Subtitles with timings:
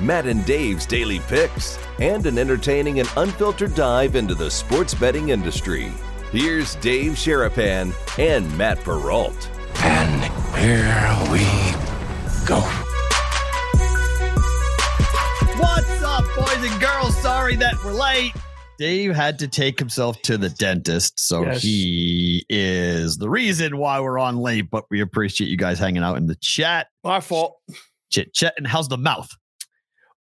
[0.00, 5.28] Matt and Dave's daily picks, and an entertaining and unfiltered dive into the sports betting
[5.30, 5.92] industry.
[6.32, 9.50] Here's Dave Sharapan and Matt Perrault.
[9.78, 10.24] And
[10.56, 11.44] here we
[12.46, 12.60] go.
[15.60, 17.16] What's up, boys and girls?
[17.22, 18.32] Sorry that we're late.
[18.78, 21.62] Dave had to take himself to the dentist, so Yes.
[21.62, 24.68] he is the reason why we're on late.
[24.68, 27.54] But we appreciate you guys hanging out in the chat, My fault.
[28.10, 28.54] chit chat.
[28.56, 29.28] And how's the mouth?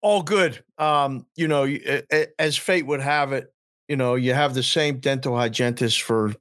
[0.03, 0.63] All good.
[0.77, 3.53] Um, you know, y- a- a- as fate would have it,
[3.87, 6.33] you know, you have the same dental hygienist for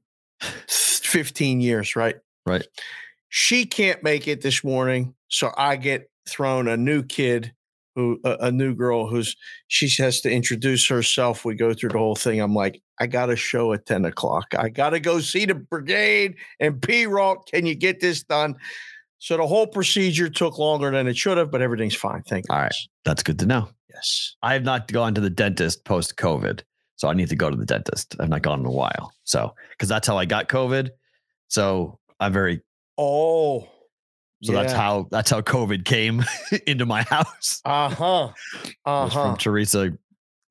[0.69, 2.17] 15 years, right?
[2.47, 2.67] Right.
[3.31, 7.53] She can't make it this morning, so I get thrown a new kid
[7.97, 9.37] who a, a new girl who's
[9.69, 11.45] she has to introduce herself.
[11.45, 12.41] We go through the whole thing.
[12.41, 14.55] I'm like, I got a show at 10 o'clock.
[14.59, 17.49] I gotta go see the brigade and P Rock.
[17.49, 18.57] Can you get this done?
[19.23, 22.25] So the whole procedure took longer than it should have, but everything's fine.
[22.25, 22.57] Thank you.
[22.57, 22.75] All right.
[23.05, 23.69] That's good to know.
[23.95, 24.35] Yes.
[24.43, 26.63] I have not gone to the dentist post COVID,
[26.97, 28.17] so I need to go to the dentist.
[28.19, 30.91] I've not gone in a while, so because that's how I got COVID.
[31.47, 32.63] So I'm very.
[32.99, 33.69] Oh.
[34.43, 36.25] So that's how that's how COVID came
[36.67, 37.63] into my house.
[37.65, 38.25] Uh huh.
[38.25, 38.33] Uh
[38.85, 39.37] was from huh.
[39.37, 39.93] Teresa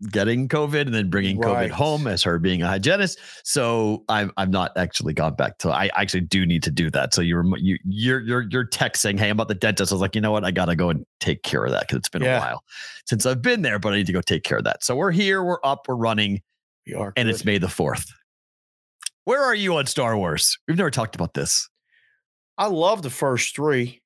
[0.10, 3.20] getting COVID and then bringing COVID home as her being a hygienist.
[3.44, 5.70] So I'm I've not actually gone back to.
[5.72, 7.14] I actually do need to do that.
[7.14, 10.02] So you're you you're you're you're text saying, "Hey, I'm about the dentist." I was
[10.02, 10.44] like, you know what?
[10.44, 12.38] I gotta go and take care of that because it's been Yeah.
[12.38, 12.64] a while
[13.06, 14.84] since I've been there, but I need to go take care of that.
[14.84, 16.42] So we're here, we're up, we're running,
[16.88, 17.46] We are and it's.
[17.46, 18.06] May the fourth.
[19.26, 20.58] Where are you on Star Wars?
[20.68, 21.70] We've never talked about this.
[22.58, 24.02] I love the first three.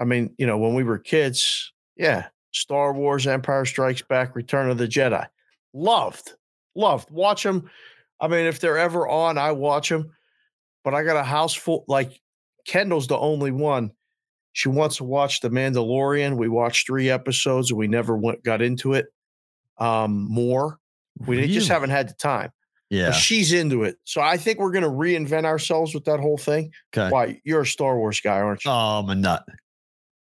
[0.00, 4.70] I mean, you know, when we were kids, yeah, Star Wars, Empire Strikes Back, Return
[4.70, 5.26] of the Jedi.
[5.72, 6.34] Loved,
[6.74, 7.10] loved.
[7.10, 7.70] Watch them.
[8.20, 10.12] I mean, if they're ever on, I watch them.
[10.84, 11.84] But I got a house full.
[11.88, 12.20] Like
[12.66, 13.92] Kendall's the only one.
[14.52, 16.38] She wants to watch The Mandalorian.
[16.38, 19.06] We watched three episodes and we never went got into it.
[19.78, 20.78] Um, more.
[21.26, 22.50] We just haven't had the time.
[22.88, 23.08] Yeah.
[23.08, 23.96] But she's into it.
[24.04, 26.70] So I think we're gonna reinvent ourselves with that whole thing.
[26.96, 27.10] Okay.
[27.10, 28.70] Why you're a Star Wars guy, aren't you?
[28.70, 29.44] Oh, I'm a nut.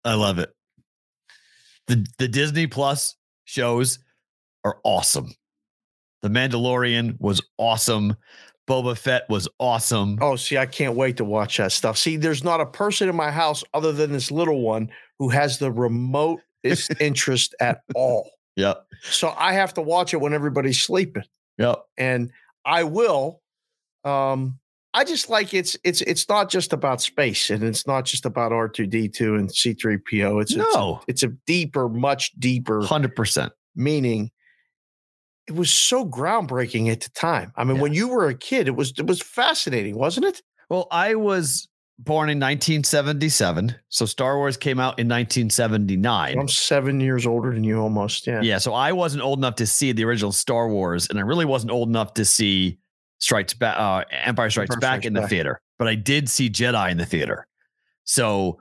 [0.04, 0.50] I love it.
[1.90, 3.98] The the Disney Plus shows
[4.62, 5.34] are awesome.
[6.22, 8.14] The Mandalorian was awesome.
[8.68, 10.16] Boba Fett was awesome.
[10.20, 11.98] Oh, see, I can't wait to watch that stuff.
[11.98, 15.58] See, there's not a person in my house other than this little one who has
[15.58, 18.30] the remotest interest at all.
[18.54, 18.86] Yep.
[19.02, 21.24] So I have to watch it when everybody's sleeping.
[21.58, 21.82] Yep.
[21.98, 22.30] And
[22.64, 23.42] I will.
[24.04, 24.60] Um,
[24.92, 28.50] I just like it's it's it's not just about space and it's not just about
[28.52, 30.42] R2D2 and C3PO.
[30.42, 31.00] It's it's a- No.
[31.06, 33.52] it's a deeper, much deeper Hundred percent.
[33.76, 34.30] meaning
[35.46, 37.52] it was so groundbreaking at the time.
[37.56, 37.82] I mean, Yeah.
[37.82, 40.42] when you were a kid, it was it was fascinating, wasn't it?
[40.68, 41.68] Well, I was
[41.98, 43.76] born in 1977.
[43.90, 46.38] So Star Wars came out in 1979.
[46.38, 48.26] I'm seven years older than you almost.
[48.26, 48.40] Yeah.
[48.42, 51.44] Yeah, so I wasn't old enough to see the original Star Wars, and I really
[51.44, 52.78] wasn't old enough to see
[53.20, 55.30] Strikes Back, uh, Empire Strikes Empire Back Strikes in the Back.
[55.30, 57.46] theater, but I did see Jedi in the theater.
[58.04, 58.60] So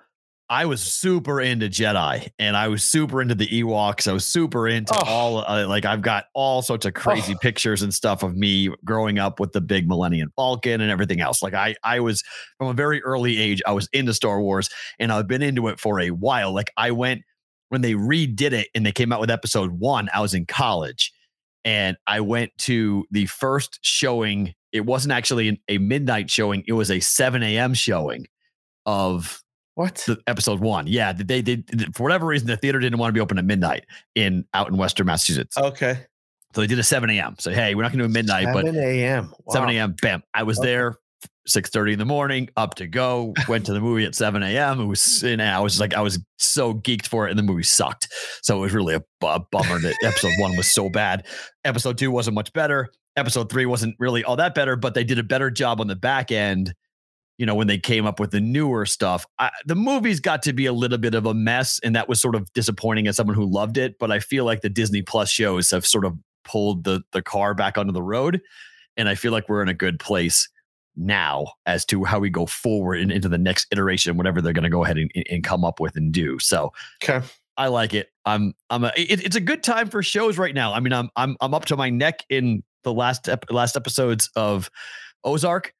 [0.52, 4.08] I was super into Jedi, and I was super into the Ewoks.
[4.08, 5.04] I was super into Oh.
[5.06, 7.40] all uh, like I've got all sorts of crazy Oh.
[7.40, 11.44] pictures and stuff of me growing up with the big Millennium Falcon and everything else.
[11.44, 12.24] Like I, I was
[12.58, 15.80] from a very early age, I was into Star Wars, and I've been into it
[15.80, 16.52] for a while.
[16.52, 17.22] Like I went
[17.70, 21.14] when they redid it and they came out with episode one, I was in college
[21.66, 24.54] and I went to the first showing.
[24.72, 27.74] It wasn't actually an- a midnight showing, it was a 7 a.m.
[27.74, 28.28] showing
[28.86, 29.42] of
[29.76, 29.96] What?
[30.08, 30.88] the episode one.
[30.88, 33.86] Yeah, they did for whatever reason the theater didn't want to be open at midnight
[34.16, 35.58] in out in Western Massachusetts.
[35.58, 36.06] Okay.
[36.56, 37.36] So they did a 7 a.m.
[37.40, 39.34] So hey, we're not gonna do a midnight, but 7 a.m.
[39.50, 39.96] 7 a.m.
[40.02, 40.24] Bam.
[40.34, 40.68] I was Okay.
[40.68, 40.96] there
[41.50, 43.34] 6:30 in the morning, up to go.
[43.48, 44.80] Went to the movie at 7 a.m.
[44.80, 47.64] It was and I was like, I was so geeked for it, and the movie
[47.64, 48.08] sucked.
[48.42, 51.26] So it was really a, bu- bummer that episode one was so bad.
[51.66, 52.90] Episode two wasn't much better.
[53.16, 55.96] Episode three wasn't really all that better, but they did a better job on the
[55.96, 56.74] back end.
[57.38, 60.54] You know, when they came up with the newer stuff, I, the movies got to
[60.54, 63.36] be a little bit of a mess, and that was sort of disappointing as someone
[63.36, 63.98] who loved it.
[63.98, 67.54] But I feel like the Disney Plus shows have sort of pulled the the car
[67.54, 68.42] back onto the road,
[68.98, 70.50] and I feel like we're in a good place
[71.00, 74.64] now as to how we go forward and into the next iteration, whatever they're going
[74.64, 76.38] to go ahead and, and come up with and do.
[76.40, 76.72] So
[77.04, 77.26] Okay.
[77.58, 78.10] I like it.
[78.26, 80.74] I'm I'm a it, it's a good time for shows right now.
[80.74, 84.30] I mean, I'm I'm I'm up to my neck in the last ep- last episodes
[84.36, 84.70] of
[85.24, 85.74] Ozark.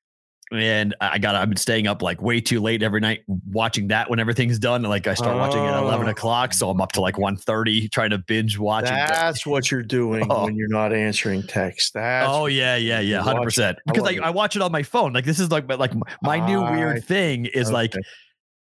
[0.52, 4.10] And I got I've been staying up like way too late every night watching that
[4.10, 4.82] when everything's done.
[4.82, 6.12] Like I start watching at eleven oh.
[6.12, 8.86] o'clock, so I'm up to like 1.30 trying to binge watch.
[8.86, 10.46] That's what you're doing Oh.
[10.46, 11.94] when you're not answering text.
[11.94, 13.78] That's oh yeah, yeah, yeah, hundred percent.
[13.86, 15.14] Because love I, watch it on my phone.
[15.14, 15.94] Like this is like my- like
[16.24, 17.94] my- new I- weird thing is like.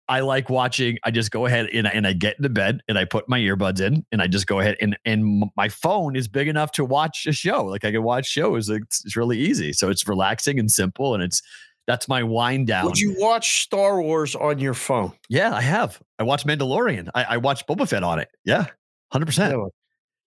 [0.07, 0.97] I like watching.
[1.03, 3.39] I just go ahead and I, and I get into bed and I put my
[3.39, 6.83] earbuds in and I just go ahead and and my phone is big enough to
[6.83, 7.65] watch a show.
[7.65, 8.69] Like I can watch shows.
[8.69, 9.71] It's, it's really easy.
[9.71, 11.44] So it's relaxing and simple and it's
[11.89, 12.86] that's my wind down.
[12.86, 15.12] Would you watch Star Wars on your phone?
[15.27, 16.00] yeah, I have.
[16.19, 17.09] I watched Mandalorian.
[17.15, 18.30] I, I watched Boba Fett on it.
[18.45, 18.68] Yeah,
[19.12, 19.59] hundred percent.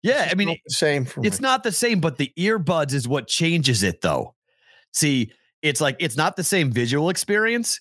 [0.02, 1.42] Yeah, I mean not the same for it's me.
[1.44, 4.34] not the same, but the earbuds is what changes it though.
[4.92, 5.30] See,
[5.62, 7.80] it's like it's not the same visual experience,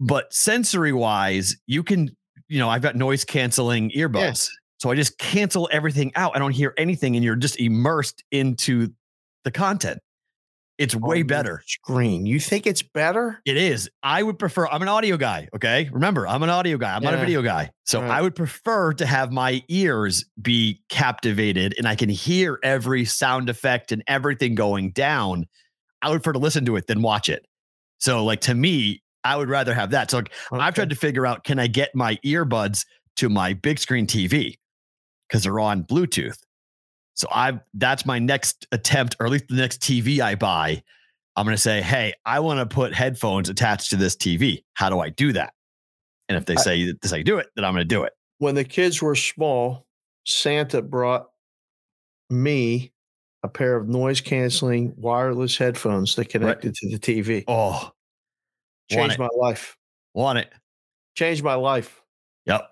[0.00, 2.10] but sensory wise, you can,
[2.48, 4.48] you know, I've got noise canceling earbuds.
[4.78, 6.34] So I just cancel everything out.
[6.34, 8.88] I don't hear anything and you're just immersed into
[9.44, 10.00] the content.
[10.78, 11.62] It's way better.
[11.66, 12.26] Screen.
[12.26, 13.40] You think it's better?
[13.44, 13.88] It is.
[14.02, 15.48] I would prefer, I'm an audio guy.
[15.54, 15.88] Okay.
[15.92, 16.96] Remember, I'm an audio guy.
[16.96, 17.70] I'm not a video guy.
[17.84, 18.10] So Right.
[18.10, 23.48] I would prefer to have my ears be captivated and I can hear every sound
[23.48, 25.46] effect and everything going down.
[26.00, 27.44] I would prefer to listen to it than watch it.
[27.98, 30.10] So, like, to me, I would rather have that.
[30.10, 32.84] So, like, I've tried to figure out can I get my earbuds
[33.16, 34.54] to my big screen TV
[35.28, 36.38] because they're on Bluetooth.
[37.22, 40.82] So I that's my next attempt, or at least the next TV I buy.
[41.36, 44.64] I'm going to say, hey, I want to put headphones attached to this TV.
[44.74, 45.54] How do I do that?
[46.28, 47.94] And if they I- say this is how you do it, then I'm going to
[47.94, 48.12] do it.
[48.38, 49.86] when the kids were small,
[50.26, 51.28] Santa brought
[52.28, 52.92] me
[53.44, 57.44] a pair of noise canceling wireless headphones that connected to the TV.
[57.46, 57.92] Oh,
[58.90, 59.76] Changed my life.
[60.12, 60.52] want it?
[61.14, 62.02] Changed my life.
[62.46, 62.68] Yep.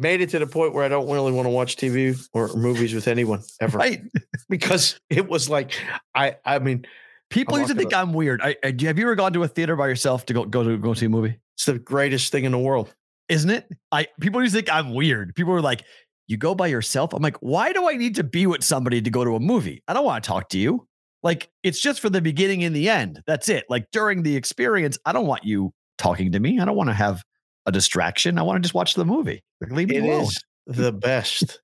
[0.00, 2.94] Made it to the point where I don't really want to watch TV or movies
[2.94, 4.02] with anyone ever Right.
[4.48, 5.78] because it was like
[6.14, 6.86] I I mean
[7.30, 8.40] People I'm used to not think I'm weird.
[8.42, 10.76] I, I, have you ever gone to a theater by yourself to go go to
[10.78, 11.36] go see a movie?
[11.56, 12.92] it's the greatest thing in the world.
[13.28, 13.68] isn't it?
[13.92, 15.34] I people used to think I'm weird.
[15.36, 15.84] People were like,
[16.26, 19.10] "You go by yourself?" I'm like, "Why do I need to be with somebody to
[19.10, 19.82] go to a movie?
[19.86, 20.88] I don't want to talk to you.
[21.22, 23.22] Like, it's just for the beginning and the end.
[23.26, 23.64] That's it.
[23.68, 26.58] Like during the experience, I don't want you talking to me.
[26.58, 27.22] I don't want to have
[27.70, 28.38] a distraction.
[28.38, 29.42] I want to just watch the movie.
[29.60, 30.22] Like, leave me It alone.
[30.24, 31.60] is the best.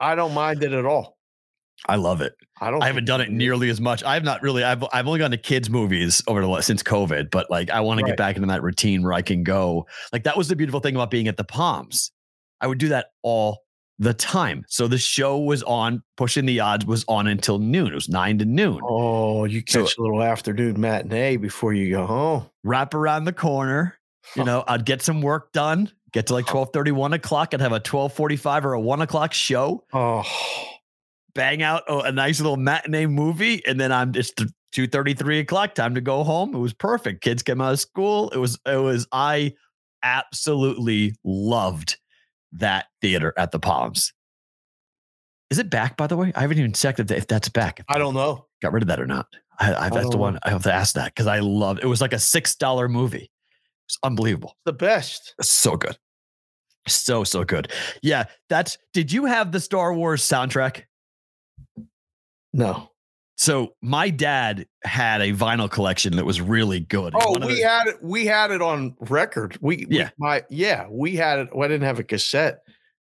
[0.00, 1.16] I don't mind it at all.
[1.88, 2.34] I love it.
[2.60, 2.82] I don't.
[2.82, 4.02] I haven't done it nearly as much.
[4.02, 4.64] I've not really.
[4.64, 7.80] I've I've only gone to kids movies over the last since COVID, but like I
[7.80, 9.86] want to get back into that routine where I can go.
[10.12, 12.10] Like that was the beautiful thing about being at the Palms.
[12.60, 13.60] I would do that all
[13.98, 14.64] the time.
[14.68, 17.88] So the show was on, pushing the odds was on until noon.
[17.88, 18.80] It was nine to noon.
[18.82, 22.46] Oh, you So- catch a little afternoon matinee before you go home.
[22.64, 23.98] Wrap around the corner.
[24.34, 25.90] You know, I'd get some work done.
[26.12, 27.52] Get to like 12 1 o'clock.
[27.52, 29.84] I'd have a twelve forty five or a one o'clock show.
[29.92, 30.24] Oh,
[31.34, 34.42] bang out a, nice little matinee movie, and then I'm just
[34.72, 35.74] two thirty, three o'clock.
[35.74, 36.54] Time to go home.
[36.54, 37.22] It was perfect.
[37.22, 38.30] Kids came out of school.
[38.30, 39.54] It was it was I
[40.02, 41.98] absolutely loved
[42.52, 44.12] that theater at the Palms.
[45.50, 46.32] Is it back, by the way?
[46.34, 47.80] I haven't even checked if, if that's back.
[47.80, 48.46] If I don't know.
[48.62, 49.26] got rid of that or not.
[49.58, 51.86] I, I, that's the one I have to ask that because I love it.
[51.86, 53.30] Was like a six dollar movie.
[53.86, 54.56] It's unbelievable.
[54.64, 55.34] The best.
[55.40, 55.96] So good.
[56.88, 57.72] So so good.
[58.02, 58.78] Yeah, that's.
[58.92, 60.82] Did you have the Star Wars soundtrack?
[62.52, 62.90] No.
[63.38, 67.12] So my dad had a vinyl collection that was really good.
[67.14, 67.96] Oh, we the- had it.
[68.02, 69.58] We had it on record.
[69.60, 70.10] We we- Yeah.
[70.18, 71.48] my yeah, we had it.
[71.54, 72.60] Well, I didn't have a cassette.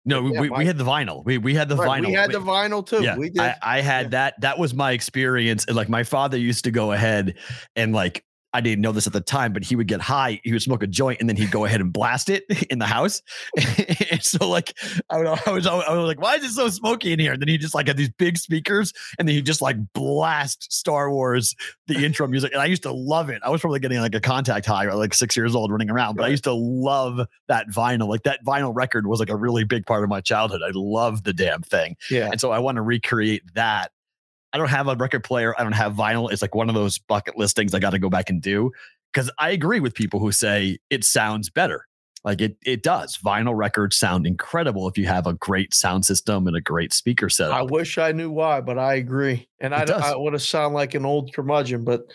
[0.05, 1.23] no, we, yeah, we, my- we had the vinyl.
[1.25, 2.07] We we had the Right, vinyl.
[2.07, 3.03] We had the vinyl too.
[3.03, 3.41] yeah, we did.
[3.41, 4.09] I, I had Yeah.
[4.09, 4.41] that.
[4.41, 5.65] That was my experience.
[5.65, 7.35] And like my father used to go ahead
[7.75, 8.23] and like
[8.57, 10.41] I didn't know this at the time, but he would get high.
[10.43, 12.87] He would smoke a joint and then he'd go ahead and blast it in the
[12.87, 13.21] house.
[14.11, 14.75] and so like
[15.11, 17.33] I, would, I was I was like, why is it so smoky in here?
[17.33, 20.73] And then he just like had these big speakers and then he just like blast
[20.73, 22.51] Star Wars the intro music.
[22.51, 23.43] And I used to love it.
[23.43, 26.15] I was probably getting like a contact high or like six years old running around,
[26.15, 28.07] but I used to love that vinyl.
[28.07, 30.61] Like that vinyl record was like a really big part of my childhood.
[30.65, 31.95] I loved the damn thing.
[32.09, 32.29] yeah.
[32.31, 33.91] And so I want to recreate that.
[34.53, 35.53] I don't have a record player.
[35.59, 36.31] I don't have vinyl.
[36.31, 38.71] It's like one of those bucket list things I got to go back and do.
[39.13, 41.85] Because I agree with people who say it sounds better.
[42.23, 43.17] Like it, it does.
[43.17, 47.29] Vinyl records sound incredible if you have a great sound system and a great speaker
[47.29, 47.55] setup.
[47.55, 49.47] I wish I knew why, but I agree.
[49.59, 49.83] And I.
[49.83, 52.05] I would have sound like an old curmudgeon, but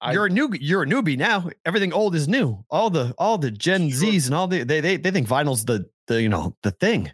[0.00, 1.48] I- you're a new, you're a newbie now.
[1.64, 2.64] Everything old is new.
[2.68, 4.10] All the, all the Gen Sure.
[4.10, 7.10] Zs and all the, they, they, they think vinyl's the, the, you know, the thing.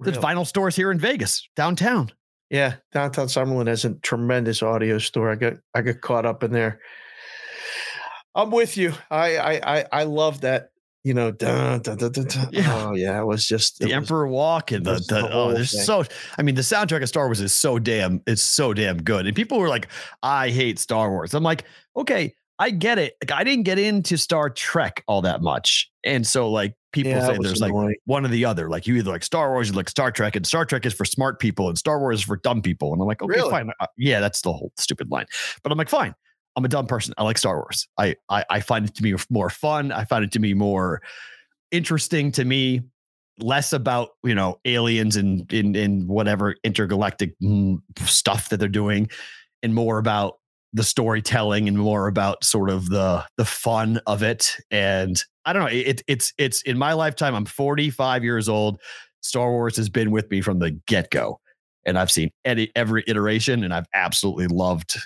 [0.00, 0.34] There's Really?
[0.34, 2.10] vinyl stores here in Vegas, downtown.
[2.50, 5.30] Yeah, downtown Summerlin has a tremendous audio store.
[5.30, 6.80] I got I got caught up in there.
[8.34, 8.92] I'm with you.
[9.10, 10.70] I I I, I love that
[11.02, 12.26] you know, dun, dun, dun.
[12.52, 12.88] Yeah.
[12.88, 15.72] oh yeah, it was just the was- Emperor Walk and the, the, the oh, there's
[15.72, 15.82] thing.
[15.84, 16.04] so
[16.36, 19.26] I mean the soundtrack of Star Wars is so damn it's so damn good.
[19.26, 19.88] And people were like,
[20.22, 21.32] I hate Star Wars.
[21.32, 21.64] I'm like,
[21.96, 23.14] okay, I get it.
[23.22, 25.90] Like I didn't get into Star Trek all that much.
[26.04, 27.72] And so like people Yeah, say there's like
[28.04, 28.68] one or the other.
[28.68, 31.06] Like you either like Star Wars, you like Star Trek, and Star Trek is for
[31.06, 32.92] smart people, and Star Wars is for dumb people.
[32.92, 33.50] And I'm like, okay, Really?
[33.50, 33.70] fine.
[33.80, 35.24] Uh, yeah, that's the whole stupid line.
[35.62, 36.14] But I'm like, fine.
[36.56, 37.14] I'm a dumb person.
[37.16, 37.88] I like Star Wars.
[37.96, 39.90] I I, I find it to be more fun.
[39.90, 41.00] I find it to be more
[41.70, 42.82] interesting to me.
[43.38, 49.08] Less about you know aliens and in in whatever intergalactic mm, stuff that they're doing,
[49.62, 50.39] and more about
[50.72, 54.56] the storytelling and more about sort of the the fun of it.
[54.70, 55.68] And I don't know.
[55.68, 57.34] It, it's it's in my lifetime.
[57.34, 58.80] I'm 45 years old.
[59.22, 61.40] Star Wars has been with me from the get go,
[61.84, 64.96] and I've seen any, every iteration, and I've absolutely loved.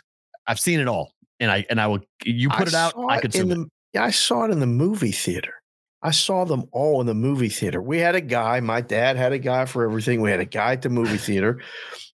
[0.46, 2.00] I've seen it all, and I and I will.
[2.24, 3.64] You put it out, I it consume in it.
[3.64, 5.54] the, Yeah, I saw it in the movie theater.
[6.02, 7.80] I saw them all in the movie theater.
[7.80, 8.60] We had a guy.
[8.60, 10.20] My dad had a guy for everything.
[10.20, 11.62] We had a guy at the movie theater.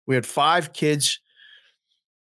[0.07, 1.21] We had five kids.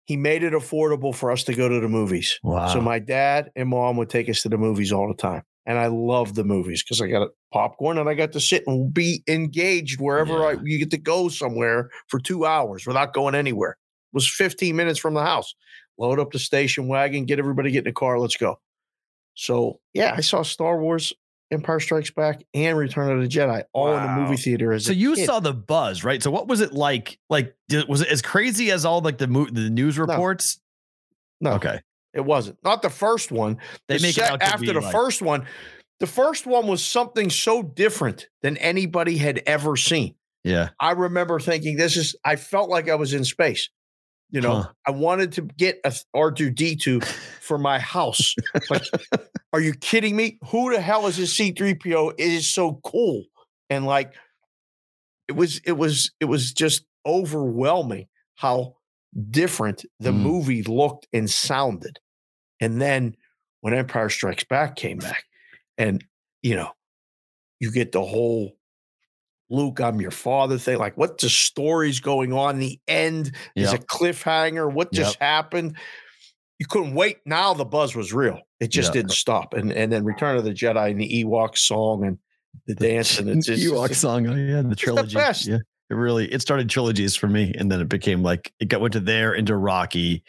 [0.06, 2.38] He made it affordable for us to go to the movies.
[2.42, 2.68] Wow.
[2.68, 5.42] So my dad and mom would take us to the movies all the time.
[5.66, 8.62] And I loved the movies because I got a popcorn and I got to sit
[8.68, 13.34] and be engaged wherever I you get to go somewhere for two hours without going
[13.34, 13.72] anywhere.
[13.72, 15.56] It was 15 minutes from the house.
[15.98, 18.60] Load up the station wagon, get everybody get in the car, let's go.
[19.34, 21.12] So yeah, I saw Star Wars,
[21.52, 24.92] Empire Strikes Back, and Return of the Jedi all in the movie theater as So
[24.92, 25.26] a you kid.
[25.26, 26.22] saw the buzz, right?
[26.22, 27.18] So what was it like?
[27.30, 30.60] Like, did, was it as crazy as all like the mo- the news reports?
[31.40, 31.80] no, Okay,
[32.14, 32.58] it wasn't.
[32.64, 33.58] Not the first one.
[33.88, 35.46] they The make it sec- out to after the like- first one.
[36.00, 40.14] The first one was something so different than anybody had ever seen.
[40.44, 43.70] Yeah, I remember thinking, this is, I felt like I was in space.
[44.30, 44.72] You know, Huh.
[44.86, 47.04] I wanted to get a R2D2
[47.40, 48.34] for my house.
[48.68, 48.82] Like,
[49.52, 50.38] are you kidding me?
[50.48, 52.14] Who the hell is this C3PO?
[52.18, 53.24] It is so cool.
[53.70, 54.14] And like,
[55.28, 58.06] it was, it was, it was just overwhelming
[58.36, 58.74] how
[59.30, 60.20] different the Mm.
[60.20, 61.98] movie looked and sounded.
[62.60, 63.16] And then
[63.60, 65.24] when Empire Strikes Back came back,
[65.78, 66.04] and
[66.42, 66.70] you know,
[67.60, 68.56] you get the whole
[69.48, 70.78] Luke, I'm your father thing.
[70.78, 72.58] Like, what the story's going on?
[72.58, 74.72] The end is a cliffhanger.
[74.72, 75.76] What just happened?
[76.58, 77.18] You couldn't wait.
[77.26, 78.40] Now the buzz was real.
[78.60, 79.02] It just Yeah.
[79.02, 79.54] didn't stop.
[79.54, 82.18] And and then Return of the Jedi and the Ewok song and
[82.66, 84.26] the dance and it's just Ewok song.
[84.26, 85.14] Oh yeah, the trilogy.
[85.14, 85.46] best.
[85.46, 85.58] Yeah,
[85.90, 88.94] it really it started trilogies for me, and then it became like it got went
[88.94, 90.24] to there into Rocky,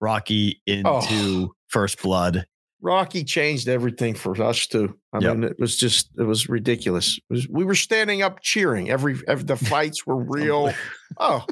[0.00, 0.72] Rocky oh.
[0.72, 1.54] into Oh.
[1.68, 2.46] First Blood.
[2.80, 4.98] Rocky changed everything for us too.
[5.12, 5.36] I Yep.
[5.36, 7.16] mean, it was just it was ridiculous.
[7.30, 8.90] It was, we were standing up cheering.
[8.90, 10.72] Every, every the fights were real.
[11.18, 11.46] oh,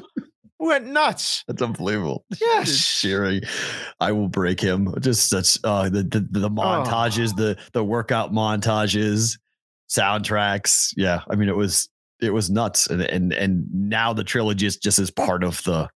[0.59, 1.43] we went nuts.
[1.47, 2.25] That's unbelievable.
[2.39, 2.67] Yes.
[2.67, 3.41] Just cheering.
[3.99, 4.93] I will break him.
[4.99, 9.37] Just such uh the the, the montages, the the workout montages,
[9.89, 10.93] soundtracks.
[10.97, 11.21] Yeah.
[11.29, 11.89] I mean it was
[12.21, 12.87] it was nuts.
[12.87, 15.89] And and and now the trilogy is just as part of the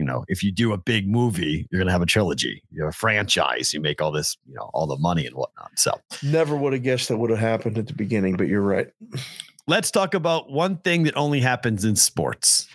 [0.00, 2.62] you know, if you do a big movie, you're gonna have a trilogy.
[2.72, 5.70] You have a franchise, you make all this, you know, all the money and whatnot.
[5.76, 5.92] So
[6.22, 8.88] Never would have guessed that would have happened at the beginning, but you're right.
[9.66, 12.66] let's talk about one thing that only happens in sports.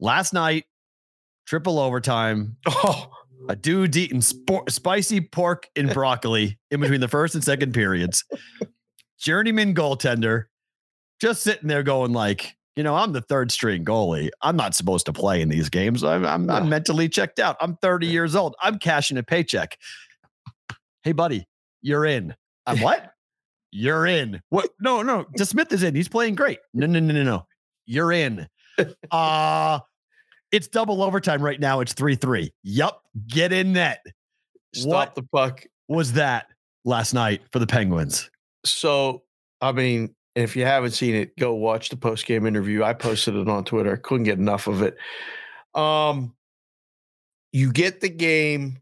[0.00, 0.66] Last night,
[1.46, 3.08] triple overtime, Oh,
[3.48, 8.22] a dude eating spo- spicy pork and broccoli in between the first and second periods.
[9.18, 10.44] Journeyman goaltender,
[11.22, 14.30] just sitting there going like, you know, I'm the third string goalie.
[14.40, 16.02] I'm not supposed to play in these games.
[16.02, 17.56] I'm, I'm, I'm mentally checked out.
[17.60, 18.54] I'm 30 years old.
[18.62, 19.76] I'm cashing a paycheck.
[21.02, 21.46] Hey, buddy,
[21.82, 22.34] you're in.
[22.66, 23.12] I'm what?
[23.72, 24.40] You're in.
[24.50, 24.70] What?
[24.80, 25.24] No, no.
[25.38, 25.94] DeSmith is in.
[25.94, 26.58] He's playing great.
[26.74, 27.46] No, no, no, no, no.
[27.86, 28.48] You're in.
[29.10, 29.80] Uh
[30.50, 31.80] it's double overtime right now.
[31.80, 32.50] It's 3 3.
[32.62, 33.02] Yup.
[33.26, 34.00] Get in net.
[34.74, 35.14] stop What?
[35.14, 35.64] the puck.
[35.88, 36.46] Was that
[36.86, 38.30] last night for the Penguins?
[38.64, 39.22] So,
[39.60, 42.82] I mean, if you haven't seen it, go watch the post game interview.
[42.82, 43.92] I posted it on Twitter.
[43.94, 44.96] I couldn't get enough of it.
[45.74, 46.34] Um,
[47.52, 48.78] you get the game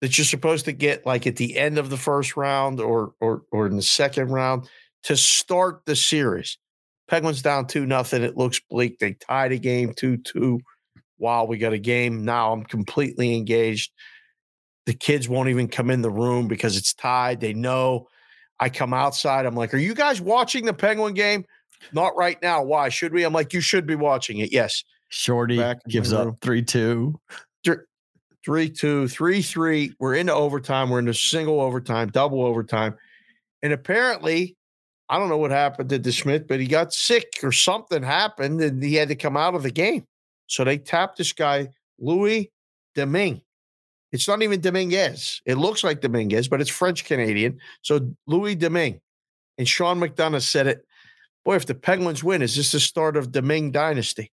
[0.00, 3.42] that you're supposed to get like at the end of the first round or or
[3.50, 4.68] or in the second round
[5.04, 6.58] to start the series.
[7.08, 8.22] Penguins down two nothing.
[8.22, 8.98] It looks bleak.
[8.98, 10.60] They tied a game two two.
[11.18, 12.52] Wow, we got a game now.
[12.52, 13.92] I'm completely engaged.
[14.86, 17.40] The kids won't even come in the room because it's tied.
[17.40, 18.08] They know.
[18.60, 19.46] I come outside.
[19.46, 21.44] I'm like, "Are you guys watching the Penguin game?"
[21.92, 22.62] Not right now.
[22.62, 23.24] Why should we?
[23.24, 24.84] I'm like, "You should be watching it." Yes.
[25.08, 26.36] Shorty Back gives up.
[26.40, 27.18] 3 2.
[28.44, 29.92] three two, three three.
[29.98, 30.90] We're into overtime.
[30.90, 32.96] We're into single overtime, double overtime,
[33.62, 34.56] and apparently,
[35.08, 38.82] I don't know what happened to DeSmith, but he got sick or something happened, and
[38.82, 40.06] he had to come out of the game.
[40.46, 42.50] So they tapped this guy, Louis
[42.94, 43.42] Domingue.
[44.12, 45.40] It's not even Dominguez.
[45.46, 47.58] It looks like Dominguez, but it's French Canadian.
[47.82, 49.00] So Louis Domingue.
[49.58, 50.84] And Sean McDonough said it.
[51.44, 54.30] Boy, if the Penguins win, is this the start of the Ming Dynasty?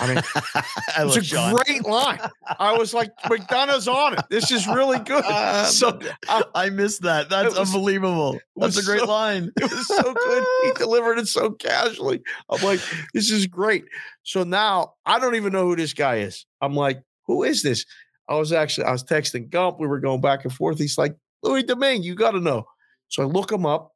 [0.00, 0.18] I mean,
[0.54, 1.54] I it's a Sean.
[1.54, 2.18] great line.
[2.58, 4.24] I was like, McDonough's on it.
[4.28, 5.24] This is really good.
[5.26, 5.98] Uh, so
[6.28, 7.30] I, I missed that.
[7.30, 8.38] That's was- unbelievable.
[8.56, 9.50] That's a great so- line.
[9.56, 10.44] it was so good.
[10.64, 12.22] He delivered it so casually.
[12.50, 12.80] I'm like,
[13.14, 13.84] this is great.
[14.24, 16.44] So now I don't even know who this guy is.
[16.60, 17.84] I'm like, who is this?
[18.28, 19.78] I was actually, I was texting Gump.
[19.80, 20.78] We were going back and forth.
[20.78, 22.64] He's like, Louis Domingue, you got to know.
[23.08, 23.92] So I look him up.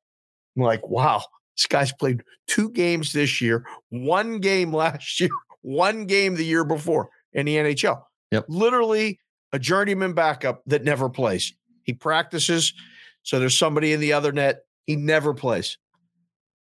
[0.56, 1.22] I'm like, wow,
[1.56, 5.30] this guy's played two games this year, one game last year,
[5.62, 8.02] one game the year before in the NHL.
[8.32, 8.46] Yep.
[8.48, 9.20] Literally
[9.52, 11.54] a journeyman backup that never plays.
[11.84, 12.72] He practices.
[13.22, 14.62] So there's somebody in the other net.
[14.86, 15.78] He never plays.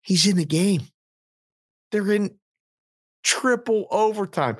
[0.01, 0.83] He's in the game.
[1.91, 2.35] They're in
[3.23, 4.57] triple overtime.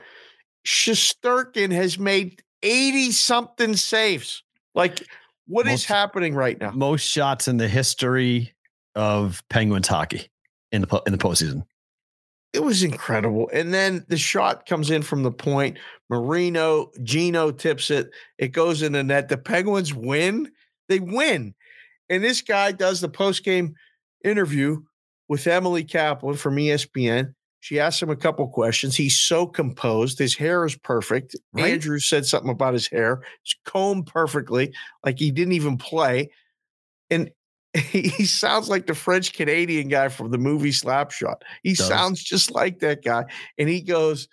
[0.66, 4.44] Shesterkin has made 80 something saves.
[4.76, 5.04] Like,
[5.48, 6.72] what is Most- happening right now?
[6.72, 8.54] Most shots in the history
[8.96, 10.30] of Penguins hockey
[10.72, 11.64] in the in the postseason.
[12.54, 13.50] It was incredible.
[13.54, 15.78] And then the shot comes in from the point.
[16.10, 18.10] Marino, Geno tips it.
[18.40, 19.30] It goes in the net.
[19.30, 20.50] The Penguins win.
[20.90, 21.54] They win.
[22.10, 23.76] And this guy does the post-game
[24.24, 24.82] interview
[25.28, 27.36] with Emily Kaplan from ESPN.
[27.60, 28.96] She asked him a couple questions.
[28.96, 30.20] He's so composed.
[30.20, 31.36] His hair is perfect.
[31.54, 31.74] Right.
[31.74, 33.22] Andrew said something about his hair.
[33.44, 34.74] It's combed perfectly,
[35.04, 36.30] like he didn't even play.
[37.10, 37.32] And
[37.74, 41.42] he, sounds like the French Canadian guy from the movie Slapshot.
[41.64, 41.88] He Does.
[41.88, 43.26] sounds just like that guy.
[43.58, 44.28] And he goes,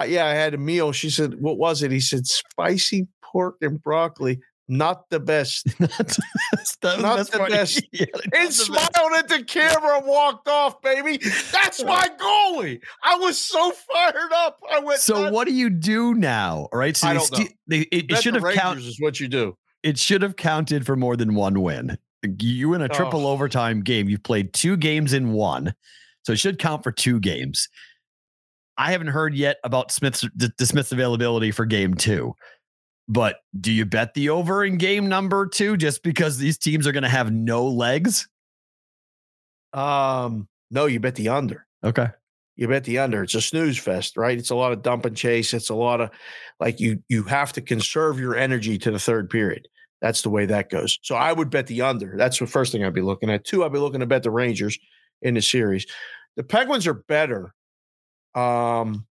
[0.00, 0.92] "Uh, Yeah, I had a meal.
[0.92, 1.90] She said, What was it?
[1.90, 4.40] He said, Spicy pork and broccoli.
[4.70, 5.66] Not the best.
[5.80, 6.16] that's
[6.80, 7.82] the Not the best.
[7.92, 8.56] Yeah, and the best.
[8.66, 11.18] smiled at the camera and walked off, baby.
[11.50, 12.80] That's my goalie.
[13.02, 14.60] I was so fired up.
[14.72, 15.00] I went.
[15.00, 15.34] So nuts.
[15.34, 16.68] what do you do now?
[16.72, 16.96] All right.
[16.96, 19.56] So I they sti- they, it, it should have count, Rangers is what you do.
[19.82, 21.98] it should have counted for more than one win.
[22.38, 22.88] You in a oh.
[22.88, 23.32] triple Oh.
[23.32, 25.74] overtime game, you've played two games in one.
[26.24, 27.68] So it should count for two games.
[28.76, 32.34] I haven't heard yet about Smith's the Smith's availability for game two.
[33.10, 36.92] But do you bet the over in game number two just because these teams are
[36.92, 38.28] going to have no legs?
[39.72, 41.66] Um, no, you bet the under.
[41.82, 42.06] Okay.
[42.54, 43.24] You bet the under.
[43.24, 44.38] It's a snooze fest, right?
[44.38, 45.52] It's a lot of dump and chase.
[45.52, 46.10] It's a lot of
[46.60, 49.66] like you you have to conserve your energy to the third period.
[50.00, 50.96] That's the way that goes.
[51.02, 52.14] So I would bet the under.
[52.16, 53.44] That's the first thing I'd be looking at.
[53.44, 54.78] Two, I'd be looking to bet the Rangers
[55.20, 55.84] in the series.
[56.36, 57.54] The Penguins are better.
[58.36, 59.06] Um,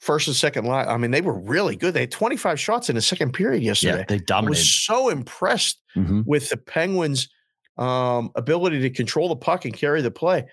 [0.00, 0.86] first and second line.
[0.88, 1.94] I mean, they were really good.
[1.94, 3.98] They had 25 shots in the second period yesterday.
[3.98, 4.58] Yeah, they dominated.
[4.58, 6.24] I was so impressed Mhm.
[6.26, 7.28] with the Penguins'
[7.76, 10.46] um, ability to control the puck and carry the play.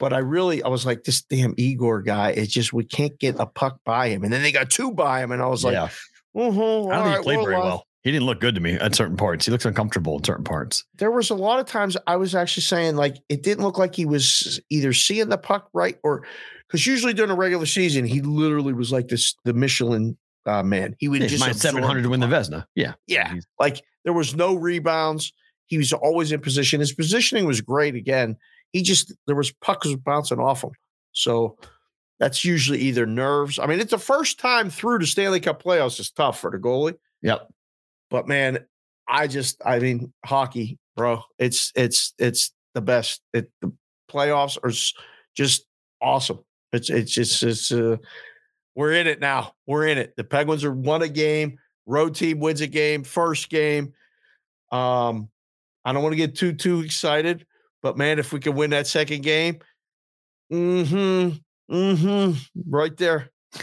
[0.00, 3.36] But I really, I was like, this damn Igor guy is just, we can't get
[3.38, 4.24] a puck by him.
[4.24, 5.30] And then they got two by him.
[5.32, 5.88] And I was like, yeah.
[6.36, 7.86] mhm, I don't think right, he played very alive." well.
[8.02, 9.46] He didn't look good to me at certain parts.
[9.46, 10.84] He looks uncomfortable in certain parts.
[10.96, 13.94] There was a lot of times I was actually saying, like, it didn't look like
[13.94, 16.26] he was either seeing the puck right or
[16.68, 20.94] because usually during a regular season, he literally was like this, the Michelin uh, man.
[20.98, 22.26] He would Yeah, just minus 700 to win the.
[22.26, 22.66] Vezina.
[22.74, 22.94] Yeah.
[23.06, 23.34] Yeah.
[23.58, 25.32] Like there was no rebounds.
[25.66, 26.80] He was always in position.
[26.80, 27.94] His positioning was great.
[27.94, 28.36] Again,
[28.72, 30.72] he just there was pucks bouncing off him.
[31.12, 31.56] So
[32.20, 33.58] that's usually either nerves.
[33.58, 36.58] I mean, it's the first time through the Stanley Cup playoffs is tough for the
[36.58, 36.94] goalie.
[37.22, 37.48] Yep.
[38.10, 38.66] But man,
[39.08, 41.22] I just I mean hockey, bro.
[41.38, 43.22] It's it's it's the best.
[43.32, 43.72] It the
[44.10, 44.72] playoffs are
[45.34, 45.66] just
[46.02, 46.40] awesome.
[46.74, 47.96] It's it's just it's uh
[48.74, 49.54] we're in it now.
[49.66, 50.14] We're in it.
[50.16, 51.58] The Penguins are won a game.
[51.86, 53.04] Road team wins a game.
[53.04, 53.92] First game.
[54.72, 55.28] Um,
[55.84, 57.46] I don't want to get too too excited,
[57.82, 59.58] but man, if we can win that second game,
[60.52, 63.30] mm-hmm, mm-hmm, right there.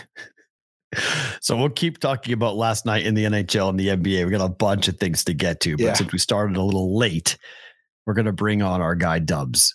[1.39, 4.25] So we'll keep talking about last night in the NHL and the NBA.
[4.25, 5.93] We got a bunch of things to get to, but Yeah.
[5.93, 7.37] since we started a little late,
[8.05, 9.73] we're going to bring on our guy Dubbs.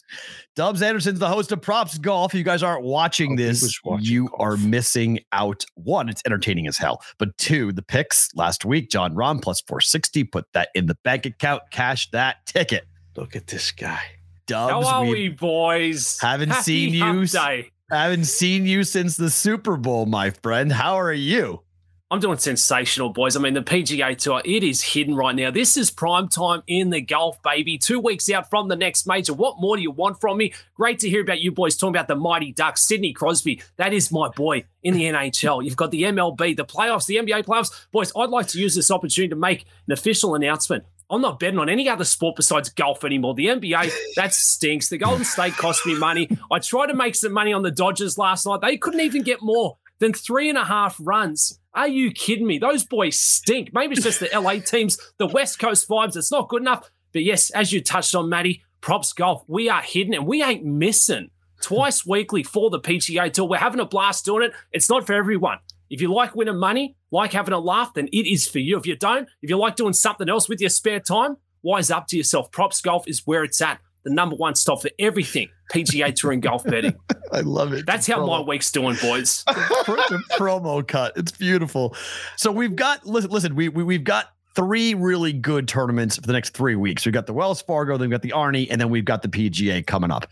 [0.57, 2.33] Dubbs Anderson's the host of Props Golf.
[2.33, 3.79] You guys aren't watching Oh, this.
[3.85, 4.41] watching you golf.
[4.41, 5.65] are missing out.
[5.75, 7.03] One, it's entertaining as hell.
[7.19, 11.27] But two, the picks last week, Jon Rahm plus 460, put that in the bank
[11.27, 12.85] account, cash that ticket.
[13.17, 14.01] Look at this guy.
[14.47, 16.19] Dubbs, How are we we, boys?
[16.23, 17.71] haven't Happy seen you Day.
[17.91, 20.73] haven't seen you since the Super Bowl, my friend.
[20.73, 21.61] How are you?
[22.09, 23.35] I'm doing sensational, boys.
[23.35, 25.51] I mean, the PGA Tour, it is hidden right now.
[25.51, 27.79] This is prime time in the golf, baby.
[27.79, 29.35] Two weeks out from the next major.
[29.35, 30.55] What more do you want from me?
[30.77, 32.87] Great to hear about you boys talking about the mighty Ducks.
[32.87, 35.65] Sidney Crosby, that is my boy in the NHL.
[35.65, 37.73] You've got the MLB, the playoffs, the NBA playoffs.
[37.91, 40.85] Boys, I'd like to use this opportunity to make an official announcement.
[41.11, 43.35] I'm not betting on any other sport besides golf anymore.
[43.35, 44.91] The NBA, that stinks.
[44.91, 46.29] The Golden State cost me money.
[46.53, 48.61] I tried to make some money on the Dodgers last night.
[48.61, 51.59] They couldn't even get more than three and a half runs.
[51.77, 52.59] Are you kidding me?
[52.59, 53.71] Those boys stink.
[53.75, 56.17] Maybe it's just the LA teams, the West Coast vibes.
[56.17, 56.91] It's not good enough.
[57.13, 59.45] But yes, as you touched on, Matty, Props Golf.
[59.47, 63.47] We are hidden and we ain't missing twice weekly for the PGA Tour.
[63.47, 64.53] We're having a blast doing it.
[64.73, 65.59] It's not for everyone.
[65.91, 68.79] If you like winning money, like having a laugh, then it is for you.
[68.79, 72.07] If you don't, if you like doing something else with your spare time, wise up
[72.09, 72.51] to yourself.
[72.51, 73.81] Props Golf is where it's at.
[74.07, 76.95] The number one stop for everything PGA Tour and golf betting.
[77.33, 77.87] I love it.
[77.87, 79.43] That's how my week's doing, boys.
[79.47, 81.15] the promo cut.
[81.17, 81.97] It's beautiful.
[82.37, 86.33] So we've got listen, listen we, we we've got three really good tournaments for the
[86.33, 87.05] next three weeks.
[87.05, 89.29] We've got the Wells Fargo, then we've got the Arnie, and then we've got the
[89.29, 90.29] PGA coming up.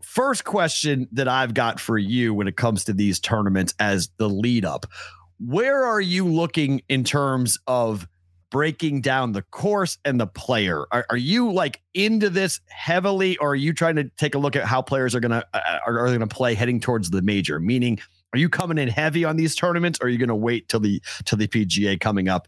[0.00, 4.28] First question that I've got for you when it comes to these tournaments as the
[4.28, 4.86] lead up,
[5.40, 8.06] where are you looking in terms of
[8.52, 10.86] breaking down the course and the player?
[10.92, 14.54] Are, are you like into this heavily, or are you trying to take a look
[14.54, 17.58] at how players are gonna uh, are, are going to play heading towards the major?
[17.58, 17.98] Meaning,
[18.32, 21.02] are you coming in heavy on these tournaments, or are you to wait till the
[21.24, 22.46] till the PGA coming up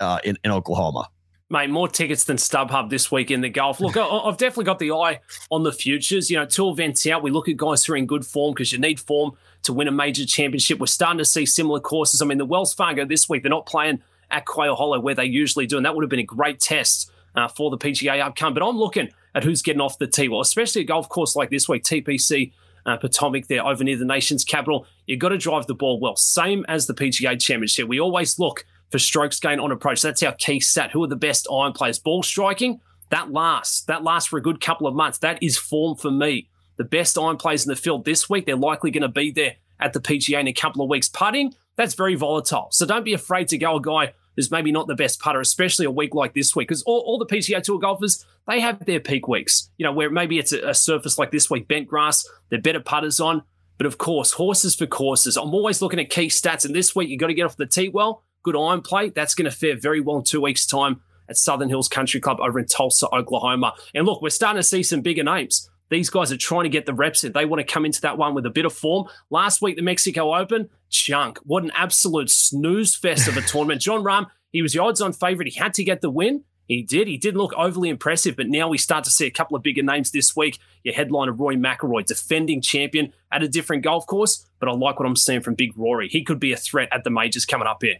[0.00, 1.08] uh, in in Oklahoma?
[1.50, 3.78] Mate, more tickets than StubHub this week in the golf.
[3.78, 6.30] Look, I've definitely got the eye on the futures.
[6.30, 8.72] You know, two events out, we look at guys who are in good form because
[8.72, 10.80] you need form to win a major championship.
[10.80, 12.22] We're starting to see similar courses.
[12.22, 15.24] I mean, the Wells Fargo this week, they're not playing at Quail Hollow where they
[15.24, 15.76] usually do.
[15.76, 18.54] And that would have been a great test uh, for the PGA outcome.
[18.54, 20.28] But I'm looking at who's getting off the tee.
[20.28, 22.52] Well, especially a golf course like this week, TPC
[22.86, 24.86] uh, Potomac there over near the nation's capital.
[25.06, 26.16] You've got to drive the ball well.
[26.16, 27.88] Same as the PGA Championship.
[27.88, 30.02] We always look for strokes gain on approach.
[30.02, 30.90] That's our key stat.
[30.92, 31.98] Who are the best iron players?
[31.98, 33.82] Ball striking, that lasts.
[33.82, 35.18] That lasts for a good couple of months.
[35.18, 36.48] That is form for me.
[36.76, 39.54] The best iron players in the field this week, they're likely going to be there
[39.80, 41.08] at the PGA in a couple of weeks.
[41.08, 42.68] Putting, that's very volatile.
[42.70, 45.86] So don't be afraid to go a guy who's maybe not the best putter, especially
[45.86, 49.00] a week like this week, because all, all, the PGA Tour golfers, they have their
[49.00, 52.28] peak weeks, you know, where maybe it's a, a surface like this week, bent grass,
[52.50, 53.42] they're better putters on.
[53.76, 55.36] But of course, horses for courses.
[55.36, 56.64] I'm always looking at key stats.
[56.64, 58.22] And this week, you've got to get off the tee well.
[58.44, 59.08] Good iron play.
[59.08, 62.38] That's going to fare very well in two weeks' time at Southern Hills Country Club
[62.40, 63.74] over in Tulsa, Oklahoma.
[63.94, 65.68] And look, we're starting to see some bigger names.
[65.94, 67.30] These guys are trying to get the reps in.
[67.30, 69.06] They want to come into that one with a bit of form.
[69.30, 71.38] Last week, the Mexico Open, chunk.
[71.44, 73.80] What an absolute snooze fest of a tournament.
[73.80, 75.46] Jon Rahm, he was the odds on favorite.
[75.46, 76.42] He had to get the win.
[76.66, 77.06] He did.
[77.06, 79.84] He didn't look overly impressive, but now we start to see a couple of bigger
[79.84, 80.58] names this week.
[80.82, 84.44] Your headliner, Rory McIlroy, defending champion at a different golf course.
[84.58, 86.08] But I like what I'm seeing from Big Rory.
[86.08, 87.98] He could be a threat at the majors coming up here.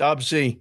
[0.00, 0.58] Dubsy.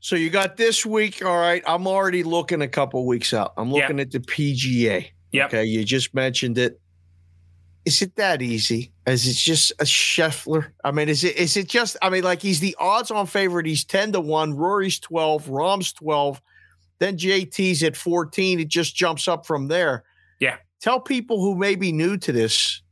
[0.00, 1.24] So you got this week.
[1.24, 1.62] All right.
[1.66, 3.54] I'm already looking a couple weeks out.
[3.56, 5.12] I'm looking at the PGA.
[5.34, 5.64] Okay.
[5.64, 6.80] You just mentioned it.
[7.84, 8.92] Is it that easy?
[9.06, 10.66] Is it just a Scheffler?
[10.84, 11.96] I mean, is it is it just?
[12.02, 13.66] I mean, like he's the odds-on favorite.
[13.66, 14.54] He's ten to one.
[14.54, 15.48] Rory's twelve.
[15.48, 16.42] Rahm's twelve.
[16.98, 18.60] Then JT's at fourteen.
[18.60, 20.04] It just jumps up from there.
[20.38, 20.56] Yeah.
[20.80, 22.82] Tell people who may be new to this,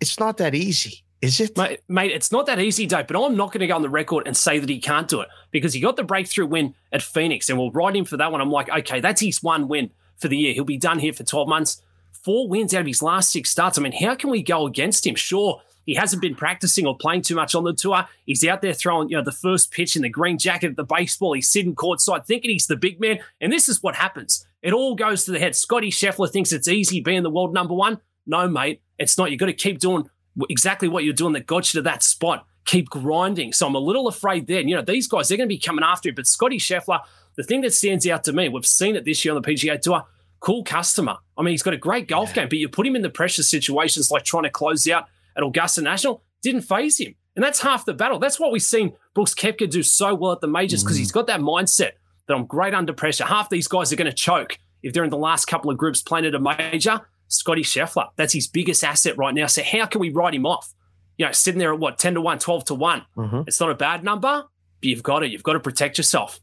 [0.00, 1.04] it's not that easy.
[1.22, 1.56] Is it?
[1.56, 3.88] Mate, mate, it's not that easy, Dave, but I'm not going to go on the
[3.88, 7.02] record and say that he can't do it because he got the breakthrough win at
[7.02, 8.40] Phoenix and we'll write him for that one.
[8.40, 10.54] I'm like, okay, that's his one win for the year.
[10.54, 11.82] He'll be done here for 12 months
[12.26, 13.78] four wins out of his last six starts.
[13.78, 15.14] I mean, how can we go against him?
[15.14, 18.04] Sure, he hasn't been practicing or playing too much on the tour.
[18.26, 20.82] He's out there throwing, you know, the first pitch in the green jacket at the
[20.82, 21.34] baseball.
[21.34, 23.20] He's sitting courtside thinking he's the big man.
[23.40, 24.44] And this is what happens.
[24.60, 25.54] It all goes to the head.
[25.54, 28.00] Scotty Scheffler thinks it's easy being the world number one.
[28.26, 29.30] No, mate, it's not.
[29.30, 30.10] You've got to keep doing
[30.50, 32.44] exactly what you're doing that got you to that spot.
[32.64, 33.52] Keep grinding.
[33.52, 34.58] So I'm a little afraid there.
[34.58, 36.16] And, you know, these guys, they're going to be coming after him.
[36.16, 37.02] But Scotty Scheffler,
[37.36, 39.80] the thing that stands out to me, we've seen it this year on the PGA
[39.80, 40.04] Tour,
[40.40, 41.16] cool customer.
[41.36, 42.42] I mean, he's got a great golf yeah.
[42.42, 45.42] game, but you put him in the pressure situations like trying to close out at
[45.42, 47.14] Augusta National, didn't phase him.
[47.34, 48.18] And that's half the battle.
[48.18, 51.00] That's what we've seen Brooks Koepka do so well at the majors because mm.
[51.00, 51.92] he's got that mindset
[52.26, 53.24] that I'm great under pressure.
[53.24, 56.00] Half these guys are going to choke if they're in the last couple of groups
[56.00, 57.02] playing at a major.
[57.28, 59.46] Scotty Scheffler, that's his biggest asset right now.
[59.46, 60.72] So how can we write him off?
[61.18, 63.42] You know, sitting there at what, 10 to 1, 12 to one mm-hmm.
[63.46, 64.44] It's not a bad number,
[64.80, 65.32] but you've got it.
[65.32, 66.40] You've got to protect yourself.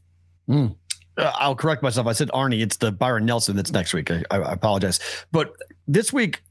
[0.48, 0.76] Mm.
[1.16, 2.06] Uh, I'll correct myself.
[2.06, 2.62] I said Arnie.
[2.62, 4.10] It's the Byron Nelson that's next week.
[4.10, 4.98] I, I, apologize.
[5.30, 5.54] But
[5.86, 6.42] this week,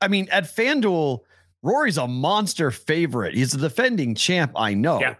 [0.00, 1.20] I mean, at FanDuel,
[1.62, 3.34] Rory's a monster favorite.
[3.34, 4.52] He's a defending champ.
[4.56, 5.00] I know.
[5.00, 5.14] Yeah.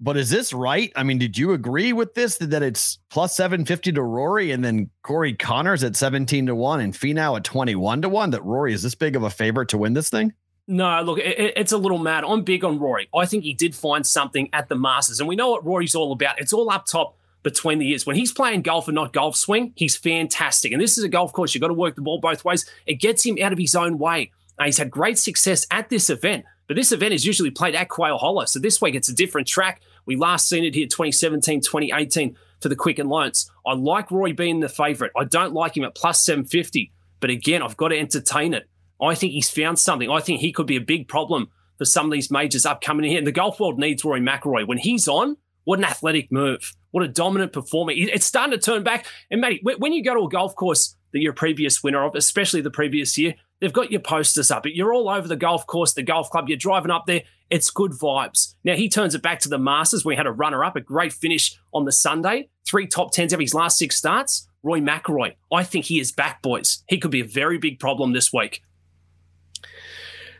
[0.00, 0.92] But is this right?
[0.96, 4.90] I mean, did you agree with this that it's plus 750 to Rory and then
[5.02, 8.30] Corey Conners at 17 to 1 and Finau at 21 to 1?
[8.30, 10.32] That Rory is this big of a favorite to win this thing?
[10.66, 12.24] No, look, it, it's a little mad.
[12.24, 13.08] I'm big on Rory.
[13.14, 16.12] I think he did find something at the Masters, and we know what Rory's all
[16.12, 16.40] about.
[16.40, 18.06] It's all up top between the years.
[18.06, 20.72] When he's playing golf and not golf swing, he's fantastic.
[20.72, 21.54] And this is a golf course.
[21.54, 22.68] You've got to work the ball both ways.
[22.86, 24.32] It gets him out of his own way.
[24.58, 27.88] Uh, he's had great success at this event, but this event is usually played at
[27.88, 28.44] Quail Hollow.
[28.44, 29.80] So this week it's a different track.
[30.06, 33.50] We last seen it here 2017, 2018 for the Quicken Loans.
[33.66, 35.12] I like Roy being the favourite.
[35.16, 36.92] I don't like him at plus 750.
[37.20, 38.68] But again, I've got to entertain it.
[39.00, 40.10] I think he's found something.
[40.10, 43.18] I think he could be a big problem for some of these majors upcoming here.
[43.18, 44.66] And the golf world needs Rory McIlroy.
[44.66, 46.74] When he's on, what an athletic move.
[46.90, 47.92] What a dominant performer.
[47.94, 49.06] It's starting to turn back.
[49.30, 52.14] And, Matty, when you go to a golf course that you're a previous winner of,
[52.14, 53.34] especially the previous year.
[53.60, 54.64] They've got your posters up.
[54.66, 56.48] You're all over the golf course, the golf club.
[56.48, 57.22] You're driving up there.
[57.48, 58.54] It's good vibes.
[58.64, 60.04] Now he turns it back to the Masters.
[60.04, 62.48] We had a runner up, a great finish on the Sunday.
[62.66, 64.48] Three top tens of his last six starts.
[64.62, 65.34] Roy McIlroy.
[65.52, 66.82] I think he is back, boys.
[66.88, 68.62] He could be a very big problem this week.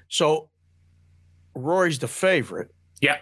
[0.09, 0.49] So
[1.55, 2.71] Rory's the favorite.
[3.01, 3.19] Yeah.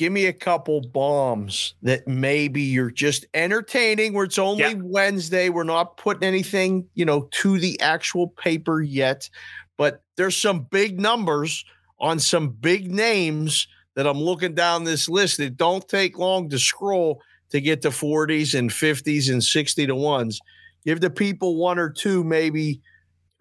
[0.00, 4.80] Give me a couple bombs that maybe you're just entertaining where it's only Yeah.
[4.82, 5.50] Wednesday.
[5.50, 9.28] We're not putting anything, you know, to the actual paper yet,
[9.76, 11.66] but there's some big numbers
[11.98, 16.58] on some big names that I'm looking down this list that don't take long to
[16.58, 20.40] scroll to get to 40s and 50s and 60 to ones.
[20.82, 22.80] Give the people one or two, maybe, you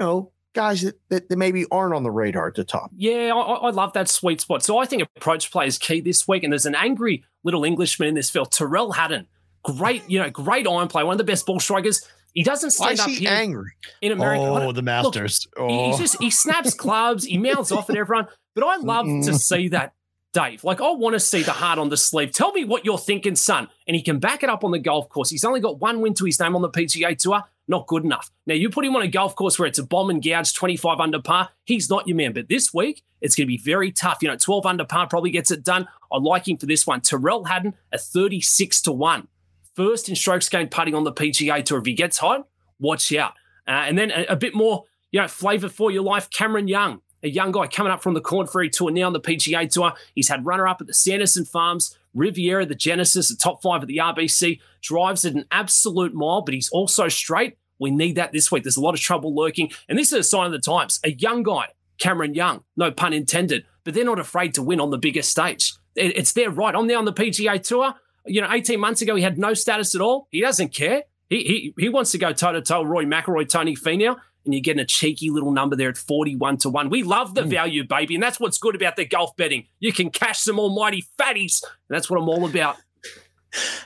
[0.01, 2.91] know, guys that, that, that maybe aren't on the radar at the top.
[2.95, 4.63] Yeah, I, I love that sweet spot.
[4.63, 6.43] So I think approach play is key this week.
[6.43, 9.27] And there's an angry little Englishman in this field, Tyrrell Hatton.
[9.63, 12.01] Great, you know, great iron play, one of the best ball strikers.
[12.33, 13.71] He doesn't Why stand is up he here angry?
[14.01, 14.43] in America.
[14.43, 15.41] I Oh, the Masters.
[15.43, 15.91] He- oh.
[15.91, 18.27] He just he snaps clubs, he mouths off at everyone.
[18.55, 19.93] But I love to see that,
[20.33, 20.63] Dave.
[20.63, 22.31] Like I want to see the heart on the sleeve.
[22.31, 23.67] Tell me what you're thinking, son.
[23.87, 25.29] And he can back it up on the golf course.
[25.29, 27.43] He's only got one win to his name on the PGA Tour.
[27.69, 28.31] Not good enough.
[28.47, 30.99] Now you put him on a golf course where it's a bomb and gouge, 25
[30.99, 31.49] under par.
[31.65, 32.33] He's not your man.
[32.33, 34.17] But this week it's going to be very tough.
[34.21, 35.87] You know, 12 under par probably gets it done.
[36.11, 37.01] I like him for this one.
[37.01, 39.27] Tyrrell Hatton a 36 to one.
[39.75, 41.77] First in strokes gained putting on the PGA Tour.
[41.77, 42.47] If he gets hot,
[42.79, 43.33] watch out.
[43.67, 46.31] Uh, and then a, a bit more, you know, flavour for your life.
[46.31, 49.21] Cameron Young, a young guy coming up from the Corn Ferry Tour, now on the
[49.21, 49.93] PGA Tour.
[50.15, 53.87] He's had runner up at the Sanderson Farms, Riviera, the Genesis, the top five at
[53.87, 54.59] the RBC.
[54.81, 57.57] Drives at an absolute mile, but he's also straight.
[57.79, 58.63] We need that this week.
[58.63, 59.71] There's a lot of trouble lurking.
[59.87, 60.99] And this is a sign of the times.
[61.03, 61.67] A young guy,
[61.97, 65.73] Cameron Young, no pun intended, but they're not afraid to win on the biggest stage.
[65.95, 66.75] It's their right.
[66.75, 67.93] I'm now on the PGA Tour.
[68.25, 70.27] You know, 18 months ago, he had no status at all.
[70.29, 71.03] He doesn't care.
[71.29, 74.61] He, he, he wants to go toe to toe Roy McIlroy, Tony Finau, and you're
[74.61, 76.89] getting a cheeky little number there at 41 to 1.
[76.89, 78.15] We love the value, baby.
[78.15, 79.65] And that's what's good about the golf betting.
[79.79, 81.61] You can cash some almighty fatties.
[81.63, 82.77] And that's what I'm all about.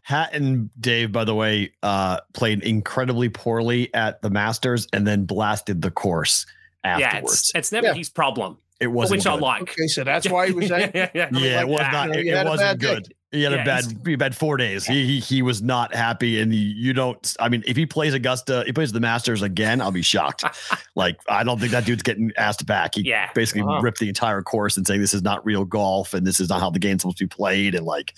[0.04, 5.26] Hat and Dave, by the way, uh, played incredibly poorly at the Masters and then
[5.26, 6.46] blasted the course
[6.84, 7.34] Yeah, afterwards.
[7.34, 7.94] it's, it's never Yeah.
[7.94, 9.62] his problem, it wasn't which I like.
[9.64, 10.92] Okay, so that's why he was angry.
[11.00, 11.40] yeah, yeah, yeah.
[11.40, 11.92] Yeah, it was that.
[12.10, 12.18] not.
[12.24, 13.16] You know, It, it wasn't bad day.
[13.34, 13.86] He had Yeah, a bad.
[14.06, 14.86] He had four days.
[14.86, 17.36] He, he he was not happy, and he, you don't.
[17.40, 20.44] I mean, if he plays Augusta, he plays the Masters again, I'll be shocked.
[20.96, 22.96] like I don't think that dude's getting asked back.
[22.96, 23.30] He Yeah.
[23.34, 23.82] basically Uh-huh.
[23.82, 26.62] ripped the entire course and saying this is not real golf and this is not
[26.62, 27.74] how the game's supposed to be played.
[27.76, 28.14] And like,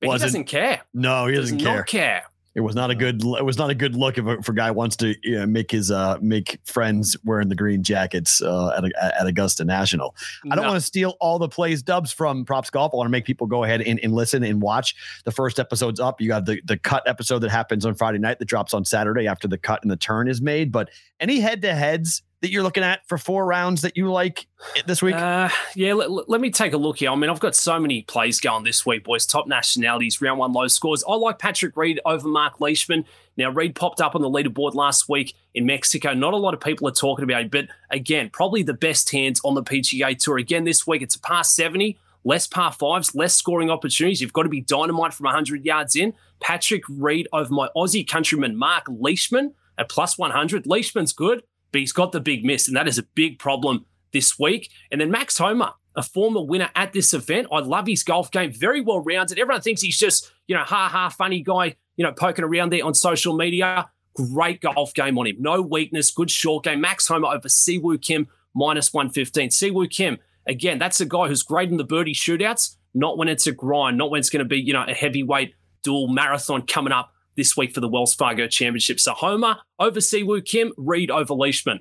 [0.00, 0.80] But he doesn't care.
[0.94, 1.82] no, he Does doesn't not care.
[1.82, 2.22] care.
[2.54, 3.22] It was not a good.
[3.24, 5.46] It was not a good look if a, if a guy wants to you know,
[5.46, 8.84] make his uh make friends wearing the green jackets uh, at
[9.20, 10.16] at Augusta National.
[10.50, 12.92] I don't want to steal all the plays dubs from props golf.
[12.92, 14.96] I want to make people go ahead and, and listen and watch.
[15.24, 16.20] The first episode's up.
[16.20, 19.28] You have the the cut episode that happens on Friday night that drops on Saturday
[19.28, 20.72] after the cut and the turn is made.
[20.72, 24.46] But any head to heads that you're looking at for four rounds that you like
[24.86, 25.14] this week?
[25.14, 27.10] Uh, yeah, let, let- me take a look here.
[27.10, 29.26] I mean, I've got so many plays going this week, boys.
[29.26, 31.04] Top nationalities, round one low scores.
[31.06, 33.04] I like Patrick Reed over Mark Leishman.
[33.36, 36.14] Now, Reed popped up on the leaderboard last week in Mexico.
[36.14, 39.40] Not a lot of people are talking about him, but again, probably the best hands
[39.44, 40.38] on the PGA Tour.
[40.38, 44.22] Again, this week, it's a par 70, less par fives, less scoring opportunities.
[44.22, 46.14] You've got to be dynamite from 100 yards in.
[46.40, 50.66] Patrick Reed over my Aussie countryman, Mark Leishman, at plus 100.
[50.66, 51.42] Leishman's good,
[51.72, 54.70] but he's got the big miss, and that is a big problem this week.
[54.90, 57.48] And then Max Homa, a former winner at this event.
[57.52, 59.38] I love his golf game, very well rounded.
[59.38, 62.84] Everyone thinks he's just, you know, ha ha, funny guy, you know, poking around there
[62.84, 63.88] on social media.
[64.14, 65.36] Great golf game on him.
[65.38, 66.80] No weakness, good short game.
[66.80, 69.50] Max Homa over Si Woo Kim, minus 115.
[69.50, 73.28] Si Woo Kim, again, that's a guy who's great in the birdie shootouts, not when
[73.28, 76.62] it's a grind, not when it's going to be, you know, a heavyweight dual marathon
[76.66, 79.00] coming up this week for the Wells Fargo Championship.
[79.00, 81.80] So Homa over Si Woo Kim, Reed over Leishman.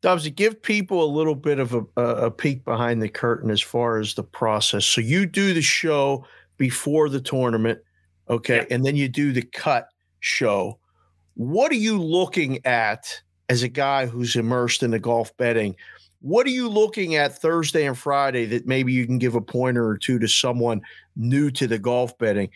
[0.00, 3.60] To give people a little bit of a, a, a peek behind the curtain as
[3.60, 4.86] far as the process.
[4.86, 6.24] So you do the show
[6.56, 7.80] before the tournament,
[8.30, 9.88] okay, and then you do the cut
[10.20, 10.78] show.
[11.34, 15.76] What are you looking at as a guy who's immersed in the golf betting?
[16.20, 19.86] What are you looking at Thursday and Friday that maybe you can give a pointer
[19.86, 20.80] or two to someone
[21.16, 22.48] new to the golf betting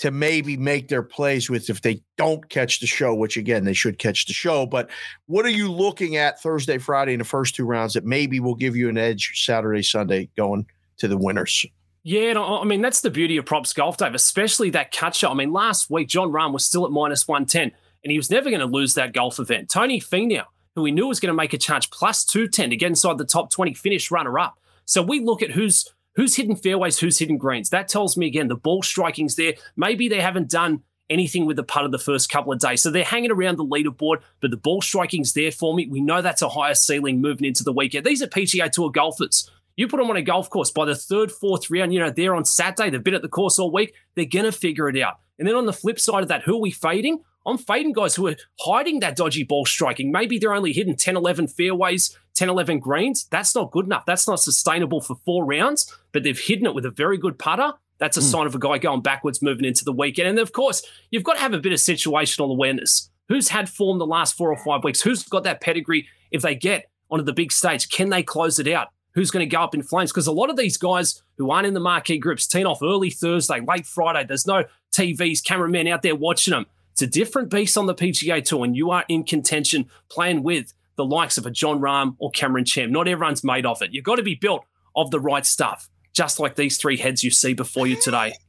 [0.00, 3.74] to maybe make their plays with if they don't catch the show, which again, they
[3.74, 4.64] should catch the show.
[4.64, 4.88] But
[5.26, 8.54] what are you looking at Thursday, Friday in the first two rounds that maybe will
[8.54, 11.66] give you an edge Saturday, Sunday going to the winners?
[12.02, 15.32] Yeah, and I mean that's the beauty of props golf, Dave, especially that shot.
[15.32, 17.70] I mean, last week Jon Rahm was still at minus one ten,
[18.02, 19.68] and he was never going to lose that golf event.
[19.68, 22.76] Tony Finau, who we knew was going to make a charge, plus two ten to
[22.76, 24.58] get inside the top twenty, finish runner up.
[24.86, 27.70] So we look at who's who's hitting fairways, who's hitting greens.
[27.70, 29.54] That tells me again the ball striking's there.
[29.76, 32.82] Maybe they haven't done anything with the putter the first couple of days.
[32.82, 35.86] So they're hanging around the leaderboard, but the ball striking's there for me.
[35.86, 38.06] We know that's a higher ceiling moving into the weekend.
[38.06, 39.50] These are PGA Tour golfers.
[39.76, 42.34] You put them on a golf course by the third, fourth round, you know, they're
[42.34, 45.20] on Saturday, they've been at the course all week, they're going to figure it out.
[45.38, 47.24] And then on the flip side of that, who are we fading?
[47.46, 50.12] I'm fading guys who are hiding that dodgy ball striking.
[50.12, 53.26] Maybe they're only hitting 10, 11 fairways, 10, 11 greens.
[53.30, 54.04] That's not good enough.
[54.06, 57.72] That's not sustainable for four rounds, but they've hidden it with a very good putter.
[57.98, 58.30] That's a mm.
[58.30, 60.28] sign of a guy going backwards moving into the weekend.
[60.28, 63.10] And of course, you've got to have a bit of situational awareness.
[63.28, 65.00] Who's had form the last four or five weeks?
[65.02, 66.08] Who's got that pedigree?
[66.30, 68.88] If they get onto the big stage, can they close it out?
[69.14, 70.12] Who's going to go up in flames?
[70.12, 73.10] Because a lot of these guys who aren't in the marquee groups teeing off early
[73.10, 74.24] Thursday, late Friday.
[74.26, 76.66] There's no TVs, cameramen out there watching them.
[77.00, 80.74] It's a different beast on the PGA Tour, and you are in contention playing with
[80.96, 82.92] the likes of a Jon Rahm or Cameron Champ.
[82.92, 83.94] Not everyone's made of it.
[83.94, 87.30] You've got to be built of the right stuff, just like these three heads you
[87.30, 88.34] see before you today.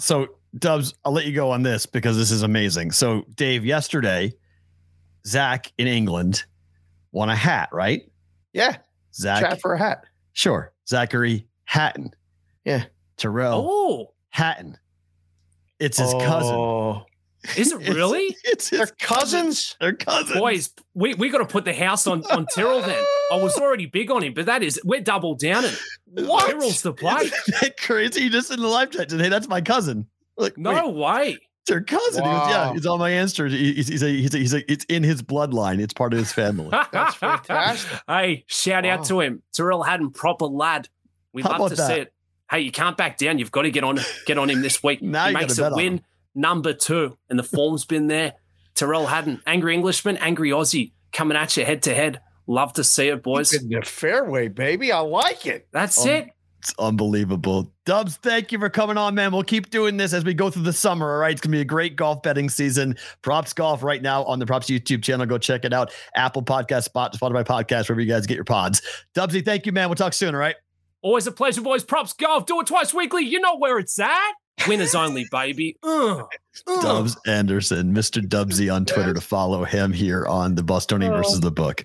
[0.00, 0.26] So,
[0.58, 2.90] Dubbs, I'll let you go on this because this is amazing.
[2.90, 4.34] So, Dave, yesterday,
[5.24, 6.42] Zach in England
[7.12, 8.02] won a hat, right?
[8.52, 8.78] Yeah.
[9.14, 9.40] Zach.
[9.40, 10.02] Chat for a hat.
[10.32, 10.72] Sure.
[10.88, 12.12] Zachary Hatton.
[12.64, 12.86] Yeah.
[13.18, 14.14] Tyrrell oh.
[14.30, 14.76] Hatton.
[15.78, 16.18] It's his oh.
[16.18, 17.13] cousin.
[17.56, 18.36] Is it really?
[18.44, 19.76] It's, it's They're cousins.
[19.80, 20.38] They're cousins.
[20.38, 23.02] Boys, we, we got to put the house on, on Tyrrell then.
[23.32, 25.72] I was already big on him, but that is, we're double downing.
[26.06, 26.50] What?
[26.50, 27.22] Tyrrell's the play.
[27.24, 28.28] Isn't that crazy?
[28.28, 30.06] Just in the live chat today, that's my cousin.
[30.36, 30.94] Like, no wait.
[30.94, 31.38] way.
[31.62, 32.22] It's her cousin.
[32.22, 32.32] Wow.
[32.32, 33.52] He goes, yeah, he's on my ancestors.
[33.52, 35.80] He's, he's, a, he's, a, he's a, it's in his bloodline.
[35.80, 36.68] It's part of his family.
[36.92, 38.00] That's fantastic.
[38.06, 38.90] hey, shout wow.
[38.90, 39.42] out to him.
[39.52, 40.88] Tyrrell Hatton proper lad.
[41.32, 41.86] We'd How love to that?
[41.86, 42.12] see it.
[42.50, 43.38] Hey, you can't back down.
[43.38, 45.00] You've got to get on get on him this week.
[45.00, 46.02] now he makes a win
[46.34, 48.34] number two, and the form's been there.
[48.74, 52.20] Tyrrell Hatton, angry Englishman, angry Aussie, coming at you head to head.
[52.46, 53.54] Love to see it, boys.
[53.54, 54.92] In the fairway, baby.
[54.92, 55.68] I like it.
[55.72, 56.28] That's um, it.
[56.64, 57.70] It's unbelievable.
[57.84, 59.32] Dubbs, thank you for coming on, man.
[59.32, 61.12] We'll keep doing this as we go through the summer.
[61.12, 61.32] All right.
[61.32, 62.96] It's going to be a great golf betting season.
[63.20, 65.26] Props Golf right now on the Props YouTube channel.
[65.26, 65.92] Go check it out.
[66.16, 68.80] Apple Podcast, Spot, Spotify Podcast, wherever you guys get your pods.
[69.14, 69.90] Dubsy, thank you, man.
[69.90, 70.34] We'll talk soon.
[70.34, 70.56] All right.
[71.02, 71.84] Always a pleasure, boys.
[71.84, 72.46] Props Golf.
[72.46, 73.24] Do it twice weekly.
[73.24, 74.32] You know where it's at.
[74.68, 75.76] Winners only, baby.
[75.82, 76.26] Ugh.
[76.80, 78.22] Dubbs Anderson, Mr.
[78.22, 81.16] Dubsy on Twitter to follow him here on the Bostonian oh.
[81.16, 81.84] versus the book.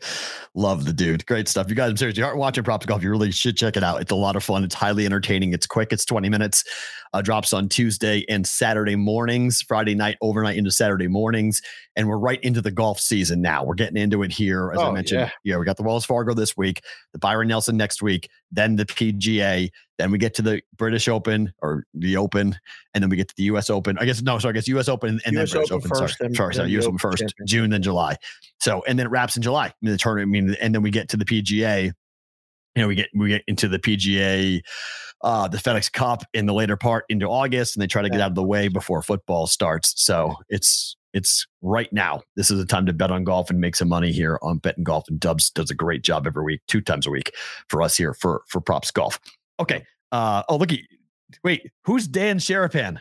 [0.53, 1.25] Love the dude.
[1.25, 1.69] Great stuff.
[1.69, 2.17] You guys, I'm serious.
[2.17, 3.01] You aren't watching Props Golf.
[3.01, 4.01] You really should check it out.
[4.01, 4.63] It's a lot of fun.
[4.63, 5.53] It's highly entertaining.
[5.53, 5.91] It's quick.
[5.91, 6.63] It's 20 minutes.
[7.11, 11.59] Uh, drops on Tuesday and Saturday mornings, Friday night, overnight into Saturday mornings.
[11.95, 13.63] And we're right into the golf season now.
[13.63, 14.71] We're getting into it here.
[14.71, 15.31] As oh, I mentioned, yeah.
[15.43, 18.85] yeah, we got the Wells Fargo this week, the Byron Nelson next week, then the
[18.85, 19.69] PGA.
[19.97, 22.55] Then we get to the British Open or the Open,
[22.93, 23.97] and then we get to the US Open.
[23.97, 25.89] I guess, no, so I guess US Open and US then British Open, Open.
[25.89, 28.17] First, sorry, sorry, sorry US Open first, June, then July.
[28.59, 29.65] So, and then it wraps in July.
[29.65, 31.91] I mean, the tournament, I mean, and then we get to the PGA.
[32.75, 34.61] You know, we get we get into the PGA,
[35.21, 38.21] uh, the FedEx Cup in the later part into August, and they try to get
[38.21, 39.93] out of the way before football starts.
[40.01, 42.21] So it's it's right now.
[42.35, 44.83] This is the time to bet on golf and make some money here on betting
[44.83, 45.05] golf.
[45.09, 47.35] And Dubbs does a great job every week, two times a week
[47.67, 49.19] for us here for for props golf.
[49.59, 50.71] Okay, uh, oh, look,
[51.43, 52.99] wait, who's Dan Sharapan?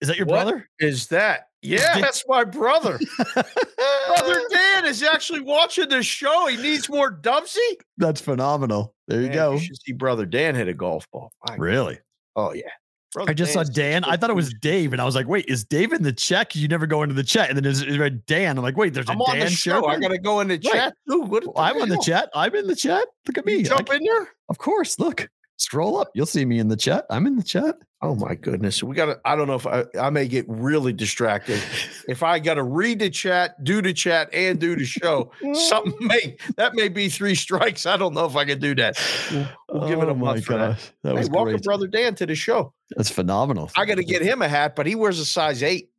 [0.00, 0.68] Is that your what brother?
[0.78, 1.48] Is that?
[1.62, 3.00] Yeah, that's my brother.
[3.34, 6.46] brother Dan is actually watching the show.
[6.46, 7.58] He needs more Dubsy.
[7.96, 8.94] That's phenomenal.
[9.08, 9.52] There you go.
[9.52, 11.32] You should see brother Dan hit a golf ball.
[11.48, 11.94] My really?
[11.94, 12.02] God.
[12.36, 12.70] Oh yeah.
[13.12, 14.04] Brother I just Dan's saw Dan.
[14.04, 16.54] I thought it was Dave, and I was like, "Wait, is Dave in the chat?
[16.54, 18.58] You never go into the chat." And then it read Dan.
[18.58, 19.86] I'm like, "Wait, there's a I'm Dan on the show.
[19.86, 20.62] I got to go in the right.
[20.62, 20.94] chat.
[21.10, 22.28] Ooh, what well, I'm on the chat.
[22.34, 23.06] I'm in the chat.
[23.26, 23.56] Look at me.
[23.56, 24.28] You jump in there.
[24.50, 24.98] Of course.
[24.98, 25.28] Look.
[25.58, 26.08] Scroll up.
[26.14, 27.04] You'll see me in the chat.
[27.10, 27.74] I'm in the chat.
[28.00, 28.80] Oh my goodness.
[28.80, 31.60] We got to, I don't know if I, I may get really distracted.
[32.08, 35.94] if I got to read the chat, do the chat, and do the show, something
[36.06, 37.86] may, that may be three strikes.
[37.86, 38.96] I don't know if I can do that.
[39.32, 40.92] We'll, we'll oh give it a oh month for that.
[41.02, 41.64] that hey, welcome, great.
[41.64, 42.72] brother Dan, to the show.
[42.96, 43.68] That's phenomenal.
[43.76, 45.90] I got to get him a hat, but he wears a size eight.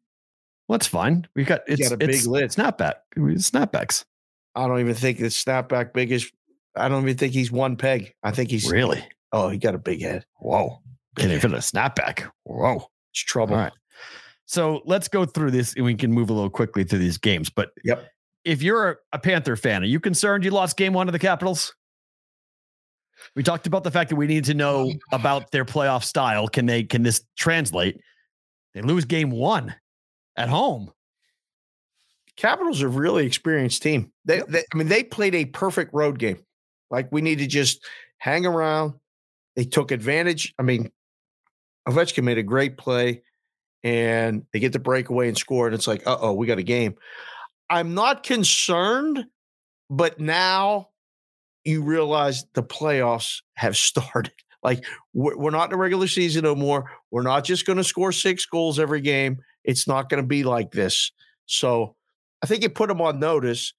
[0.69, 1.27] Well, fine.
[1.35, 2.51] We got, it's, got a big lid.
[2.51, 2.93] Snapback.
[3.17, 4.05] Snapbacks.
[4.55, 6.31] I don't even think the snapback biggest.
[6.77, 8.13] I don't even think he's one peg.
[8.23, 10.25] I think he's really Oh, he got a big head.
[10.37, 10.81] Whoa.
[11.17, 12.29] Can't even fit a snapback.
[12.43, 12.83] Whoa.
[13.11, 13.55] It's trouble.
[13.55, 13.73] All right.
[14.45, 17.49] So let's go through this and we can move a little quickly through these games.
[17.49, 18.09] But yep.
[18.45, 21.75] if you're a Panther fan, are you concerned you lost game one to the Capitals?
[23.35, 26.47] We talked about the fact that we need to know about their playoff style.
[26.47, 27.99] Can they can this translate?
[28.73, 29.75] They lose game one
[30.35, 30.91] at home.
[32.37, 34.11] Capitals are a really experienced team.
[34.25, 36.39] They, they I mean, they played a perfect road game.
[36.89, 37.85] Like we need to just
[38.17, 38.93] hang around,
[39.59, 40.55] they took advantage.
[40.57, 40.89] I mean,
[41.85, 43.23] Ovechkin made a great play
[43.83, 45.65] and they get the breakaway and score.
[45.65, 46.95] And it's like, uh oh, we got a game.
[47.69, 49.25] I'm not concerned,
[49.89, 50.91] but now
[51.65, 54.31] you realize the playoffs have started.
[54.63, 56.89] Like, we're not in the regular season no more.
[57.11, 59.39] We're not just going to score six goals every game.
[59.65, 61.11] It's not going to be like this.
[61.47, 61.97] So
[62.41, 63.73] I think it put them on notice.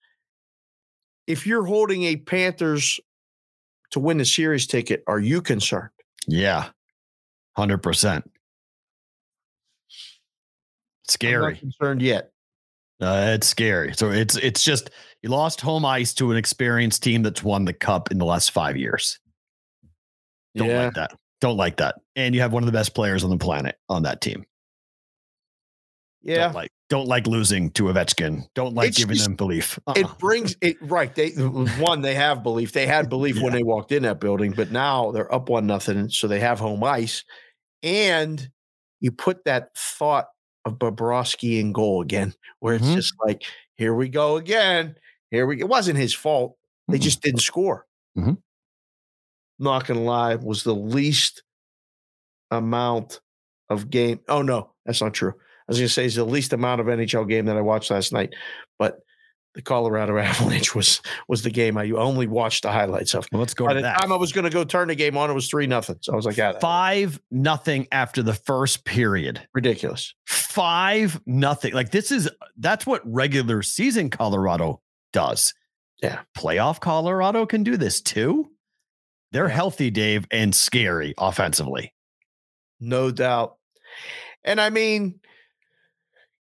[1.26, 3.00] If you're holding a Panthers
[3.90, 5.90] to win the series ticket, are you concerned?
[6.26, 6.68] Yeah,
[7.56, 8.30] hundred percent.
[11.08, 11.56] Scary.
[11.56, 12.30] concerned yet.
[13.00, 13.94] Uh, it's scary.
[13.94, 14.90] So it's it's just
[15.22, 18.50] you lost home ice to an experienced team that's won the cup in the last
[18.50, 19.18] five years.
[20.54, 20.84] Don't yeah.
[20.84, 21.12] like that.
[21.40, 21.96] Don't like that.
[22.16, 24.44] And you have one of the best players on the planet on that team.
[26.22, 26.44] Yeah.
[26.44, 28.42] Don't like don't like losing to Ovechkin.
[28.54, 29.78] Don't like It's giving just- them belief.
[29.96, 30.14] It Uh-uh.
[30.18, 31.14] brings it right.
[31.14, 32.72] They one, they have belief.
[32.72, 36.10] They had belief when they walked in that building, but now they're up one nothing,
[36.10, 37.24] so they have home ice.
[37.82, 38.50] And
[39.00, 40.26] you put that thought
[40.66, 42.96] of Bobrovsky in goal again, where it's Mhm.
[42.96, 43.44] just like,
[43.76, 44.96] here we go again.
[45.30, 45.58] Here we.
[45.60, 46.58] It wasn't his fault.
[46.88, 47.02] They Mm-mm.
[47.02, 47.86] just didn't score.
[48.18, 48.36] Mhm.
[49.60, 51.42] Not gonna lie, was the least
[52.50, 53.20] amount
[53.68, 54.20] of game.
[54.28, 55.34] Oh no, that's not true.
[55.70, 58.12] I was gonna say it's the least amount of NHL game that I watched last
[58.12, 58.34] night,
[58.78, 58.98] but
[59.54, 63.26] the Colorado Avalanche was was the game I only watched the highlights of.
[63.32, 63.96] Well, let's go By to the that.
[63.96, 65.96] time I was going to go turn the game on, it was three nothing.
[66.02, 69.40] So I was like, yeah, Five nothing after the first period.
[69.54, 70.14] ridiculous.
[70.26, 71.72] Five nothing.
[71.74, 74.80] Like this is that's what regular season Colorado
[75.12, 75.52] does.
[76.02, 76.20] Yeah.
[76.36, 78.50] Playoff Colorado can do this too.
[79.32, 81.92] They're healthy, Dave, and scary offensively.
[82.80, 83.56] No doubt.
[84.44, 85.20] And I mean,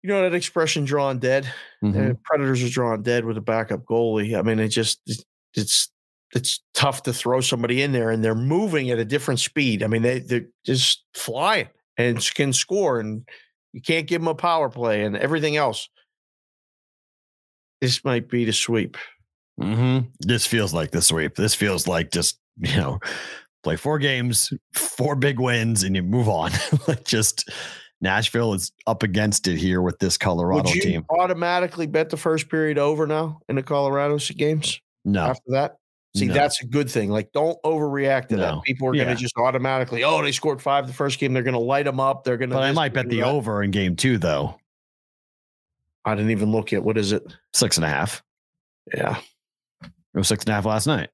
[0.04, 1.50] you know that expression "drawn dead."
[1.82, 4.38] Uh, Predators are drawn dead with a backup goalie.
[4.38, 5.00] I mean, it just
[5.54, 5.90] it's
[6.34, 9.82] it's tough to throw somebody in there, and they're moving at a different speed.
[9.82, 13.26] I mean, they they're just flying and can score, and
[13.72, 15.88] you can't give them a power play and everything else.
[17.80, 18.98] This might be the sweep.
[19.58, 20.06] mm-hmm.
[20.20, 21.36] This feels like the sweep.
[21.36, 22.98] This feels like just, you know,
[23.62, 26.52] play four games, four big wins, and you move on.
[26.88, 27.50] like just
[28.00, 31.06] Nashville is up against it here with this Colorado Would you team.
[31.10, 35.76] automatically bet the first period over now in the Colorado games No, after that?
[36.16, 36.34] See, No.
[36.34, 37.10] that's a good thing.
[37.10, 38.42] Like, don't overreact to No.
[38.56, 38.62] that.
[38.64, 41.32] People are going to just automatically, oh, they scored five the first game.
[41.32, 42.24] They're going to light them up.
[42.24, 42.56] They're going to.
[42.56, 44.58] but I might bet the over in game two, though.
[46.04, 47.22] I didn't even look at what is it?
[47.54, 48.22] Six and a half.
[48.94, 49.18] Yeah,
[49.82, 51.08] It was six and a half last night.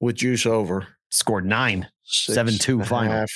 [0.00, 0.88] with juice over.
[1.12, 1.88] Scored nine.
[2.02, 3.12] Six 7-2 and a final.
[3.12, 3.30] half,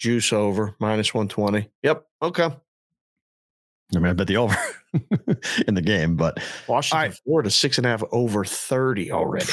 [0.00, 1.70] Juice over minus one twenty.
[1.84, 2.04] Yep.
[2.22, 2.44] Okay.
[2.44, 4.56] I mean, I bet the over
[5.66, 7.18] in the game, but Washington right.
[7.24, 9.46] Florida six and a half over thirty already.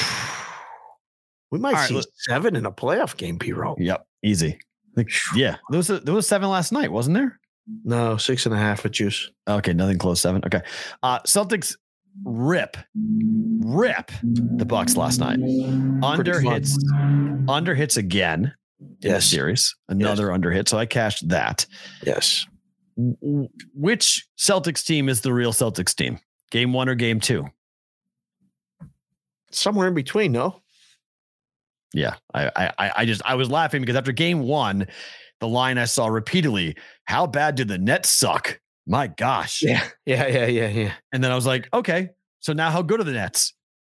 [1.52, 3.52] We might All right, see let- seven in a playoff game, P.
[3.52, 3.76] Roll.
[3.78, 4.58] yep, easy.
[4.96, 7.38] Like, yeah, there was a, there was seven last night, wasn't there?
[7.84, 9.30] No, six and a half with juice.
[9.48, 10.20] Okay, nothing close.
[10.20, 10.42] Seven.
[10.44, 10.60] Okay.
[11.04, 11.76] Uh Celtics
[12.24, 12.76] rip,
[13.60, 15.38] rip the Bucks last night.
[16.02, 16.76] Under hits,
[17.48, 18.52] under hits again.
[18.80, 19.24] in the Yes.
[19.26, 19.74] series.
[19.88, 20.68] Another under hit.
[20.68, 21.66] So I cashed that.
[22.04, 22.46] Yes.
[22.96, 26.18] Which Celtics team is the real Celtics team?
[26.50, 27.46] Game one or game two?
[29.50, 30.62] Somewhere in between, no?
[31.94, 34.86] Yeah, I, I, I- I just I was laughing because after game one,
[35.40, 39.62] the line I saw repeatedly: "How bad did the Nets suck?" My gosh.
[39.62, 39.84] Yeah.
[40.04, 40.26] Yeah.
[40.26, 40.46] Yeah.
[40.46, 40.68] Yeah.
[40.68, 40.92] Yeah.
[41.12, 42.10] And then I was like, okay,
[42.40, 43.52] so now how good are the Nets?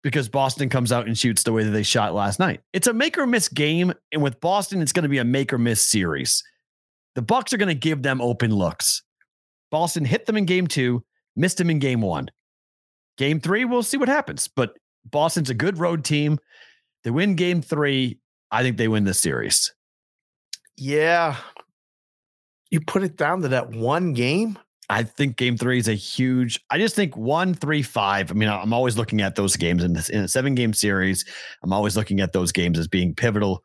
[0.03, 2.61] Because Boston comes out and shoots the way that they shot last night.
[2.73, 5.53] It's a make or miss game, and with Boston, it's going to be a make
[5.53, 6.45] or miss series.
[7.17, 9.03] The Bucks are going to give them open looks.
[9.73, 11.03] Boston hit them in game two,
[11.35, 12.31] missed them in game one.
[13.19, 14.47] Game three, we'll see what happens.
[14.47, 14.77] But
[15.11, 16.39] Boston's a good road team.
[17.03, 18.21] They win game three.
[18.53, 19.75] I think they win this series.
[20.77, 21.37] Yeah.
[22.71, 24.59] You put it down to that one game?
[24.89, 26.61] I think game three is a huge.
[26.71, 28.31] I just think one, three, five.
[28.31, 31.25] I mean, I'm always looking at those games in this in a seven game series.
[31.63, 33.65] I'm always looking at those games as being pivotal,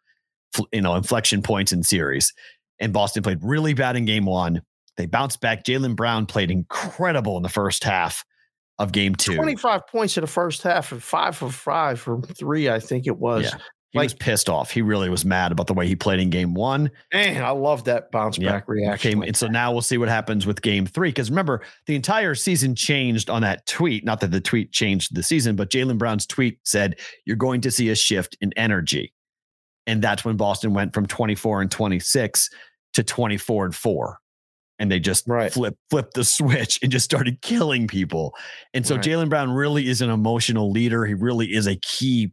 [0.72, 2.34] you know, inflection points in series.
[2.80, 4.62] And Boston played really bad in game one.
[4.98, 5.64] They bounced back.
[5.64, 8.26] Jaylen Brown played incredible in the first half
[8.80, 9.36] of game two.
[9.36, 13.18] 25 points in the first half and five for five from three, I think it
[13.18, 13.44] was.
[13.44, 13.60] Yeah.
[13.92, 14.72] He was pissed off.
[14.72, 16.90] He really was mad about the way he played in game one.
[17.14, 19.12] Man, I love that bounce back reaction.
[19.12, 21.10] Came, like and so now we'll see what happens with game three.
[21.10, 24.06] Because remember, the entire season changed on that tweet.
[24.06, 27.72] Not that the tweet changed the season, but Jaylen Brown's tweet said, You're going to
[27.72, 29.14] see a shift in energy.
[29.88, 32.50] And that's when Boston went from 24 and 26
[32.94, 34.18] to 24 and 4.
[34.80, 35.52] And they just Right.
[35.52, 38.36] flip flipped the switch and just started killing people.
[38.74, 39.04] And so Right.
[39.04, 41.06] Jaylen Brown really is an emotional leader.
[41.06, 42.32] He really is a key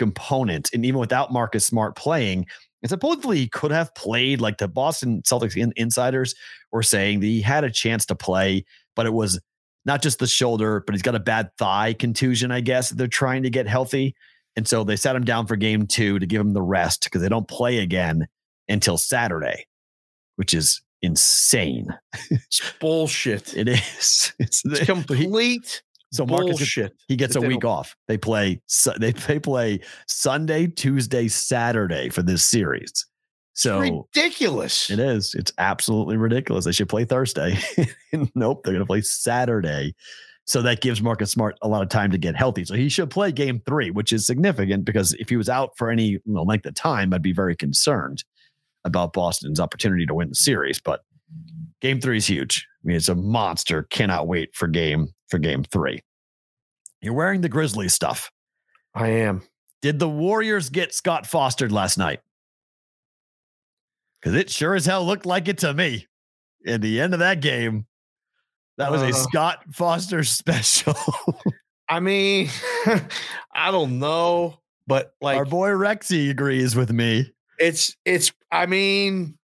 [0.00, 0.68] component.
[0.74, 2.46] And even without Marcus Smart playing,
[2.82, 6.34] and supposedly he could have played like the Boston Celtics in- insiders
[6.72, 8.64] were saying that he had a chance to play,
[8.96, 9.38] but it was
[9.84, 12.90] not just the shoulder, but he's got a bad thigh contusion, I guess.
[12.90, 14.14] They're trying to get healthy.
[14.56, 17.22] And so they sat him down for game two to give him the rest because
[17.22, 18.26] they don't play again
[18.68, 19.66] until Saturday,
[20.36, 21.86] which is insane.
[22.30, 23.54] It's bullshit.
[23.56, 24.32] It is.
[24.38, 25.82] It's, It's the- complete
[26.12, 26.96] so Marcus bullshit.
[27.08, 27.96] he gets a week off.
[28.08, 28.60] They play
[28.98, 33.06] they they play Sunday, Tuesday, Saturday for this series.
[33.54, 34.90] So ridiculous.
[34.90, 35.34] it is.
[35.34, 36.64] It's absolutely ridiculous.
[36.64, 37.58] They should play Thursday.
[38.34, 39.94] nope, they're going to play Saturday.
[40.46, 42.64] So that gives Marcus Smart a lot of time to get healthy.
[42.64, 45.90] So he should play game three, which is significant because if he was out for
[45.90, 48.24] any you know, length of time, I'd be very concerned
[48.84, 50.80] about Boston's opportunity to win the series.
[50.80, 51.02] But
[51.80, 52.66] game three is huge.
[52.82, 53.84] I mean, it's a monster.
[53.90, 56.00] Cannot wait for game for game three.
[57.00, 58.30] You're wearing the Grizzlies stuff.
[58.94, 59.42] I am.
[59.82, 62.20] Did the Warriors get Scott Fostered last night?
[64.20, 66.06] Because it sure as hell looked like it to me.
[66.66, 67.86] At the end of that game,
[68.76, 69.12] that was a Uh.
[69.12, 70.94] Scott Foster special.
[71.88, 72.50] I mean,
[73.54, 77.32] I don't know, but like Our boy Rexy agrees with me.
[77.58, 78.30] it's it's.
[78.52, 79.38] I mean,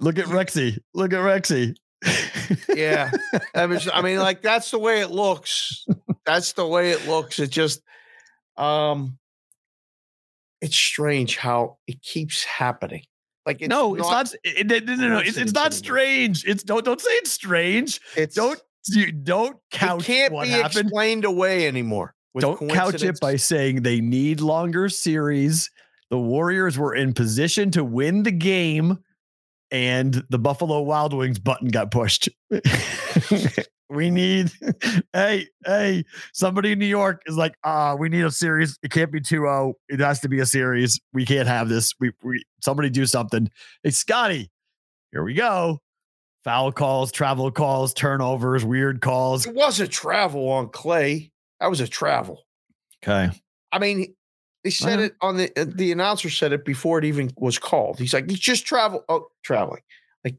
[0.00, 0.78] Look at Rexy.
[0.94, 1.74] Look at Rexy.
[2.74, 3.10] yeah.
[3.54, 5.84] I mean, I mean, like that's the way it looks.
[6.24, 7.38] That's the way it looks.
[7.38, 7.82] It just,
[8.56, 9.18] um,
[10.60, 13.02] it's strange how it keeps happening.
[13.46, 14.34] Like it's no, it's not.
[14.42, 15.18] It- no, no, no.
[15.18, 16.44] It's, it's not strange.
[16.46, 18.00] It's don't don't say it's strange.
[18.16, 20.02] It's Don't you don't couch.
[20.02, 20.86] It can't what be happened.
[20.86, 22.14] explained away anymore.
[22.38, 25.70] Don't couch it by saying they need longer series.
[26.10, 28.98] The Warriors were in position to win the game,
[29.74, 32.28] and the Buffalo Wild Wings button got pushed.
[33.90, 34.52] we need,
[35.12, 38.78] hey, hey, somebody in New York is like, ah, we need a series.
[38.84, 39.74] It can't be 2 0.
[39.88, 41.00] It has to be a series.
[41.12, 41.92] We can't have this.
[41.98, 43.50] We, we somebody do something.
[43.82, 44.48] Hey, Scotty,
[45.10, 45.80] here we go.
[46.44, 49.44] Foul calls, travel calls, turnovers, weird calls.
[49.44, 51.32] It was a travel on Clay.
[51.58, 52.44] That was a travel.
[53.02, 53.28] Okay.
[53.72, 54.14] I mean,
[54.64, 57.58] they said Well- it on the uh, the announcer said it before it even was
[57.58, 57.98] called.
[57.98, 59.04] He's like, he's just travel.
[59.08, 59.82] Oh, traveling.
[60.24, 60.36] Like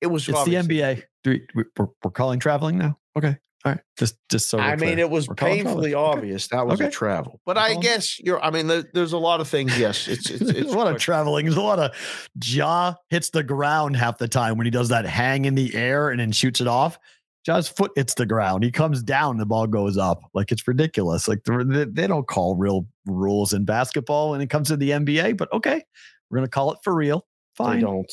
[0.00, 0.28] it was.
[0.28, 1.02] It's the NBA.
[1.24, 2.98] We, we- we're, we're calling traveling now.
[3.16, 3.36] Okay.
[3.64, 3.80] All right.
[3.98, 4.98] Just just so I mean, clear.
[5.00, 7.40] it was We're painfully obvious that was a travel.
[7.44, 8.40] But We're I guess you're.
[8.40, 9.76] I mean, there, there's a lot of things.
[9.76, 11.46] Yes, it's it's, it's a lot of traveling.
[11.46, 11.90] There's a lot of
[12.38, 16.10] jaw hits the ground half the time when he does that hang in the air
[16.10, 16.98] and then shoots it off.
[17.44, 18.62] Jaw's foot hits the ground.
[18.64, 20.20] He comes down, the ball goes up.
[20.34, 21.28] Like it's ridiculous.
[21.28, 25.36] Like they, they don't call real rules in basketball when it comes to the NBA.
[25.36, 25.82] But okay,
[26.30, 27.26] we're gonna call it for real.
[27.58, 28.12] They Fine, don't.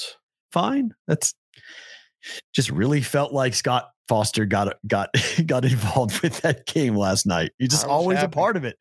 [0.51, 0.91] fine.
[1.07, 1.34] That's
[2.53, 5.09] just really felt like Scott Foster got got
[5.45, 7.51] got involved with that game last night.
[7.57, 8.78] He's just always a part of it.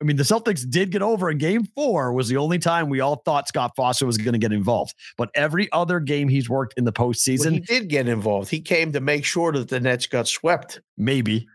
[0.00, 3.00] I mean, the Celtics did get over in game four was the only time we
[3.00, 4.94] all thought Scott Foster was going to get involved.
[5.16, 8.50] But every other game he's worked in the Well, postseason, he did get involved.
[8.50, 10.80] He came to make sure that the Nets got swept.
[10.98, 11.46] maybe,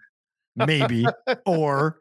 [0.55, 1.05] maybe,
[1.45, 1.99] or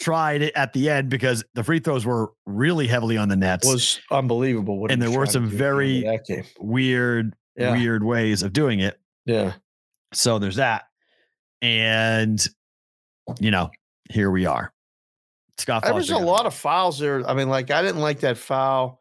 [0.00, 3.66] tried it at the end because the free throws were really heavily on the Nets.
[3.66, 4.78] It Was unbelievable.
[4.80, 7.72] What And there were some do at the end of very- weird, Yeah.
[7.72, 8.98] weird ways of doing it.
[9.24, 9.54] Yeah.
[10.12, 10.84] So there's that.
[11.62, 12.44] And,
[13.40, 13.70] you know,
[14.10, 14.72] here we are.
[15.58, 17.28] Scott There was a lot of fouls there.
[17.28, 19.00] I mean, like I didn't like that foul.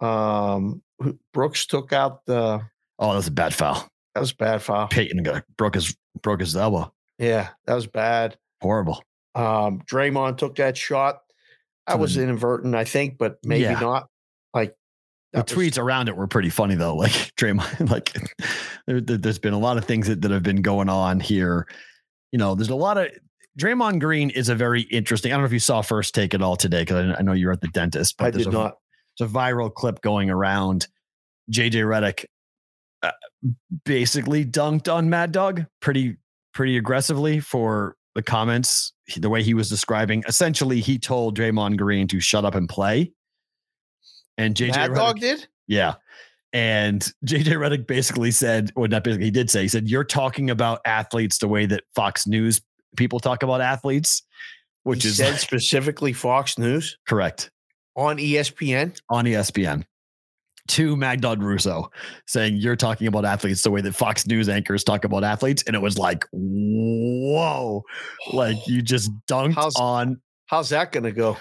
[0.00, 0.82] Um,
[1.32, 2.60] Brooks took out the.
[2.98, 3.88] Oh, that was a bad foul.
[4.14, 4.88] That was a bad foul.
[4.88, 6.92] Payton got broke his broke his elbow.
[7.18, 8.36] Yeah, that was bad.
[8.60, 9.02] Horrible.
[9.34, 11.20] Um, Draymond took that shot.
[11.86, 13.78] That So was then- inadvertent, I think, but maybe Yeah.
[13.80, 14.08] not.
[14.52, 14.74] Like
[15.32, 16.94] The was- tweets around it were pretty funny though.
[16.96, 18.12] Like Draymond, like
[18.86, 21.66] there, has been a lot of things that, that have been going on here.
[22.32, 23.08] You know, there's a lot of
[23.58, 25.32] Draymond Green is a very interesting.
[25.32, 27.46] I don't know if you saw first take at all today because I, know you
[27.46, 28.16] were at the dentist.
[28.16, 28.74] But I there's did a, not.
[29.18, 30.86] There's a viral clip going around.
[31.50, 32.26] JJ Redick
[33.02, 33.10] uh,
[33.84, 36.16] basically dunked on Mad Dog pretty
[36.54, 38.92] pretty aggressively for the comments.
[39.16, 43.12] The way he was describing, essentially, he told Draymond Green to shut up and play.
[44.36, 45.48] And JJ Mad Redick- Dog did.
[45.66, 45.94] yeah.
[46.52, 50.48] And JJ Redick basically said, well, not basically, he did say, he said, You're talking
[50.48, 52.60] about athletes the way that Fox News
[52.96, 54.22] people talk about athletes,
[54.84, 57.50] which he is said like- specifically Fox News correct
[57.96, 58.98] on ESPN.
[59.10, 59.84] on ESPN
[60.68, 61.90] to Mad Dog Russo
[62.26, 65.62] saying, You're talking about athletes the way that Fox News anchors talk about athletes.
[65.66, 67.82] And it was like, Whoa,
[68.32, 70.20] like you just dunked How's- on.
[70.46, 71.36] How's that going to go?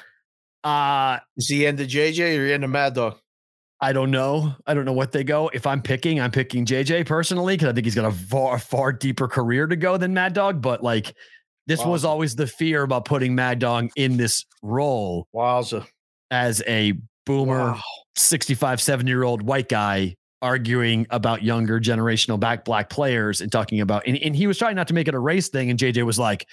[0.63, 3.17] Uh, Is he into JJ or into Mad Dog?
[3.79, 4.53] I don't know.
[4.65, 5.49] I don't know what they go.
[5.53, 8.91] If I'm picking, I'm picking JJ personally because I think he's got a far, far
[8.91, 10.61] deeper career to go than Mad Dog.
[10.61, 11.13] But like,
[11.67, 15.85] this was always the fear about putting Mad Dog in this role Wowza.
[16.31, 16.93] as a
[17.25, 17.81] boomer, Wow.
[18.15, 23.81] 65, 70 year old white guy arguing about younger generational back black players and talking
[23.81, 25.69] about, and, and he was trying not to make it a race thing.
[25.69, 26.47] And JJ was like,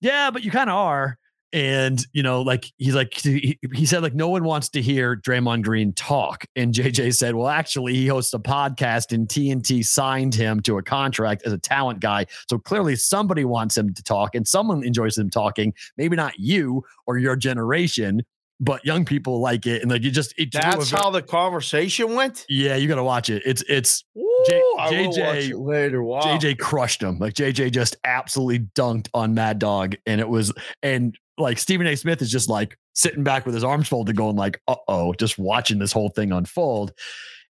[0.00, 1.18] yeah, but you kind of are.
[1.52, 5.16] And you know, like he's like he, he said, like no one wants to hear
[5.16, 6.44] Draymond Green talk.
[6.56, 10.82] And JJ said, well, actually, he hosts a podcast, and TNT signed him to a
[10.82, 12.26] contract as a talent guy.
[12.50, 15.72] So clearly, somebody wants him to talk, and someone enjoys him talking.
[15.96, 18.22] Maybe not you or your generation,
[18.60, 22.44] but young people like it, and like you just it That's how the conversation went.
[22.48, 23.42] Yeah, you got to watch it.
[23.44, 26.02] It's it's Ooh, J- I will watch JJ it later.
[26.02, 26.20] Wow.
[26.20, 27.18] JJ crushed him.
[27.18, 31.96] Like JJ just absolutely dunked on Mad Dog, and it was and like Stephen A.
[31.96, 35.38] Smith is just like sitting back with his arms folded, going like, "Uh oh," just
[35.38, 36.92] watching this whole thing unfold,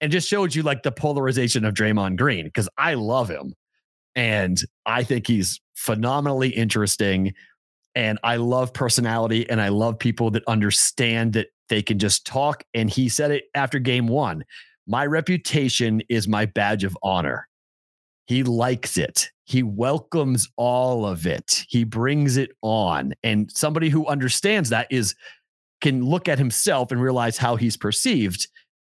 [0.01, 3.55] and just showed you like the polarization of Draymond Green because I love him,
[4.15, 7.35] and I think he's phenomenally interesting,
[7.95, 12.65] and I love personality, and I love people that understand that they can just talk.
[12.75, 14.45] And he said it after Game One.
[14.87, 17.49] My reputation is my badge of honor.
[18.27, 19.31] He likes it.
[19.45, 21.65] He welcomes all of it.
[21.69, 23.13] He brings it on.
[23.23, 25.15] And somebody who understands that is
[25.81, 28.49] can look at himself and realize how he's perceived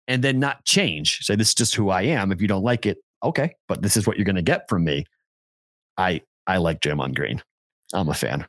[0.08, 1.20] and then not change.
[1.20, 2.32] Say, this is just who I am.
[2.32, 4.84] If you don't like it, okay, but this is what you're going to get from
[4.84, 5.06] me.
[5.98, 7.42] I I like Jim on Green.
[7.94, 8.46] I'm a fan.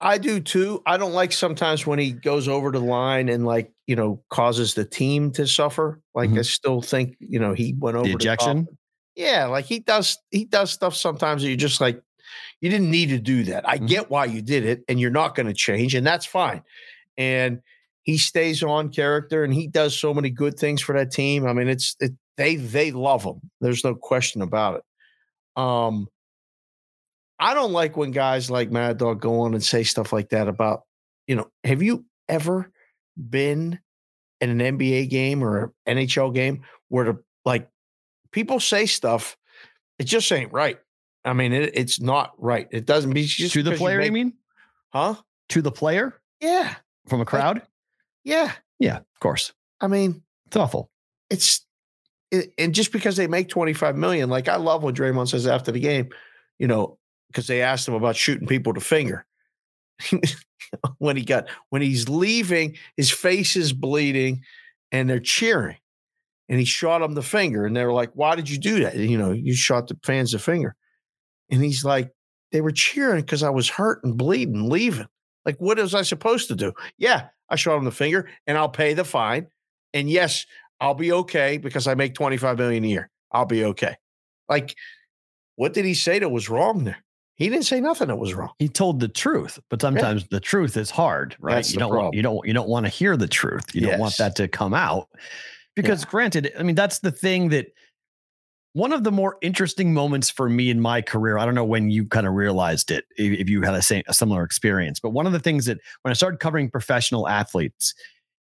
[0.00, 0.80] I do too.
[0.86, 4.74] I don't like sometimes when he goes over the line and like you know causes
[4.74, 6.00] the team to suffer.
[6.14, 6.38] Like Mhm.
[6.38, 8.68] I still think you know he went over The ejection.
[9.18, 10.16] Yeah, like he does.
[10.30, 12.00] He does stuff sometimes that you're just like,
[12.60, 13.68] you didn't need to do that.
[13.68, 13.88] I Mhm.
[13.88, 16.62] get why you did it, and you're not going to change, and that's fine.
[17.16, 17.60] And
[18.04, 21.46] he stays on character, and he does so many good things for that team.
[21.46, 23.40] I mean, it's it, they they love him.
[23.60, 24.82] There's no question about it.
[25.60, 26.06] Um,
[27.40, 30.46] I don't like when guys like Mad Dog go on and say stuff like that
[30.48, 30.82] about,
[31.26, 32.70] you know, have you ever
[33.30, 33.80] been
[34.40, 37.68] in an NBA game or an NHL game where the like
[38.32, 39.36] people say stuff,
[39.98, 40.78] it just ain't right.
[41.24, 42.68] I mean, it, it's not right.
[42.70, 44.32] It doesn't be just to the player, you make- mean?
[44.92, 45.16] huh?
[45.50, 46.74] To the player Yeah,
[47.06, 47.62] from a crowd?
[48.24, 48.52] yeah.
[48.78, 49.52] Yeah, of course.
[49.80, 50.90] I mean, It's awful.
[51.30, 51.66] it's
[52.30, 55.72] it, and just because they make 25 million, like I love what Draymond says after
[55.72, 56.10] the game,
[56.58, 56.98] you know,
[57.28, 59.24] because they asked him about shooting people to finger.
[60.98, 64.42] when he got when he's leaving, his face is bleeding
[64.92, 65.76] and they're cheering.
[66.48, 67.66] And he shot him the finger.
[67.66, 68.96] And they were like, Why did you do that?
[68.96, 70.74] You know, you shot the fans the finger.
[71.50, 72.10] And he's like,
[72.52, 75.08] They were cheering because I was hurt and bleeding, leaving.
[75.44, 76.72] Like, what was I supposed to do?
[76.98, 79.46] Yeah, I shot him the finger and I'll pay the fine.
[79.94, 80.46] And yes,
[80.80, 83.10] I'll be okay because I make 25 million a year.
[83.32, 83.96] I'll be okay.
[84.48, 84.74] Like,
[85.56, 86.98] what did he say that was wrong there?
[87.36, 88.50] He didn't say nothing that was wrong.
[88.58, 91.54] He told the truth, but sometimes the truth is hard, right?
[91.54, 92.14] That's you don't problem.
[92.14, 93.74] you don't you don't want to hear the truth.
[93.74, 95.08] You don't want that to come out.
[95.82, 97.68] Because granted, I mean that's the thing that
[98.74, 101.90] one of the more interesting moments for me in my career, I don't know when
[101.90, 105.10] you kind of realized it, if if you had a, same, a similar experience, but
[105.10, 107.94] one of the things that when I started covering professional athletes,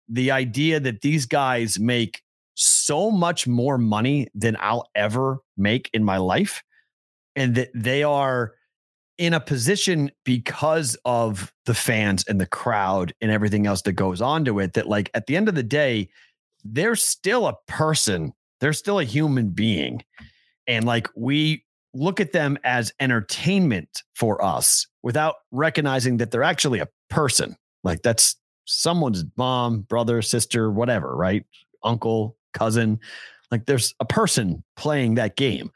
[0.08, 2.22] the idea that these guys make
[2.54, 6.62] so much more money than I'll ever make in my life,
[7.36, 8.54] and that they are
[9.18, 14.20] in a position because of the fans and the crowd and everything else that goes
[14.20, 16.08] on to it that like at the end of the day
[16.64, 18.32] they're still a person.
[18.60, 20.02] They're still a human being.
[20.66, 26.80] And like we look at them as entertainment for us without recognizing that they're actually
[26.80, 27.56] a person.
[27.84, 31.44] Like that's someone's mom brother sister whatever right?
[31.82, 32.98] Uncle cousin.
[33.50, 35.70] Like there's a person playing that game.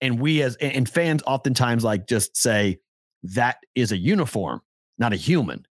[0.00, 2.78] And we as and fans oftentimes like just say
[3.22, 4.60] that is a uniform,
[4.98, 5.64] not a human.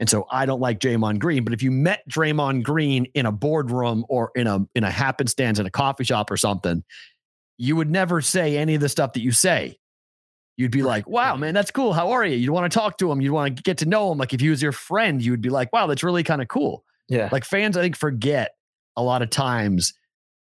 [0.00, 1.44] And so I don't like Draymond Green.
[1.44, 5.58] But if you met Draymond Green in a boardroom or in a in a happenstance
[5.58, 6.84] in a coffee shop or something,
[7.56, 9.78] you would never say any of the stuff that you say.
[10.56, 11.92] You'd be like, "Wow, man, that's cool.
[11.92, 13.20] How are you?" You'd want to talk to him.
[13.20, 14.18] You'd want to get to know him.
[14.18, 16.48] Like if he was your friend, you would be like, "Wow, that's really kind of
[16.48, 17.28] cool." Yeah.
[17.32, 18.52] Like fans, I think forget
[18.96, 19.94] a lot of times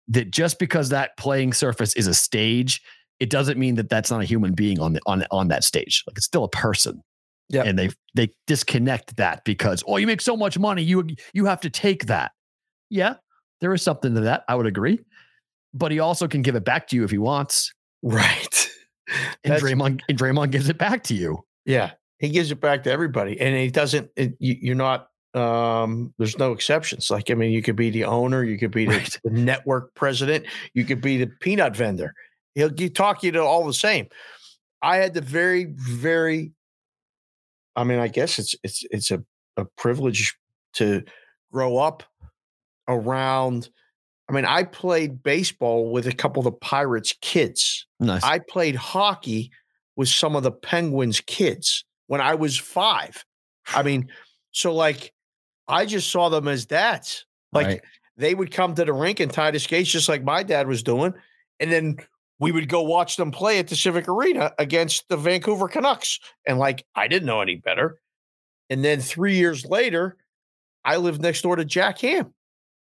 [0.09, 2.80] that just because that playing surface is a stage,
[3.20, 6.05] it doesn't mean that that's not a human being on the on on that stage.
[6.07, 7.02] Like it's still a person.
[7.49, 7.62] Yeah.
[7.64, 11.61] And they they disconnect that because oh, you make so much money, you you have
[11.61, 12.32] to take that.
[12.90, 13.14] Yeah,
[13.61, 14.45] there is something to that.
[14.49, 15.01] I would agree.
[15.72, 17.72] But he also can give it back to you if he wants.
[18.03, 18.68] right.
[19.45, 21.45] And Draymond and Draymond gives it back to you.
[21.66, 24.09] Yeah, he gives it back to everybody, and he doesn't.
[24.16, 25.09] It, you, you're not.
[25.34, 27.11] Um, there's no exceptions.
[27.11, 29.18] Like I mean, you could be the owner, you could be the, Right.
[29.24, 32.14] the network president, you could be the peanut vendor.
[32.55, 34.07] He'll you talk you to all the same.
[34.80, 36.53] I had the very, very.
[37.76, 39.22] I mean, I guess it's it's it's a,
[39.56, 40.36] a privilege
[40.74, 41.02] to
[41.52, 42.02] grow up
[42.88, 43.68] around.
[44.28, 47.86] I mean, I played baseball with a couple of the Pirates kids.
[48.00, 48.22] Nice.
[48.22, 49.50] I played hockey
[49.96, 53.24] with some of the Penguins kids when I was five.
[53.68, 54.08] I mean,
[54.52, 55.12] so like
[55.68, 57.26] I just saw them as dads.
[57.52, 57.80] Like Right.
[58.16, 60.82] they would come to the rink and tie the skates just like my dad was
[60.82, 61.14] doing.
[61.60, 61.96] And then
[62.39, 66.18] we would go watch them play at the Civic Arena against the Vancouver Canucks.
[66.47, 68.01] And like I didn't know any better.
[68.70, 70.16] And then three years later,
[70.85, 72.32] I lived next door to Jack Ham.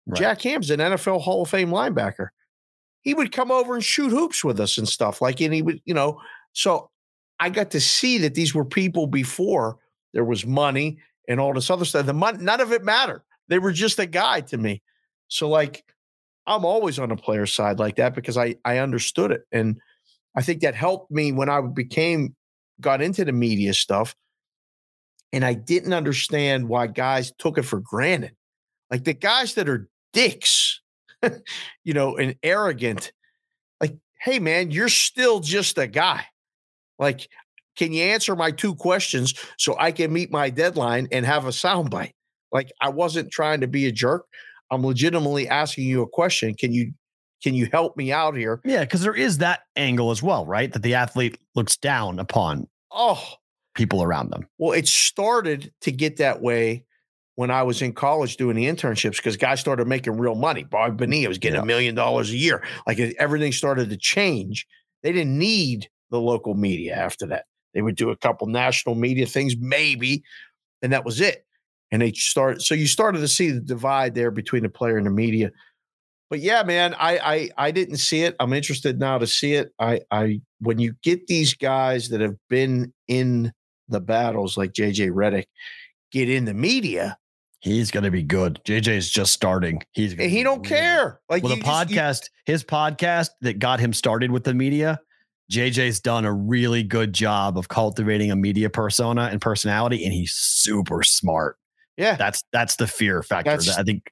[0.07, 0.19] Right.
[0.19, 2.29] Jack Ham's an NFL Hall of Fame linebacker.
[3.03, 5.21] He would come over and shoot hoops with us and stuff.
[5.21, 6.21] Like, and he would, you know,
[6.53, 6.91] so
[7.41, 9.79] I got to see that these were people before
[10.13, 12.07] there was money and all this other stuff.
[12.07, 13.23] The money, none of it mattered.
[13.49, 14.83] They were just a guy to me.
[15.29, 15.85] So, like,
[16.47, 19.79] I'm always on the player side like that because I I understood it, and
[20.37, 22.35] I think that helped me when I became
[22.81, 24.15] got into the media stuff,
[25.33, 28.33] and I didn't understand why guys took it for granted.
[28.91, 30.81] Like the guys that are dicks,
[31.85, 33.13] you know, and arrogant.
[33.81, 36.25] Like, hey man, you're still just a guy.
[36.99, 37.29] Like,
[37.77, 41.51] can you answer my two questions so I can meet my deadline and have a
[41.51, 42.13] soundbite?
[42.53, 44.27] Like, I wasn't trying to be a jerk.
[44.73, 46.55] I'm legitimately asking you a question.
[46.55, 46.93] Can you
[47.43, 48.61] can you help me out here?
[48.65, 50.73] Yeah, because there is that angle as well, right?
[50.73, 53.23] That the athlete looks down upon Oh,
[53.75, 54.47] people around them.
[54.59, 56.85] well, it started to get that way
[57.35, 60.63] when I was in college doing the internships because guys started making real money.
[60.65, 61.67] Bob Bonilla was getting a Yeah.
[61.67, 62.63] million dollars a year.
[62.87, 64.67] Like everything started to change.
[65.03, 67.47] They didn't need the local media after that.
[67.75, 70.23] They would do a couple national media things, maybe,
[70.83, 71.45] and that was it.
[71.93, 72.63] And they started.
[72.63, 75.53] So you started to see the divide there between the player and the media.
[76.31, 78.35] But yeah, man, I I I didn't see it.
[78.41, 79.73] I'm interested now to see it.
[79.79, 83.53] I I when you get these guys that have been in
[83.89, 85.45] the battles like JJ Redick
[86.11, 87.19] get in the media,
[87.61, 88.59] He's going to be good.
[88.65, 89.83] JJ is just starting.
[89.93, 91.21] He's gonna and he don't really- care.
[91.29, 94.99] Like Well, the just- you- podcast, his podcast that got him started with the media,
[95.51, 100.33] JJ's done a really good job of cultivating a media persona and personality, and he's
[100.33, 101.57] super smart.
[101.97, 103.51] Yeah, That's that's the fear factor.
[103.53, 104.11] That's- I think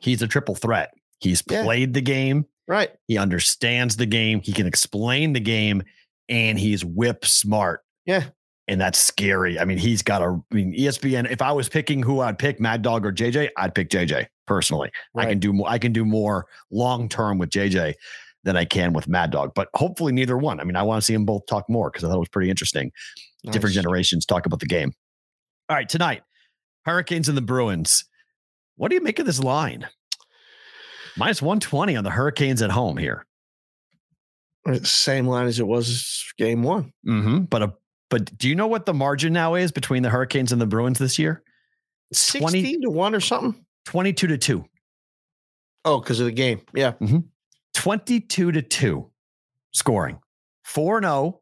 [0.00, 0.92] he's a triple threat.
[1.20, 1.62] He's Yeah.
[1.62, 2.46] played the game.
[2.68, 2.90] right.
[3.08, 4.40] He understands the game.
[4.42, 5.82] He can explain the game,
[6.28, 7.80] and he's whip smart.
[8.06, 8.24] Yeah.
[8.68, 9.58] And that's scary.
[9.58, 10.40] I mean, he's got a.
[10.52, 11.28] I mean, ESPN.
[11.30, 14.90] If I was picking who I'd pick, Mad Dog or JJ, I'd pick JJ personally.
[15.16, 15.68] I can do more.
[15.68, 17.94] I can do more long term with JJ
[18.44, 19.52] than I can with Mad Dog.
[19.56, 20.60] But hopefully, neither one.
[20.60, 22.28] I mean, I want to see them both talk more because I thought it was
[22.28, 22.92] pretty interesting.
[23.50, 24.92] Different generations talk about the game.
[25.68, 26.22] All right, tonight,
[26.84, 28.04] Hurricanes and the Bruins.
[28.76, 29.86] What do you make of this line?
[31.16, 33.26] Minus 120 on the Hurricanes at home here.
[34.82, 36.92] Same line as it was game one.
[37.06, 37.40] Mm-hmm.
[37.44, 37.74] But a
[38.10, 40.98] but do you know what the margin now is between the Hurricanes and the Bruins
[40.98, 41.42] this year?
[42.12, 43.64] 16 to 1 or something.
[43.86, 44.64] 22 to 2.
[45.84, 46.60] Oh, because of the game.
[46.74, 46.94] Yeah.
[47.74, 49.10] 22 to 2
[49.72, 50.18] scoring.
[50.64, 51.40] 4 0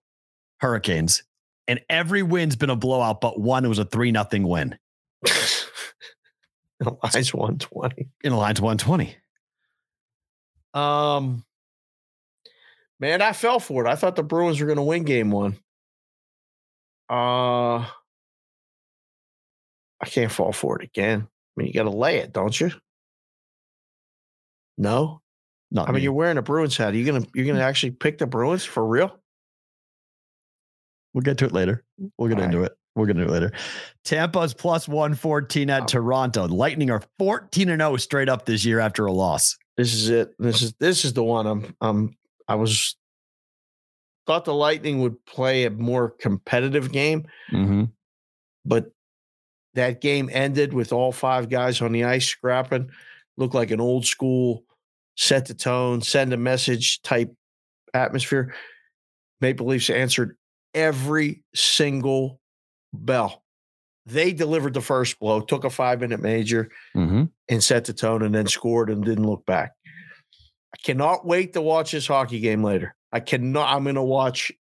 [0.60, 1.22] Hurricanes.
[1.66, 4.78] And every win's been a blowout, but one was a 3 nothing win.
[5.22, 8.08] The line's 120.
[8.24, 9.16] In line's 120.
[10.74, 11.44] Um,
[13.00, 13.90] man, I fell for it.
[13.90, 15.58] I thought the Bruins were going to win game one.
[17.10, 17.78] Uh,
[20.00, 21.22] I can't fall for it again.
[21.26, 22.70] I mean, you got to lay it, don't you?
[24.76, 25.22] No,
[25.72, 26.02] Not I mean me.
[26.04, 26.92] you're wearing a Bruins hat.
[26.92, 29.18] Are you gonna you're gonna actually pick the Bruins for real?
[31.12, 31.82] We'll get to it later.
[32.16, 32.76] We'll get All into it.
[32.96, 33.52] We'll get into it later.
[34.04, 35.86] Tampa's plus 114 at Oh.
[35.86, 36.46] Toronto.
[36.48, 39.56] Lightning are 14 and 0 straight up this year after a loss.
[39.76, 40.34] This is it.
[40.38, 41.46] This is this is the one.
[41.46, 42.16] I'm um
[42.48, 42.96] I was
[44.26, 47.84] thought the Lightning would play a more competitive game, Mm-hmm.
[48.64, 48.90] but
[49.74, 52.90] that game ended with all five guys on the ice scrapping.
[53.36, 54.64] Looked like an old school
[55.16, 57.32] set the tone, send a message type
[57.94, 58.54] atmosphere.
[59.40, 60.36] Maple Leafs answered
[60.74, 62.37] every single
[62.92, 63.42] bell.
[64.06, 67.24] They delivered the first blow, took a five minute major, Mm-hmm.
[67.48, 69.72] and set the tone and then scored and didn't look back.
[70.74, 72.94] I cannot wait to watch this hockey game later.
[73.12, 74.52] I cannot, I'm going to watch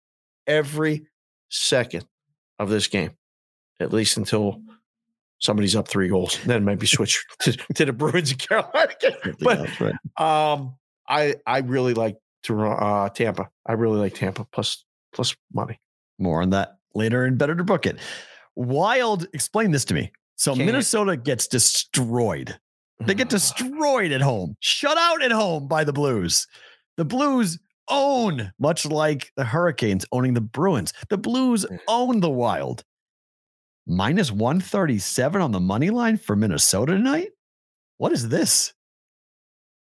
[0.45, 1.05] every
[1.49, 2.05] second
[2.59, 3.11] of this game,
[3.79, 4.61] at least until
[5.39, 6.39] somebody's up three goals.
[6.45, 9.35] Then maybe switch to, to the Bruins and Carolina game.
[9.41, 9.95] But right.
[10.51, 10.75] um,
[11.07, 13.49] I I really like to uh, Tampa.
[13.65, 15.79] I really like Tampa plus plus money.
[16.19, 17.97] More on that later and better to book it.
[18.55, 20.11] Wild, explain this to me.
[20.35, 20.65] So Can't.
[20.65, 22.57] Minnesota gets destroyed.
[22.99, 23.31] They get mm.
[23.31, 26.47] destroyed at home, shut out at home by the Blues.
[26.97, 27.59] The Blues
[27.89, 30.93] own, much like the Hurricanes owning the Bruins.
[31.09, 31.79] The Blues mm.
[31.87, 32.83] own the Wild.
[33.85, 37.29] Minus 137 on the money line for Minnesota tonight?
[37.97, 38.73] What is this?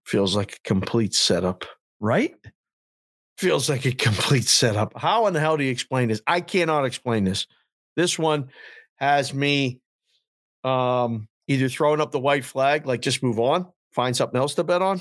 [0.05, 1.65] Feels like a complete setup.
[1.99, 2.35] Right?
[3.39, 4.93] Feels like a complete setup.
[4.97, 6.23] How in the hell do you explain this?
[6.27, 7.47] I cannot explain this.
[7.95, 8.49] This one
[8.97, 9.81] has me
[10.65, 14.65] um, either throwing up the white flag, like just move on, find something else to
[14.65, 15.01] bet on.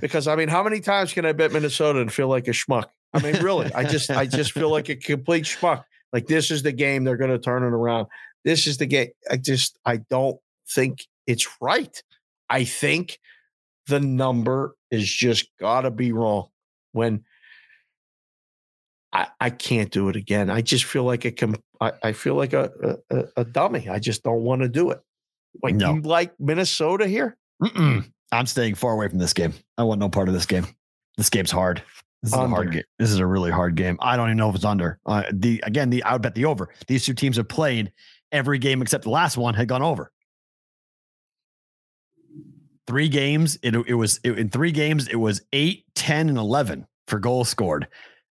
[0.00, 2.86] Because I mean, how many times can I bet Minnesota and feel like a schmuck?
[3.12, 5.84] I mean, really, I just I just feel like a complete schmuck.
[6.12, 8.06] Like this is the game they're going to turn it around.
[8.44, 9.08] This is the game.
[9.30, 10.36] I just I don't
[10.68, 12.02] think it's right.
[12.48, 13.18] I think
[13.86, 16.48] the number is just got to be wrong.
[16.92, 17.24] When
[19.14, 20.50] I, I can't do it again.
[20.50, 23.88] I just feel like a com- I, I feel like a, a, a dummy.
[23.88, 25.00] I just don't want to do it.
[25.62, 25.94] Like No.
[25.94, 27.36] you like Minnesota here?
[27.62, 28.10] Mm-mm.
[28.32, 29.54] I'm staying far away from this game.
[29.78, 30.66] I want no part of this game.
[31.16, 31.80] This game's hard.
[32.24, 32.82] This is a hard game.
[32.98, 33.98] This is a really hard game.
[34.00, 34.98] I don't even know if it's under.
[35.06, 36.70] Uh, the again, the I would bet the over.
[36.88, 37.92] These two teams have played
[38.32, 40.10] every game except the last one had gone over.
[42.86, 43.58] Three games.
[43.62, 45.06] It, it was it, in three games.
[45.08, 47.86] It was 8, 10, and eleven for goals scored,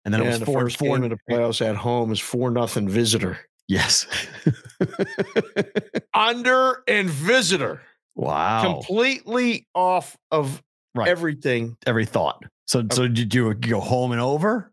[0.05, 0.97] and then it was the four first four.
[0.97, 3.39] game of the playoffs at home is four nothing visitor.
[3.67, 4.05] yes.
[6.13, 7.81] Under and visitor.
[8.15, 8.63] wow.
[8.73, 10.61] Completely off of
[10.95, 11.07] Right.
[11.07, 11.75] everything.
[11.87, 12.43] Every thought.
[12.67, 14.71] So so did you go home and over?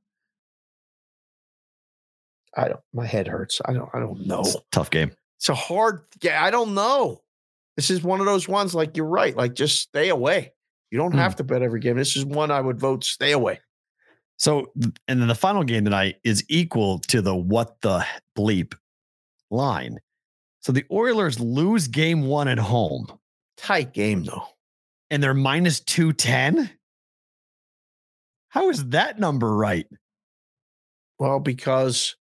[2.57, 3.61] I don't my head hurts.
[3.65, 4.41] I don't I don't know.
[4.41, 5.13] It's a tough game.
[5.39, 7.23] It's a hard yeah, I don't know.
[7.77, 9.35] This is one of those ones like you're right.
[9.35, 10.53] Like just stay away.
[10.91, 11.19] You don't Hmm.
[11.19, 11.97] have to bet every game.
[11.97, 13.61] This is one I would vote stay away.
[14.41, 14.73] So,
[15.07, 18.75] and then the final game tonight is equal to the what the bleep
[19.51, 19.99] line.
[20.61, 23.07] So the Oilers lose game one at home
[23.59, 24.47] Tight game though.
[25.11, 26.71] and they're minus 210.
[28.49, 29.87] How is that number right?
[31.19, 32.17] Well, because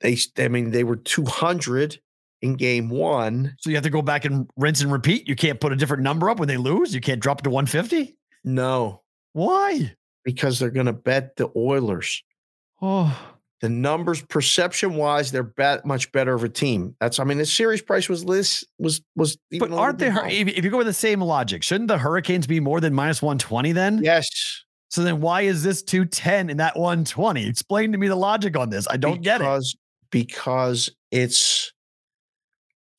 [0.00, 2.00] they, I mean they were 200
[2.40, 3.56] in game 1.
[3.60, 5.28] So you have to go back and rinse and repeat.
[5.28, 6.94] You can't put a different number up when they lose.
[6.94, 8.16] You can't drop it to 150.
[8.44, 9.02] No,
[9.34, 9.94] Why?
[10.26, 12.22] Because they're going to bet the Oilers.
[12.82, 13.16] Oh,
[13.62, 16.94] The numbers perception wise they're bet much better of a team.
[17.00, 20.06] That's I mean the series price was this was was but aren't they?
[20.06, 20.28] bit Hur- low.
[20.28, 23.72] If you go with the same logic, shouldn't the Hurricanes be more than minus 120
[23.72, 24.00] then?
[24.02, 24.28] Yes.
[24.90, 27.46] So then why is this 210 and that 120?
[27.48, 28.86] Explain to me the logic on this.
[28.90, 29.44] I don't get it.
[29.44, 29.76] because,
[30.10, 31.72] Because it's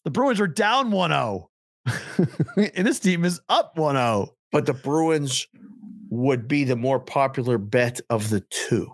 [0.06, 1.50] The Bruins are down 1 0.
[2.58, 3.84] and this team is up oh.
[3.84, 4.34] 1 0.
[4.52, 5.48] but the Bruins
[6.18, 8.92] would be the more popular bet of the two.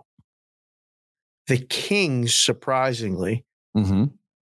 [1.46, 3.44] The Kings, surprisingly,
[3.76, 4.04] Mm-hmm.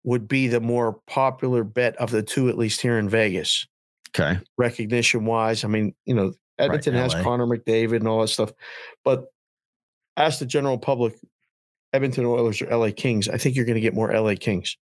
[0.04, 3.66] would be the more popular bet of the two, at least here in Vegas,
[4.10, 4.38] Okay.
[4.56, 5.64] recognition wise.
[5.64, 7.22] I mean, you know, Edmonton has LA.
[7.24, 8.52] Connor McDavid and all that stuff.
[9.04, 9.24] But
[10.16, 11.14] ask the general public,
[11.92, 14.76] Edmonton Oilers or LA Kings, I think you're going to get more LA Kings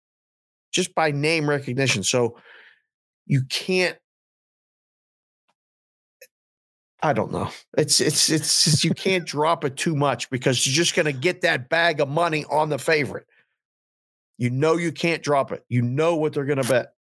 [0.72, 2.02] just by name recognition.
[2.02, 2.38] So
[3.26, 3.98] you can't.
[7.02, 7.50] I don't know.
[7.76, 11.12] It's it's it's just, you can't drop it too much because you're just going to
[11.12, 13.26] get that bag of money on the favorite.
[14.38, 15.64] You know you can't drop it.
[15.68, 16.94] You know what they're going to bet.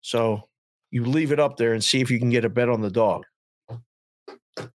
[0.00, 0.48] So
[0.90, 2.90] you leave it up there and see if you can get a bet on the
[2.90, 3.24] dog.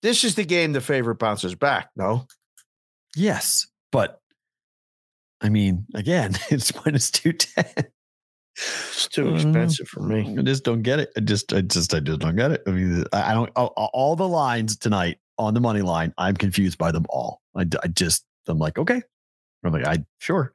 [0.01, 1.89] This is the game the favorite bounces back.
[1.95, 2.27] No,
[3.17, 3.67] Yes.
[3.91, 4.21] But
[5.41, 7.91] I mean, again, it's minus 210.
[8.57, 10.35] It's too Uh, expensive for me.
[10.37, 11.11] I just don't get it.
[11.15, 12.63] I just, I just, I just don't get it.
[12.67, 16.77] I mean, I don't, all, all the lines tonight on the money line, I'm confused
[16.77, 17.41] by them all.
[17.55, 19.01] I, I just, I'm like, okay.
[19.63, 20.53] I'm like, I, sure.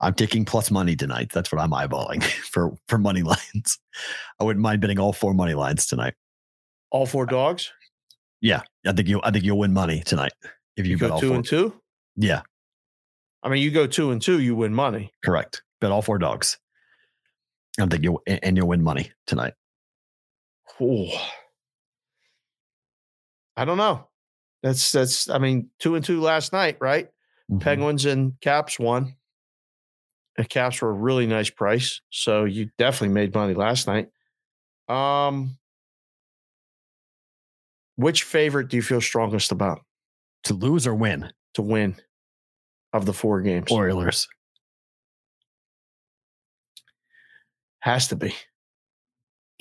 [0.00, 1.30] I'm taking plus money tonight.
[1.32, 2.22] That's what I'm eyeballing
[2.52, 3.78] for, for money lines.
[4.38, 6.14] I wouldn't mind betting all four money lines tonight.
[6.90, 7.70] All four dogs.
[8.40, 8.62] Yeah.
[8.86, 10.32] I think you, I think you'll win money tonight.
[10.76, 11.36] If you, You bet go all two four.
[11.36, 11.74] and two.
[12.16, 12.42] Yeah.
[13.42, 15.12] I mean, you go two and two, you win money.
[15.24, 15.62] Correct.
[15.80, 16.58] Bet all four dogs.
[17.78, 19.54] I think you'll, and and you'll win money tonight.
[20.80, 21.28] Oh,
[23.56, 24.08] I don't know.
[24.62, 25.28] That's that's.
[25.28, 27.08] I mean, two and two last night, right?
[27.50, 27.60] Mhm.
[27.60, 29.14] Penguins and Caps won.
[30.36, 34.08] The Caps were a really nice price, so you definitely made money last night.
[34.88, 35.58] Um,
[37.96, 39.80] which favorite do you feel strongest about
[40.44, 41.96] To lose or win, to win
[42.92, 43.70] of the four games?
[43.72, 44.28] Oilers.
[47.80, 48.34] Has to be.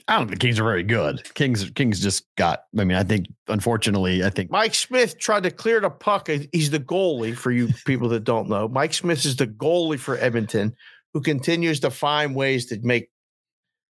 [0.07, 1.33] I don't think the Kings are very good.
[1.33, 2.63] Kings Kings just got.
[2.79, 6.29] I mean, I think unfortunately, I think Mike Smith tried to clear the puck.
[6.53, 8.67] He's the goalie for you people that don't know.
[8.67, 10.75] Mike Smith is the goalie for Edmonton,
[11.13, 13.09] who continues to find ways to make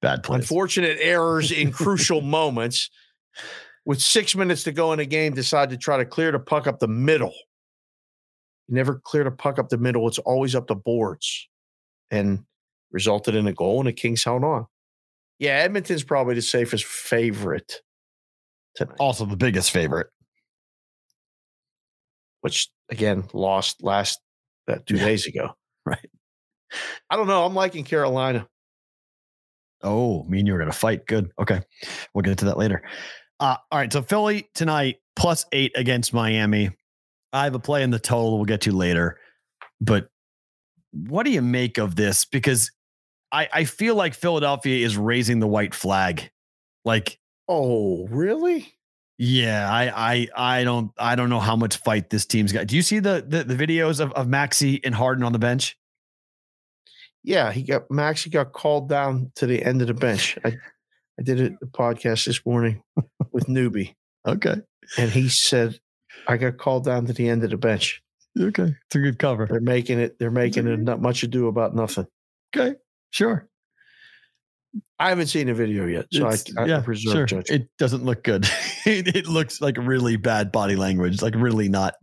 [0.01, 0.41] bad plays.
[0.41, 2.89] unfortunate errors in crucial moments.
[3.85, 6.67] With six minutes to go in a game, decide to try to clear the puck
[6.67, 7.33] up the middle.
[8.67, 10.05] You never clear the puck up the middle.
[10.09, 11.47] It's always up the boards,
[12.11, 12.43] and
[12.91, 13.79] resulted in a goal.
[13.79, 14.65] And the Kings held on.
[15.39, 17.81] Yeah, Edmonton's probably the safest favorite
[18.75, 18.95] tonight.
[18.99, 20.07] Also, the biggest favorite.
[22.41, 24.19] which again lost last
[24.67, 25.49] uh, two days ago.
[25.85, 26.09] Right.
[27.09, 27.45] I don't know.
[27.45, 28.45] I'm liking Carolina.
[29.81, 31.05] Oh, me and you are going to fight.
[31.07, 31.31] Good.
[31.39, 31.61] Okay.
[32.13, 32.81] We'll get into that later.
[33.39, 33.93] Uh, all right.
[33.93, 36.71] So Philly tonight plus eight against Miami.
[37.31, 39.17] I have a play in the total we'll get to later.
[39.79, 40.09] But
[40.91, 42.25] what do you make of this?
[42.25, 42.69] Because
[43.31, 46.31] I, I feel like Philadelphia is raising the white flag.
[46.85, 48.73] Like, oh, really?
[49.17, 52.67] Yeah, I I I don't I don't know how much fight this team's got.
[52.67, 55.75] Do you see the the, the videos of, of Maxey and Harden on the bench?
[57.23, 60.37] Yeah, he got Maxey got called down to the end of the bench.
[60.45, 60.57] I
[61.19, 62.83] I did a podcast this morning
[63.31, 63.95] with Newbie.
[64.27, 64.57] Okay.
[64.97, 65.79] And he said
[66.27, 68.03] I got called down to the end of the bench.
[68.39, 68.75] Okay.
[68.85, 69.47] It's a good cover.
[69.49, 72.05] They're making it they're making it not much ado about nothing.
[72.55, 72.75] Okay.
[73.11, 73.47] Sure.
[74.99, 77.25] I haven't seen a video yet, so I, I yeah, preserve sure.
[77.25, 77.49] judgment.
[77.49, 78.45] It doesn't look good.
[78.85, 81.21] it, it looks like really bad body language.
[81.21, 81.95] Like really not,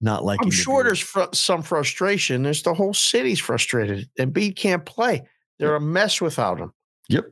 [0.00, 0.40] not like.
[0.42, 2.42] I'm sure there's fr- some frustration.
[2.42, 4.08] There's the whole city's frustrated.
[4.18, 5.22] And Embiid can't play.
[5.58, 6.72] They're a mess without him.
[7.08, 7.24] Yep.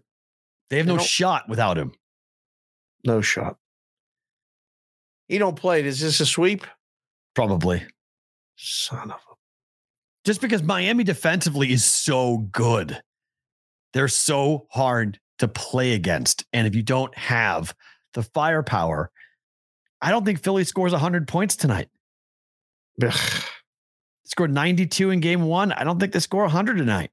[0.70, 1.92] They have They no shot without him.
[3.04, 3.56] No shot.
[5.28, 5.84] He don't play.
[5.84, 6.66] Is this a sweep?
[7.34, 7.82] Probably
[8.56, 9.31] Son of a.
[10.24, 13.02] just because Miami defensively is so good.
[13.92, 17.74] They're so hard to play against, and if you don't have
[18.14, 19.10] the firepower,
[20.00, 21.88] I don't think Philly scores 100 points tonight.
[23.02, 23.42] Ugh.
[24.24, 25.72] Scored 92 in game one.
[25.72, 27.10] I don't think they score 100 tonight.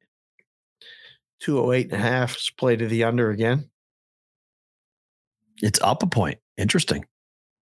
[1.42, 2.32] 208 and a half.
[2.32, 3.70] Let's play to the under again.
[5.62, 6.40] It's up a point.
[6.58, 7.06] Interesting.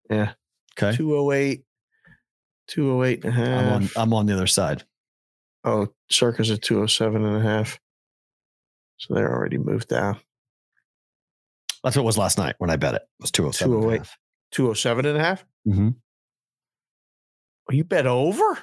[0.09, 0.33] Yeah.
[0.77, 0.95] Okay.
[0.95, 1.63] 208.
[2.67, 3.63] 208 and a half.
[3.63, 4.83] I'm on I'm on the other side.
[5.65, 7.79] Oh, Circa at 207 and a half.
[8.97, 10.17] So they're already moved down.
[11.83, 13.01] That's what it was last night when I bet it.
[13.01, 13.81] It was 207.
[13.81, 14.07] 208.
[14.51, 15.45] 207 and a half?
[15.67, 15.89] Mm-hmm.
[17.69, 18.59] Oh, you bet over?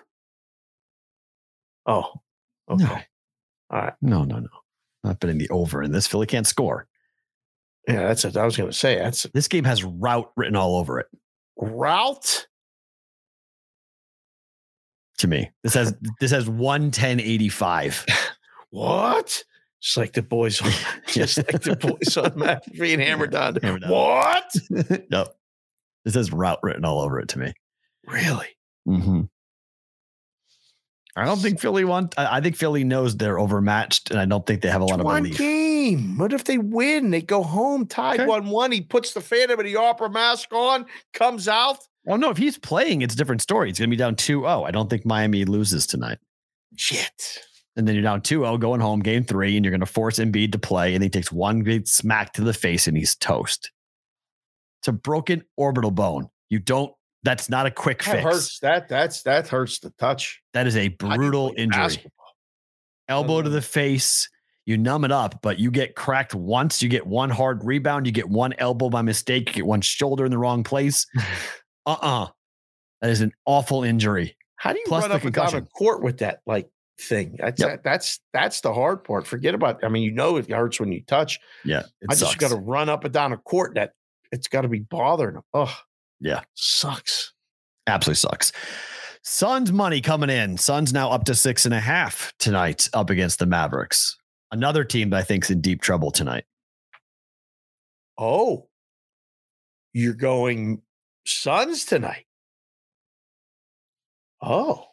[1.86, 2.12] Oh,
[2.70, 2.84] okay.
[2.84, 2.98] No.
[3.70, 3.94] All right.
[4.00, 4.48] No, no, no.
[5.03, 6.07] Not betting the over in this.
[6.07, 6.86] Philly can't score.
[7.88, 8.36] Yeah, that's it.
[8.36, 11.09] I was going to say that's This game has route written all over it
[11.57, 12.46] route.
[15.22, 15.50] To me.
[15.62, 18.06] This has this has 11085.
[18.70, 19.44] What?
[19.82, 20.70] Just like the boys, on,
[21.06, 23.56] just like the boys on Matt being hammered down.
[23.62, 23.84] Hammered.
[23.86, 24.50] What?
[25.10, 25.28] yep.
[26.06, 27.52] This has route written all over it to me.
[28.06, 28.46] Really?
[28.88, 29.22] Mm-hmm.
[31.14, 32.14] I don't think Philly want.
[32.18, 35.00] I I think Philly knows they're overmatched, and I don't think they have a lot
[35.00, 35.36] of One relief.
[35.36, 36.16] game.
[36.16, 37.10] What if they win?
[37.10, 38.26] They go home tied Okay.
[38.26, 38.72] 1 1.
[38.72, 41.76] He puts the Phantom of the Opera mask on, comes out.
[42.09, 43.70] Oh no, if he's playing, it's a different story.
[43.70, 44.66] It's going to be down 2-0.
[44.66, 46.18] I don't think Miami loses tonight.
[46.76, 47.38] Shit.
[47.76, 50.53] And then you're down 2-0 going home game 3 and you're going to force Embiid
[50.53, 53.70] to play and he takes one big smack to the face and he's toast.
[54.80, 56.28] It's a broken orbital bone.
[56.50, 56.92] You don't
[57.22, 58.24] that's not a quick That fix.
[58.24, 58.59] hurts.
[58.59, 60.42] That that's that hurts the touch.
[60.55, 61.82] That is a How do you brutal injury.
[61.82, 62.11] basketball?
[63.09, 63.64] Elbow to the mm-hmm.
[63.64, 64.28] face,
[64.64, 68.12] you numb it up, but you get cracked once, you get one hard rebound, you
[68.12, 71.07] get one elbow by mistake, you get one shoulder in the wrong place.
[71.86, 72.28] Uh-uh.
[73.00, 74.36] That is an awful injury.
[74.56, 76.68] How do you Plus run up and down a court with that like
[77.00, 77.36] thing?
[77.38, 77.68] That's Yep.
[77.68, 79.26] that, that's that's the hard part.
[79.26, 79.82] Forget about.
[79.82, 81.40] I mean, you know it hurts when you touch.
[81.64, 81.82] Yeah.
[82.08, 83.74] I just got to run up and down a court.
[83.74, 83.92] That
[84.30, 85.42] it's got to be bothering them.
[85.52, 85.74] Oh,
[86.20, 86.42] Yeah.
[86.54, 87.32] sucks.
[87.88, 88.52] Absolutely sucks.
[89.24, 90.56] Suns money coming in.
[90.56, 94.16] Suns now up to six and a half tonight up against the Mavericks.
[94.52, 96.44] Another team that I think's in deep trouble tonight.
[98.18, 98.68] Oh,
[99.92, 100.82] you're going
[101.24, 102.26] Suns tonight.
[104.40, 104.84] Oh,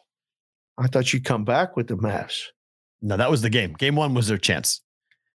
[0.78, 2.42] I thought you'd come back with the Mavs.
[3.02, 3.72] No, that was the game.
[3.74, 4.80] Game one was their chance.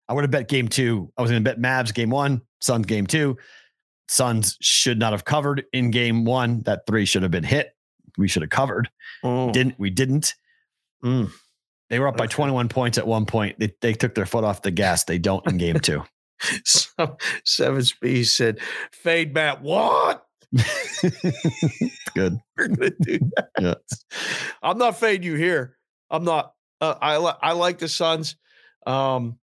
[0.08, 1.10] I would have bet game two.
[1.16, 3.36] I was going to bet Mavs game one, Suns game two.
[4.08, 6.60] Suns should not have covered in game one.
[6.62, 7.74] That three should have been hit.
[8.18, 8.90] We should have covered.
[9.22, 9.90] Oh, Didn't we?
[9.90, 10.34] Didn't.
[11.02, 11.30] mm.
[11.90, 13.58] They were up by 21 points at one point.
[13.58, 15.04] They, they took their foot off the gas.
[15.04, 16.02] They don't in game two.
[16.64, 18.58] Some seven speed said,
[18.92, 20.26] "Fade Matt, what?
[22.14, 22.38] Good.
[22.56, 23.74] We're gonna do that." Yeah.
[24.62, 25.76] I'm not fading you here.
[26.10, 26.54] I'm not.
[26.80, 28.36] Uh, I li- I like the Suns.
[28.86, 29.38] Um,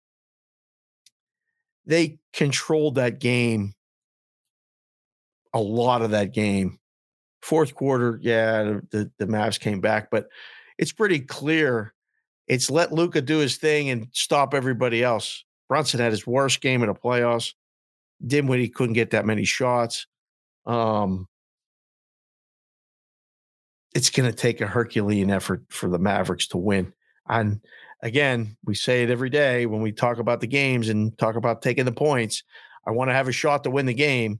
[1.85, 3.73] they controlled that game.
[5.53, 6.79] A lot of that game.
[7.41, 10.27] Fourth quarter, yeah, the, the, Mavs came back, but
[10.77, 11.93] it's pretty clear.
[12.47, 15.43] It's let Luka do his thing and stop everybody else.
[15.67, 17.53] Brunson had his worst game in the playoffs.
[18.25, 20.05] Dinwiddie couldn't get that many shots.
[20.65, 21.27] Um,
[23.93, 26.93] it's going to take a Herculean effort for the Mavericks to win.
[27.27, 27.61] And
[28.01, 31.61] again, we say it every day when we talk about the games and talk about
[31.61, 32.43] taking the points.
[32.87, 34.39] I want to have a shot to win the game.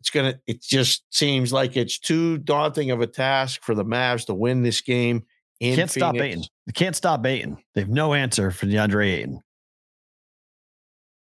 [0.00, 3.84] It's going to, it just seems like it's too daunting of a task for the
[3.84, 5.24] Mavs to win this game.
[5.60, 6.26] In Can't stop Phoenix.
[6.26, 6.44] Ayton.
[6.66, 7.56] They can't stop Ayton.
[7.74, 9.40] They have no answer for DeAndre Ayton.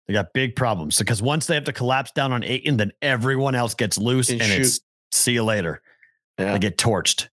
[0.08, 3.56] They got big problems because once they have to collapse down on Ayton, then everyone
[3.56, 4.80] else gets loose And and, it's
[5.12, 5.82] see you later.
[6.38, 6.54] Yeah.
[6.54, 7.28] They get torched.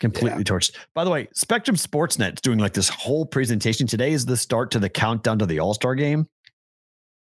[0.00, 0.72] Completely torched.
[0.94, 3.86] By the way, Spectrum Sportsnet is doing like this whole presentation.
[3.86, 6.26] Today is the start to the countdown to the All Star game.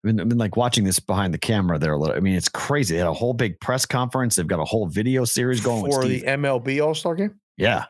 [0.04, 2.16] I've been, I've been like watching this behind the camera there a little.
[2.16, 2.96] I mean, it's crazy.
[2.96, 4.38] They had a whole big press conference.
[4.38, 7.86] They've got a whole video series going for the MLB All Star game yeah.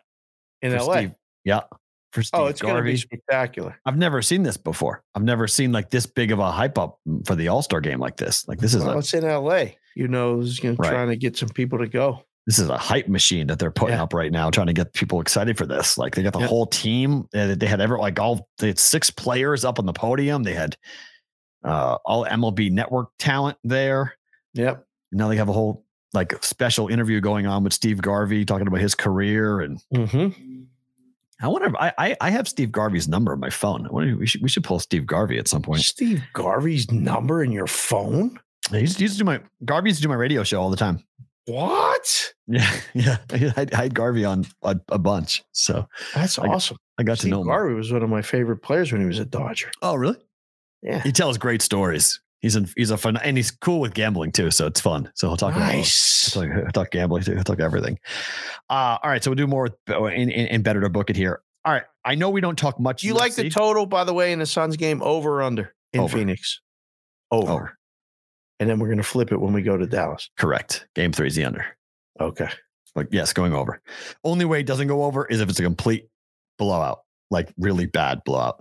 [0.63, 0.93] in for LA.
[0.97, 1.61] Steve- yeah.
[2.11, 3.79] For Steve oh, it's going to be spectacular.
[3.85, 5.03] I've never seen this before.
[5.15, 7.99] I've never seen like this big of a hype up for the All Star game
[7.99, 8.47] like this.
[8.47, 9.65] Like this is Well, a it's in LA.
[9.95, 10.89] You know, is going Right.
[10.89, 12.23] trying to get some people to go.
[12.47, 14.03] this is a hype machine that they're putting Yeah.
[14.03, 15.97] up right now, trying to get people excited for this.
[15.97, 16.47] Like they got the Yeah.
[16.47, 17.27] whole team.
[17.35, 20.41] uh, They had ever like all they had six players up on the podium.
[20.43, 20.75] They had
[21.63, 24.15] uh, all MLB network talent there.
[24.55, 24.83] Yep.
[25.11, 28.81] Now they have a whole like special interview going on with Steve Garvey talking about
[28.81, 30.63] his career and Mm-hmm.
[31.41, 33.87] I wonder if I, I I have Steve Garvey's number on my phone.
[33.87, 35.81] I wonder we should we should pull Steve Garvey at some point.
[35.81, 38.39] Steve Garvey's number in your phone?
[38.69, 40.69] He used, he used to do my Garvey used to do my radio show all
[40.69, 41.03] the time.
[41.45, 42.33] What?
[42.47, 43.17] Yeah, yeah.
[43.31, 46.77] I had, I had Garvey on a, a bunch, so That's I awesome.
[46.97, 47.47] I got to Steve know him.
[47.47, 49.71] Garvey was one of my favorite players when he was a Dodger.
[49.81, 50.17] Oh, really?
[50.83, 51.01] Yeah.
[51.01, 52.19] He tells great stories.
[52.41, 55.11] He's in, he's a fun and he's cool with gambling too, so it's fun.
[55.15, 56.33] So he'll talk about nice.
[56.33, 57.35] he'll talk, he'll talk gambling too.
[57.35, 57.99] He'll talk everything.
[58.69, 61.15] Uh, all right, so we'll do more with, in, in, in better to book it
[61.15, 61.41] here.
[61.63, 63.03] All right, I know we don't talk much.
[63.03, 66.01] You like the total, by the way, in the Suns game over or under in
[66.01, 66.17] Over.
[66.17, 66.59] Phoenix?
[67.29, 67.51] Over.
[67.51, 67.77] Over.
[68.59, 70.29] And then we're going to flip it when we go to Dallas.
[70.37, 70.87] Correct.
[70.95, 71.65] Game three is the under.
[72.19, 72.49] Okay.
[72.95, 73.81] Like yes, going over.
[74.23, 76.07] Only way it doesn't go over is if it's a complete
[76.57, 78.59] blowout, like really bad blowout.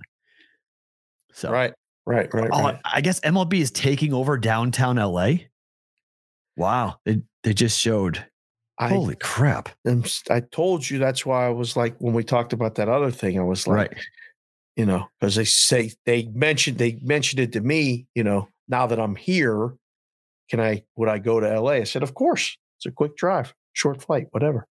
[1.32, 1.72] So Right.
[2.06, 2.32] Right.
[2.32, 2.48] Right.
[2.52, 2.78] Oh, right.
[2.84, 5.32] I guess MLB is taking over downtown LA.
[6.56, 6.96] Wow.
[7.04, 8.24] They they just showed.
[8.78, 9.68] I, Holy crap.
[9.86, 13.10] s- I told you that's why I was like, when we talked about that other
[13.10, 13.98] thing, I was like, Right.
[14.74, 18.86] you know, because they say they mentioned they mentioned it to me, you know, now
[18.86, 19.74] that I'm here,
[20.48, 21.72] can I would I go to LA?
[21.72, 22.56] I said, of course.
[22.78, 24.66] It's a quick drive, short flight, whatever.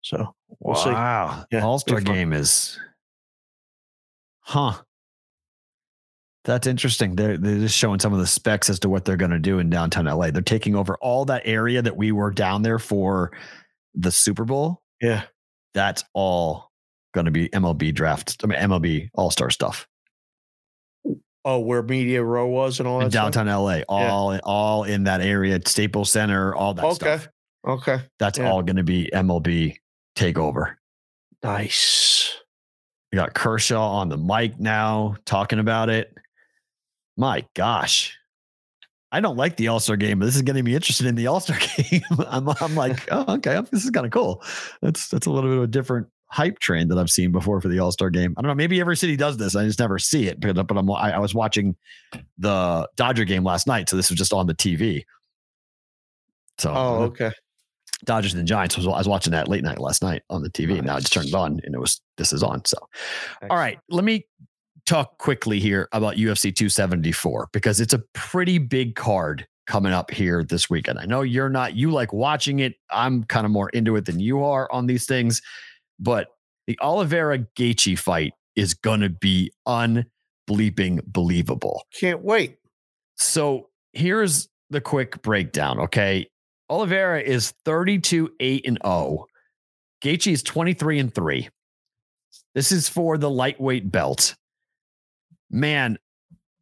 [0.00, 0.88] So we'll see.
[0.90, 1.44] wow.
[1.52, 2.80] Yeah, All Star game is.
[4.40, 4.72] Huh.
[6.44, 7.16] That's interesting.
[7.16, 9.58] They're, they're just showing some of the specs as to what they're going to do
[9.60, 10.30] in downtown LA.
[10.30, 13.32] They're taking over all that area that we were down there for
[13.94, 14.82] the Super Bowl.
[15.00, 15.22] Yeah.
[15.72, 16.70] That's all
[17.14, 18.36] going to be MLB draft.
[18.44, 19.88] I mean, MLB All Star stuff.
[21.46, 23.32] Oh, where Media Row was and all that in stuff?
[23.32, 26.94] downtown LA, all all in that area, Staples Center, all that Okay.
[26.94, 27.28] stuff.
[27.66, 27.92] Okay.
[27.92, 28.04] Okay.
[28.18, 28.50] That's Yeah.
[28.50, 29.76] all going to be MLB
[30.16, 30.74] takeover.
[31.42, 32.34] Nice.
[33.12, 36.16] We got Kershaw on the mic now talking about it.
[37.16, 38.16] My gosh.
[39.12, 41.28] I don't like the All Star game, but this is getting me interested in the
[41.28, 42.02] All Star game.
[42.28, 44.42] I'm, I'm like, oh, okay, this is kind of cool.
[44.82, 47.68] That's that's a little bit of a different hype train that I've seen before for
[47.68, 48.34] the All Star game.
[48.36, 48.56] I don't know.
[48.56, 49.54] Maybe every city does this.
[49.54, 50.40] I just never see it.
[50.40, 51.76] But, but I'm, I, I was watching
[52.38, 55.04] the Dodger game last night, so this was just on the TV.
[56.58, 57.30] So Oh, okay.
[58.04, 60.76] Dodgers and Giants was I was watching that late night last night on the TV.
[60.76, 62.64] And now I just turned it on and it was this is on.
[62.64, 62.76] So
[63.48, 64.26] all right, let me
[64.86, 70.44] talk quickly here about UFC 274 because it's a pretty big card coming up here
[70.44, 70.98] this weekend.
[70.98, 72.74] I know you're not you like watching it.
[72.90, 75.40] I'm kind of more into it than you are on these things,
[75.98, 76.28] but
[76.66, 81.84] the Oliveira Gaethje fight is going to be unbleeping believable.
[81.98, 82.58] Can't wait.
[83.16, 85.80] So here's the quick breakdown.
[85.80, 86.28] Okay.
[86.70, 89.26] Oliveira is 32 8 and 0.
[90.02, 91.48] Gaethje is 23 and 3.
[92.54, 94.34] This is for the lightweight belt.
[95.54, 95.98] Man,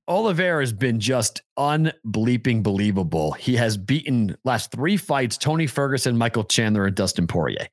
[0.07, 3.33] Oliveira has been just unbleeping believable.
[3.33, 7.69] He has beaten last three fights Tony Ferguson, Michael Chandler, and Dustin Poirier.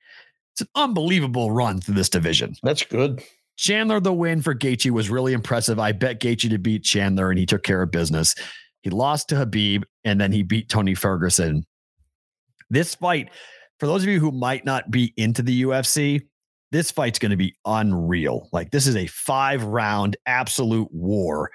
[0.53, 2.55] It's an unbelievable run through this division.
[2.63, 3.21] That's good.
[3.57, 5.77] Chandler, the win for Gaethje was really impressive.
[5.77, 8.33] I bet Gaethje to beat Chandler, and he took care of business.
[8.81, 11.65] He lost to Khabib, and then he beat Tony Ferguson.
[12.69, 13.31] This fight,
[13.77, 16.21] for those of you who might not be into the UFC,
[16.71, 18.49] this fight's going to be unreal.
[18.51, 21.51] Like this is a five round absolute war,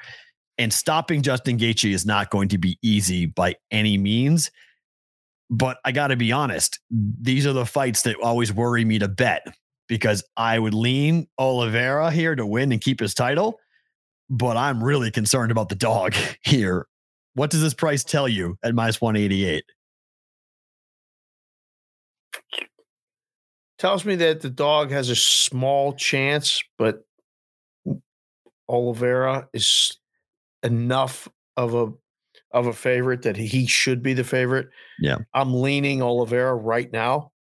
[0.58, 4.50] and stopping Justin Gaethje is not going to be easy by any means.
[5.50, 9.08] But I got to be honest, these are the fights that always worry me to
[9.08, 9.46] bet
[9.88, 13.60] because I would lean Oliveira here to win and keep his title.
[14.30, 16.86] But I'm really concerned about the dog here.
[17.34, 19.64] What does this price tell you at minus 188?
[23.84, 27.04] Tells me that the dog has a small chance, but
[28.66, 29.98] Oliveira is
[30.62, 31.28] enough
[31.58, 31.92] of a
[32.54, 34.68] of a favorite that he should be the favorite.
[34.98, 35.18] Yeah.
[35.34, 37.32] I'm leaning Oliveira right now.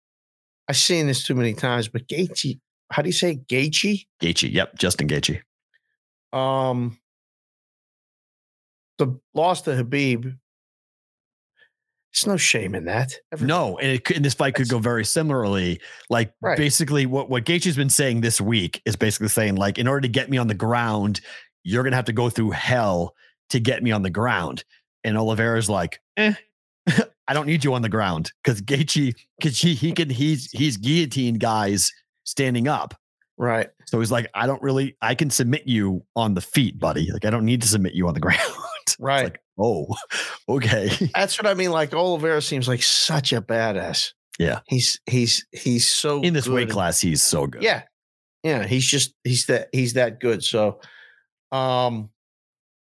[0.68, 2.60] I've seen this too many times, but Gaethje,
[2.92, 3.36] how do you say?
[3.36, 4.04] Gaethje?
[4.20, 4.52] Gaethje.
[4.52, 4.76] Yep.
[4.76, 5.40] Justin Gaethje.
[6.34, 6.98] Um,
[8.98, 10.36] the the loss to Khabib,
[12.14, 13.12] there's no shame in that.
[13.40, 15.80] No, and, it and this fight could go very similarly.
[16.10, 16.56] Like Right.
[16.56, 20.08] basically, what what Gaethje's been saying this week is basically saying like, in order to
[20.08, 21.20] get me on the ground,
[21.64, 23.14] you're gonna have to go through hell
[23.50, 24.64] to get me on the ground.
[25.02, 26.34] And Oliveira's like, eh,
[27.26, 30.76] I don't need you on the ground because Gaethje, because he he can he's he's
[30.76, 31.90] guillotine guys
[32.24, 32.94] standing up.
[33.36, 33.68] Right.
[33.86, 37.10] So he's like, I don't really, I can submit you on the feet, buddy.
[37.10, 38.40] Like I don't need to submit you on the ground.
[39.00, 39.24] Right.
[39.24, 39.86] like, oh,
[40.48, 40.90] okay.
[41.14, 41.70] That's what I mean.
[41.70, 44.12] Like Oliveira seems like such a badass.
[44.38, 44.60] Yeah.
[44.66, 47.62] He's he's he's so In this weight class, he's so good.
[47.62, 47.82] Yeah.
[48.42, 48.66] Yeah.
[48.66, 50.42] He's just he's that he's that good.
[50.42, 50.80] So
[51.52, 52.10] um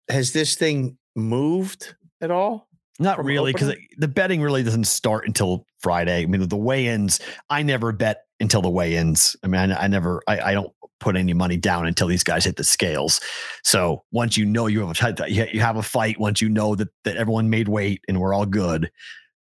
[0.09, 2.67] has this thing moved at all?
[2.99, 6.23] Not really, because the betting really doesn't start until Friday.
[6.23, 7.19] I mean, the weigh-ins.
[7.49, 9.35] I never bet until the weigh-ins.
[9.43, 10.23] I mean, I, I never.
[10.27, 13.19] I, I don't put any money down until these guys hit the scales.
[13.63, 16.19] So once you know you have a fight, you have a fight.
[16.19, 18.89] Once you know that that everyone made weight and we're all good,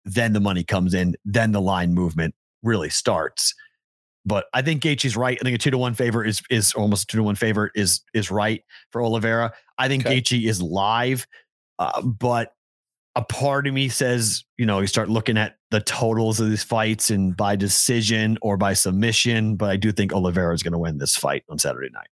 [0.05, 1.15] then the money comes in.
[1.25, 3.55] Then the line movement really starts.
[4.27, 5.39] But I think Gaethje's right.
[5.41, 7.71] I think a two to one favor is is almost a two to one favor
[7.75, 9.53] is is right for Oliveira.
[9.79, 10.21] I think Okay.
[10.21, 11.27] Gaethje is live,
[11.79, 12.53] uh, but
[13.19, 16.63] a part of me says, you know, you start looking at the totals of these
[16.63, 19.57] fights and by decision or by submission.
[19.57, 22.07] But I do think Oliveira is going to win this fight on Saturday night.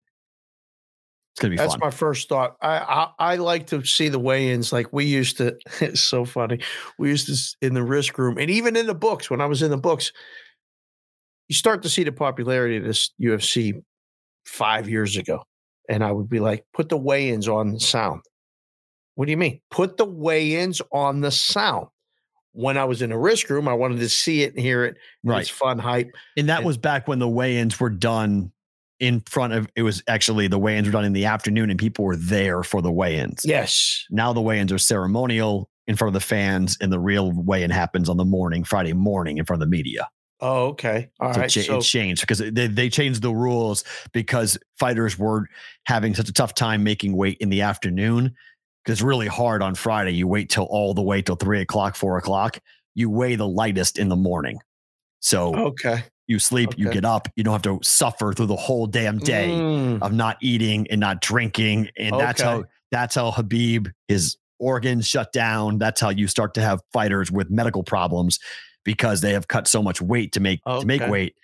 [1.33, 1.81] It's going to be That's fun.
[1.81, 2.55] my first thought.
[2.61, 4.71] I, I I like to see the weigh-ins.
[4.71, 5.57] Like we used to.
[5.81, 6.61] It's so funny.
[6.97, 9.29] We used to in the risk room, and even in the books.
[9.29, 10.13] When I was in the books,
[11.49, 13.73] you start to see the popularity of this UFC
[14.45, 15.43] five years ago,
[15.89, 18.21] and I would be like, "Put the weigh-ins on the sound."
[19.15, 19.61] What do you mean?
[19.69, 21.87] Put the weigh-ins on the sound.
[22.53, 24.95] When I was in the risk room, I wanted to see it and hear it.
[25.23, 25.41] right.
[25.41, 26.11] It's fun hype.
[26.37, 28.51] And that and- was back when the weigh-ins were done
[28.99, 32.05] in front of it was actually the weigh-ins were done in the afternoon and people
[32.05, 33.41] were there for the weigh-ins.
[33.43, 34.05] Yes.
[34.11, 38.07] Now the weigh-ins are ceremonial in front of the fans and the real weigh-in happens
[38.07, 40.07] on the morning, Friday morning in front of the media.
[40.39, 41.09] Oh, okay.
[41.19, 41.57] All So right.
[41.57, 43.83] it, cha- So it changed because they, they changed the rules
[44.13, 45.47] because fighters were
[45.85, 48.35] having such a tough time making weight in the afternoon.
[48.83, 50.11] Because it's really hard on Friday.
[50.11, 52.59] You wait till all the way till three o'clock, four o'clock.
[52.95, 54.59] You weigh the lightest in the morning.
[55.19, 56.03] So okay.
[56.27, 59.49] you sleep, you get up, you don't have to suffer through the whole damn day
[59.49, 60.01] Mm.
[60.01, 61.89] of not eating and not drinking.
[61.97, 65.77] And that's how that's how Khabib his organs shut down.
[65.77, 68.39] That's how you start to have fighters with medical problems
[68.83, 71.35] because they have cut so much weight to make to make weight.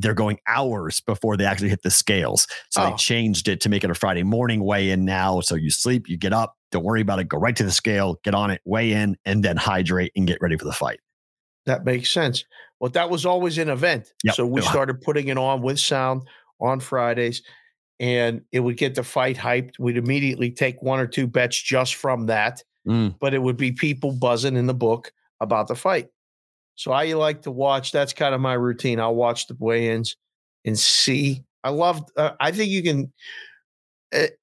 [0.00, 2.46] They're going hours before they actually hit the scales.
[2.70, 2.90] So Oh.
[2.90, 5.40] they changed it to make it a Friday morning weigh in now.
[5.40, 8.18] So you sleep, you get up, don't worry about it, go right to the scale,
[8.24, 11.00] get on it, weigh in, and then hydrate and get ready for the fight.
[11.66, 12.44] That makes sense.
[12.80, 14.12] Well, that was always an event.
[14.24, 14.34] Yep.
[14.36, 16.22] So we started putting it on with sound
[16.60, 17.42] on Fridays,
[18.00, 19.78] and it would get the fight hyped.
[19.78, 23.16] We'd immediately take one or two bets just from that, Mm.
[23.18, 26.08] but it would be people buzzing in the book about the fight.
[26.78, 27.90] So I like to watch.
[27.90, 29.00] That's kind of my routine.
[29.00, 30.16] I'll watch the weigh-ins
[30.64, 31.42] and see.
[31.64, 32.04] I love.
[32.16, 33.12] Uh, I think you can,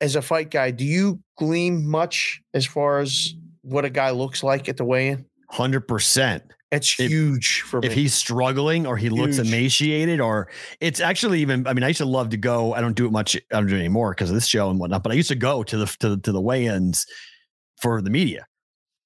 [0.02, 4.44] as a fight guy, do you glean much as far as what a guy looks
[4.44, 5.26] like at the weigh-in?
[5.54, 6.42] 100%.
[6.72, 7.88] It's If- huge for me.
[7.88, 10.50] if he's struggling or he looks emaciated or
[10.82, 13.12] it's actually even i mean i used to love to go i don't do it
[13.12, 15.30] much i don't do it anymore because of this show and whatnot but i used
[15.30, 17.06] to go to the to, the- to the weigh-ins
[17.82, 18.46] for the media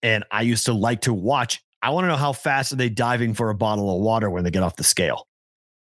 [0.02, 2.90] and i used to like to watch i want to know how fast are they
[2.90, 5.28] diving for a bottle of water when they get off the scale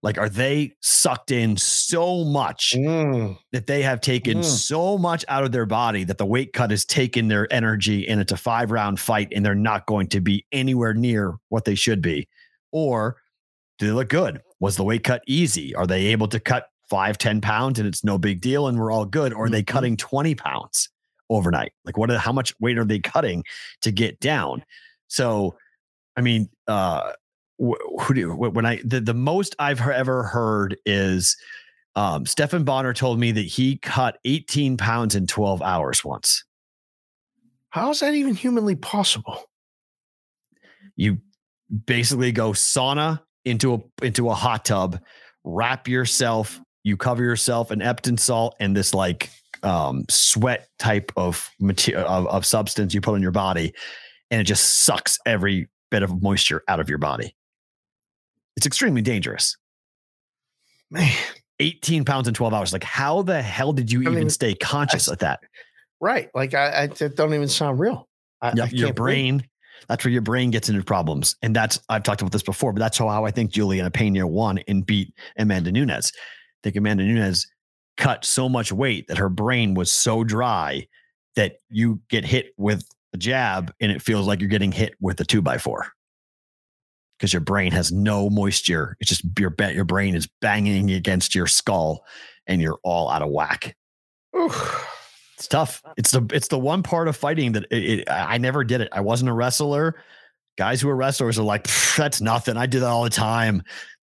[0.04, 3.38] like are they sucked in so much Mm.
[3.52, 4.44] that they have taken Mm.
[4.46, 8.22] so much out of their body that the weight cut has taken their energy and
[8.22, 11.74] it's a five round fight and they're not going to be anywhere near what they
[11.74, 12.28] should be?
[12.72, 13.18] Or
[13.80, 14.40] do they look good?
[14.60, 15.74] Was the weight cut easy?
[15.74, 18.92] Are they able to cut five, 10 pounds and it's no big deal and we're
[18.92, 19.34] all good?
[19.34, 19.68] Or are they Mhm.
[19.68, 20.90] cutting 20 pounds
[21.32, 21.74] overnight?
[21.86, 23.44] Like what, are, how much weight are they cutting
[23.82, 24.64] to get down?
[25.08, 25.56] So,
[26.18, 27.14] I mean, uh,
[27.60, 31.38] who do wh- when I the, the most I've ever heard is
[31.96, 36.44] um, Stephan Bonnar told me that he cut 18 pounds in 12 hours once.
[37.70, 39.44] How is that even humanly possible?
[40.96, 41.20] You
[41.86, 45.00] basically go sauna into a into a hot tub,
[45.44, 49.30] wrap yourself, you cover yourself in Epsom salt and this like
[49.64, 53.74] um, sweat type of material of, of substance you put on your body,
[54.32, 57.36] and it just sucks every bit of moisture out of your body.
[58.56, 59.56] It's extremely dangerous.
[60.90, 61.12] Man,
[61.60, 62.74] 18 pounds in 12 hours.
[62.74, 65.40] Like, how the hell did you I even mean, stay conscious that's- of that?
[66.00, 66.30] right.
[66.36, 68.08] Like I, I don't even sound real.
[68.42, 69.48] I, Yeah, I your can't believe- brain,
[69.88, 71.36] that's where your brain gets into problems.
[71.42, 74.60] And that's, I've talked about this before, but that's how I think Julianna Peña won
[74.68, 76.12] and beat Amanda Nunes.
[76.16, 76.20] I
[76.64, 77.48] think Amanda Nunes
[77.98, 80.88] cut so much weight that her brain was so dry
[81.36, 82.88] that you get hit with
[83.18, 85.88] jab and it feels like you're getting hit with a two by four
[87.18, 88.96] because your brain has no moisture.
[89.00, 92.06] It's just your bet your brain is banging against your skull
[92.46, 93.76] and you're all out of whack.
[95.38, 95.84] It's tough.
[95.98, 98.90] It's the it's the one part of fighting that it, it, I never did it.
[98.92, 99.96] I wasn't a wrestler.
[100.58, 101.68] Guys who are wrestlers are like,
[101.98, 102.58] that's nothing.
[102.58, 103.62] I do that all the time.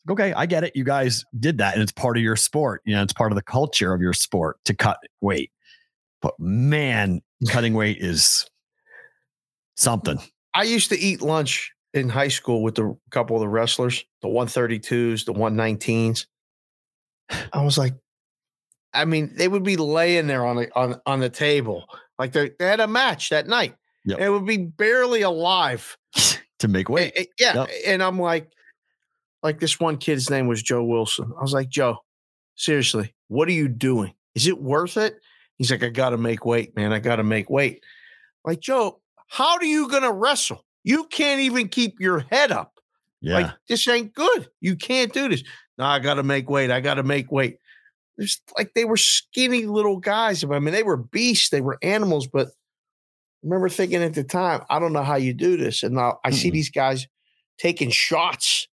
[0.09, 0.77] Okay, I get it.
[0.77, 2.83] You guys did that, and it's part of your sport.
[2.85, 5.51] You know, it's part of the culture of your sport to cut weight.
[6.21, 8.47] But man, cutting weight is
[9.77, 10.19] something.
[10.55, 14.29] I used to eat lunch in high school with the couple of the wrestlers, the
[14.29, 16.27] 132s, the 119s.
[17.53, 17.95] I was like,
[18.93, 21.85] I mean, they would be laying there on the on on the table
[22.19, 23.75] like they they had a match that night.
[24.05, 24.19] Yep.
[24.21, 25.97] It would be barely alive
[26.59, 27.29] to make weight.
[27.39, 27.71] Yeah, Yep.
[27.87, 28.53] and I'm like,
[29.43, 31.33] like this one kid's name was Joe Wilson.
[31.37, 31.97] I was like, Joe,
[32.55, 34.13] seriously, what are you doing?
[34.35, 35.17] Is it worth it?
[35.57, 36.93] He's like, I got to make weight, man.
[36.93, 37.83] I got to make weight.
[38.45, 40.65] Like Joe, how are you gonna wrestle?
[40.83, 42.73] You can't even keep your head up.
[43.21, 43.35] Yeah.
[43.35, 44.49] Like this ain't good.
[44.61, 45.43] You can't do this.
[45.79, 46.71] No, I got to make weight.
[46.71, 47.57] I got to make weight.
[48.17, 50.45] There's like they were skinny little guys.
[50.45, 51.49] I mean, they were beasts.
[51.49, 52.27] They were animals.
[52.29, 52.51] But I
[53.43, 55.83] remember thinking at the time, I don't know how you do this.
[55.83, 56.53] And now I see Mm-mm.
[56.53, 57.07] these guys
[57.59, 58.69] taking shots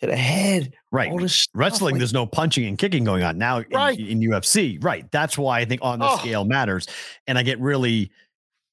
[0.00, 0.72] to the head.
[0.90, 1.10] right.
[1.12, 3.98] All this stuff, Wrestling, like- there's no punching and kicking going on now in, Right.
[4.00, 4.78] in UFC.
[4.82, 5.04] Right.
[5.12, 6.16] That's why I think on the Oh.
[6.16, 6.86] scale matters.
[7.26, 8.10] And I get really,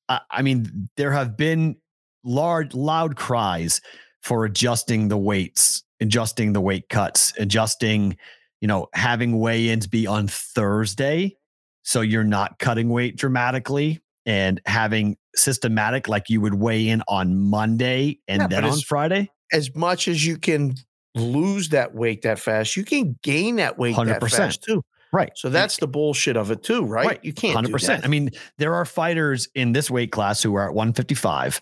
[0.09, 1.75] I, I mean, there have been
[2.23, 3.81] large, loud cries
[4.23, 8.17] for adjusting the weights, adjusting the weight cuts, adjusting,
[8.61, 11.35] you know, having weigh ins be on Thursday.
[11.83, 17.37] So you're not cutting weight dramatically and having systematic, like you would weigh in on
[17.49, 19.29] Monday and Yeah, then on it's- Friday.
[19.53, 20.75] as much as you can
[21.15, 24.29] lose that weight that fast, you can gain that weight that 100%.
[24.35, 24.83] fast too.
[25.13, 25.31] Right.
[25.35, 27.07] So that's the bullshit of it too, right?
[27.07, 27.19] Right.
[27.23, 28.03] You can't Hundred percent.
[28.03, 31.61] I mean, there are fighters in this weight class who are at 155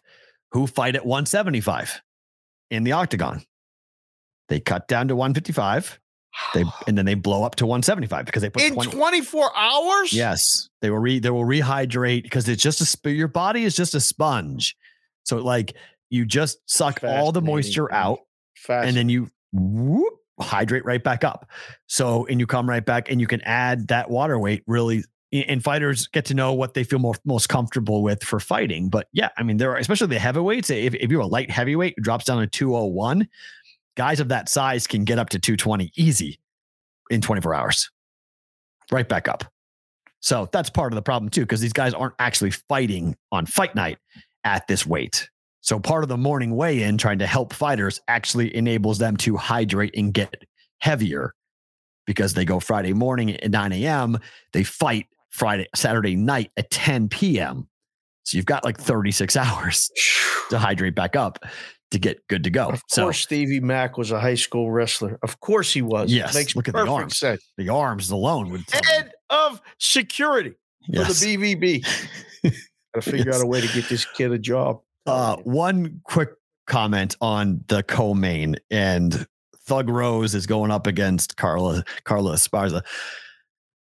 [0.51, 2.01] who fight at 175
[2.71, 3.43] in the octagon.
[4.47, 5.99] They cut down to 155,
[6.53, 10.13] they and then they blow up to 175 because they put in 20 24 hours.
[10.13, 13.75] Yes, they will re they will rehydrate because it's just a sp- your body is
[13.75, 14.75] just a sponge.
[15.23, 15.75] So like
[16.09, 18.19] you just suck all the moisture out
[18.69, 21.49] and then you whoop, hydrate right back up.
[21.87, 25.03] So, and you come right back and you can add that water weight really.
[25.31, 28.87] And fighters get to know what they feel more, most comfortable with for fighting.
[28.87, 30.69] But yeah, I mean, there are, especially the heavyweights.
[30.69, 33.27] If, if you're a light heavyweight drops down to 201,
[33.97, 36.39] guys of that size can get up to 220 easy
[37.09, 37.91] in 24 hours,
[38.91, 39.43] right back up.
[40.21, 43.75] So that's part of the problem too, because these guys aren't actually fighting on fight
[43.75, 43.97] night
[44.43, 45.29] at this weight.
[45.65, 49.35] So part of the morning weigh in trying to help fighters actually enables them to
[49.35, 50.43] hydrate and get
[50.77, 51.33] heavier
[52.05, 54.19] because they go Friday morning at 9 a.m.
[54.53, 57.67] They fight Friday, Saturday night at 10 p.m.
[58.25, 59.89] So you've got like 36 hours
[60.51, 61.39] to hydrate back up
[61.89, 62.67] to get good to go.
[62.69, 65.17] Of so course, Stevie Mack was a high school wrestler.
[65.23, 66.13] Of course, he was.
[66.13, 67.17] Yes, makes look at the arms.
[67.17, 67.43] sense.
[67.57, 68.65] the arms alone would.
[68.71, 70.53] Head of security
[70.87, 71.07] Yes.
[71.07, 71.83] for the BVB.
[72.43, 72.53] Got
[72.93, 73.37] to figure Yes.
[73.37, 74.81] out a way to get this kid a job.
[75.05, 76.29] Uh, one quick
[76.67, 79.27] comment on the co-main and
[79.67, 82.83] Thug Rose is going up against Carla Carla Esparza.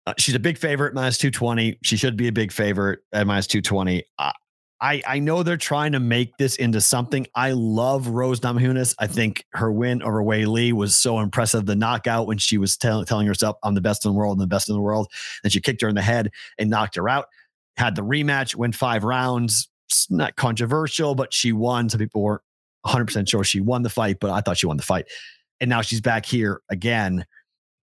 [0.07, 1.79] Uh, she's a big favorite minus 220.
[1.83, 4.05] She should be a big favorite at minus 220.
[4.19, 4.33] Uh,
[4.81, 7.27] I I know they're trying to make this into something.
[7.35, 8.95] I love Rose Namajunas.
[8.99, 11.67] I think her win over Weili was so impressive.
[11.67, 14.43] The knockout when she was tell, telling herself, "I'm the best in the world, and
[14.43, 15.09] the best in the world,"
[15.45, 17.27] and she kicked her in the head and knocked her out.
[17.77, 19.70] Had the rematch, went five rounds.
[19.91, 21.89] It's not controversial, but she won.
[21.89, 22.43] Some people weren't
[22.83, 25.07] 100 percent sure she won the fight, but I thought she won the fight.
[25.61, 27.27] And now she's back here again.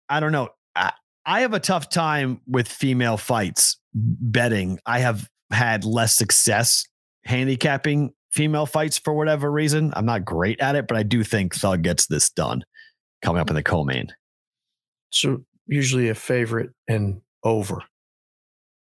[0.09, 0.49] I don't know.
[0.75, 0.91] I,
[1.25, 4.80] I have a tough time with female fights betting.
[4.85, 6.85] I have had less success
[7.23, 9.93] handicapping female fights for whatever reason.
[9.95, 12.65] I'm not great at it, but I do think Thug gets this done
[13.21, 14.07] coming up in the co-main.
[15.11, 17.80] So usually a favorite and over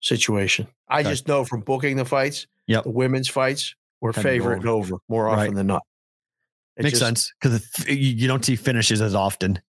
[0.02, 0.66] situation.
[0.88, 1.10] I Okay.
[1.10, 2.84] just know from booking the fights, Yep.
[2.84, 5.40] the women's fights were Tend favorite and over more Right.
[5.42, 5.82] often than not.
[6.76, 9.60] It Makes just- sense because you don't see finishes as often.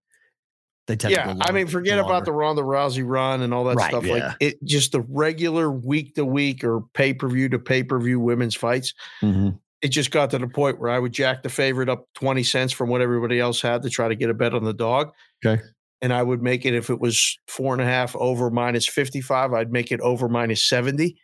[0.87, 2.61] They tend to Yeah, I mean, forget about the longer.
[2.61, 4.05] Ronda Rousey run and all that Right, stuff.
[4.05, 4.13] yeah.
[4.29, 7.99] Like it, just the regular week to week or pay per view to pay per
[7.99, 8.93] view women's fights.
[9.21, 9.59] Mhm.
[9.81, 12.71] It just got to the point where I would jack the favorite up twenty cents
[12.73, 15.11] from what everybody else had to try to get a bet on the dog.
[15.45, 15.61] Okay.
[16.03, 19.19] and I would make it if it was four and a half over minus fifty
[19.19, 19.51] five.
[19.53, 21.17] I'd make it over minus seventy.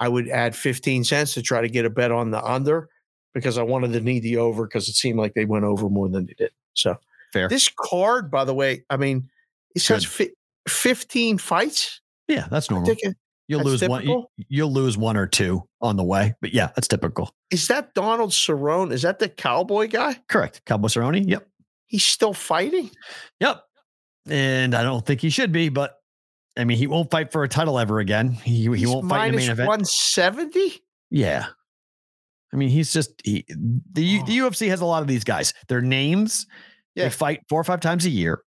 [0.00, 2.88] I would add fifteen cents to try to get a bet on the under
[3.34, 6.08] because I wanted to need the over because it seemed like they went over more
[6.08, 6.50] than they did.
[6.74, 6.96] So
[7.32, 7.48] Fair.
[7.48, 9.28] this card, by the way, I mean,
[9.74, 10.32] it says fi-
[10.68, 12.00] 15 fights.
[12.28, 12.90] yeah, that's normal.
[12.90, 13.16] it-
[13.48, 14.04] You'll That's lose one.
[14.06, 17.34] You, you'll lose one or two on the way, but yeah, that's typical.
[17.50, 18.92] Is that Donald Cerrone?
[18.92, 20.18] Is that the cowboy guy?
[20.28, 20.62] Correct.
[20.64, 21.28] Cowboy Cerrone.
[21.28, 21.46] Yep.
[21.86, 22.90] He's still fighting?
[23.40, 23.62] Yep.
[24.30, 25.98] And I don't think he should be, but
[26.56, 28.32] I mean, he won't fight for a title ever again.
[28.32, 29.68] He he won't fight in the main event.
[29.68, 30.82] 170?
[31.10, 31.46] Yeah.
[32.52, 35.54] I mean, he's just he, the U- the UFC has a lot of these guys.
[35.68, 36.46] Their names,
[36.94, 37.04] Yeah.
[37.04, 38.42] they fight four or five times a year,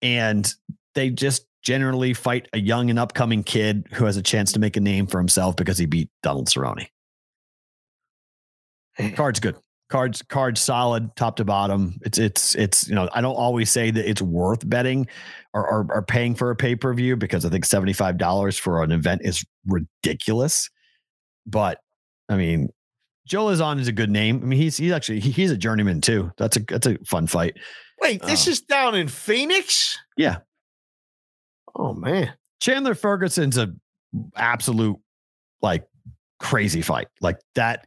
[0.00, 0.52] and
[0.94, 4.76] they just generally fight a young and upcoming kid who has a chance to make
[4.76, 6.86] a name for himself because he beat Donald Cerrone.
[9.16, 9.56] Card's good.
[9.92, 11.98] Cards, cards solid, top to bottom.
[12.02, 15.06] It's it's it's you know I don't always say that it's worth betting
[15.52, 18.56] or or, or paying for a pay per view because I think seventy five dollars
[18.56, 20.70] for an event is ridiculous.
[21.46, 21.78] But
[22.30, 22.70] I mean,
[23.26, 24.40] Joe Lauzon is a good name.
[24.42, 26.32] I mean, he's he's actually he, he's a journeyman too.
[26.38, 27.58] That's a that's a fun fight.
[28.00, 28.50] Wait, this Oh.
[28.52, 29.98] is down in Phoenix?
[30.16, 30.38] Yeah,
[31.74, 32.32] Oh, man.
[32.60, 33.74] Chandler Ferguson's a
[34.36, 34.96] absolute
[35.60, 35.86] like
[36.40, 37.08] crazy fight.
[37.20, 37.84] Like that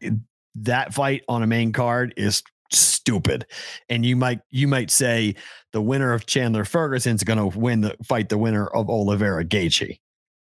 [0.55, 3.45] that fight on a main card is stupid.
[3.89, 5.35] And you might you might say
[5.73, 9.99] the winner of Chandler Ferguson's going to win the fight the winner of Oliveira Gaethje.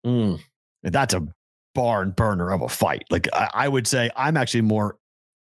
[0.06, 0.40] Mm.
[0.82, 1.26] That's a
[1.74, 3.04] barn burner of a fight.
[3.10, 4.96] Like I, I would say I'm actually more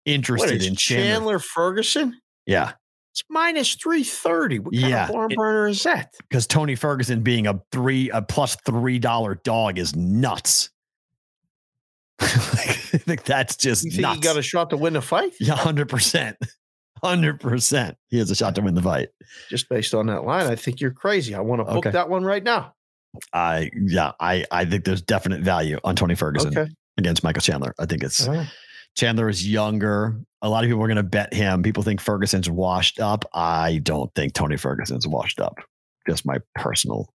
[0.05, 1.07] interested in Chandler.
[1.07, 2.21] Chandler Ferguson?
[2.47, 2.73] Yeah,
[3.13, 4.59] It's minus 330.
[4.61, 6.15] What kind Yeah, of barn it- burner is that?
[6.29, 10.71] because Tony Ferguson being a three a plus three dollar dog is nuts.
[12.21, 14.17] I think that's just You think nuts.
[14.17, 15.33] he got a shot to win the fight?
[15.41, 16.37] Yeah, hundred percent,
[17.03, 17.97] hundred percent.
[18.09, 19.09] He has a shot to win the fight.
[19.49, 21.35] Just based on that line, I think you're crazy.
[21.35, 21.91] I want to book Okay.
[21.91, 22.75] that one right now.
[23.33, 26.71] I yeah, I I think there's definite value on Tony Ferguson Okay.
[26.99, 27.75] against Michael Chandler.
[27.79, 28.47] I think it's right.
[28.97, 30.21] Chandler is younger.
[30.43, 31.63] A lot of people are going to bet him.
[31.63, 33.25] People think Ferguson's washed up.
[33.35, 35.59] I don't think Tony Ferguson's washed up.
[36.09, 37.09] Just my personal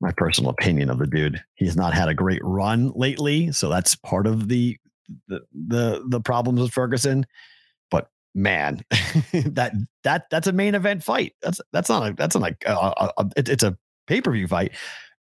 [0.00, 1.42] my personal opinion of the dude.
[1.54, 4.76] He's not had a great run lately, so that's part of the
[5.28, 7.26] the the, the problems with Ferguson.
[7.90, 8.82] But man,
[9.32, 9.72] that
[10.04, 11.34] that that's a main event fight.
[11.42, 14.46] That's that's not a that's not a, a, a it- it's a pay per view
[14.48, 14.72] fight.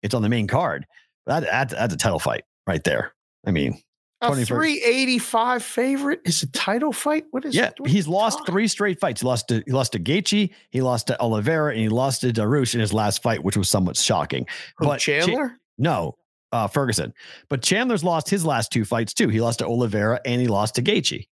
[0.03, 0.85] It's on the main card.
[1.27, 3.13] That, that that's a title fight right there.
[3.47, 3.81] I mean,
[4.21, 7.25] A 20 Fer- 385 favorite is a title fight?
[7.31, 9.21] What is yeah, what he's lost talking- three straight fights.
[9.21, 12.31] He lost to he lost to Gaethje, he lost to Oliveira, and he lost to
[12.31, 14.47] Dariush in his last fight, which was somewhat shocking.
[14.77, 15.57] Who, but Cha- Chandler?
[15.77, 16.15] No,
[16.53, 17.13] uh, Ferguson.
[17.49, 19.27] But Chandler's lost his last two fights too.
[19.27, 21.27] He lost to Oliveira and he lost to Gaethje.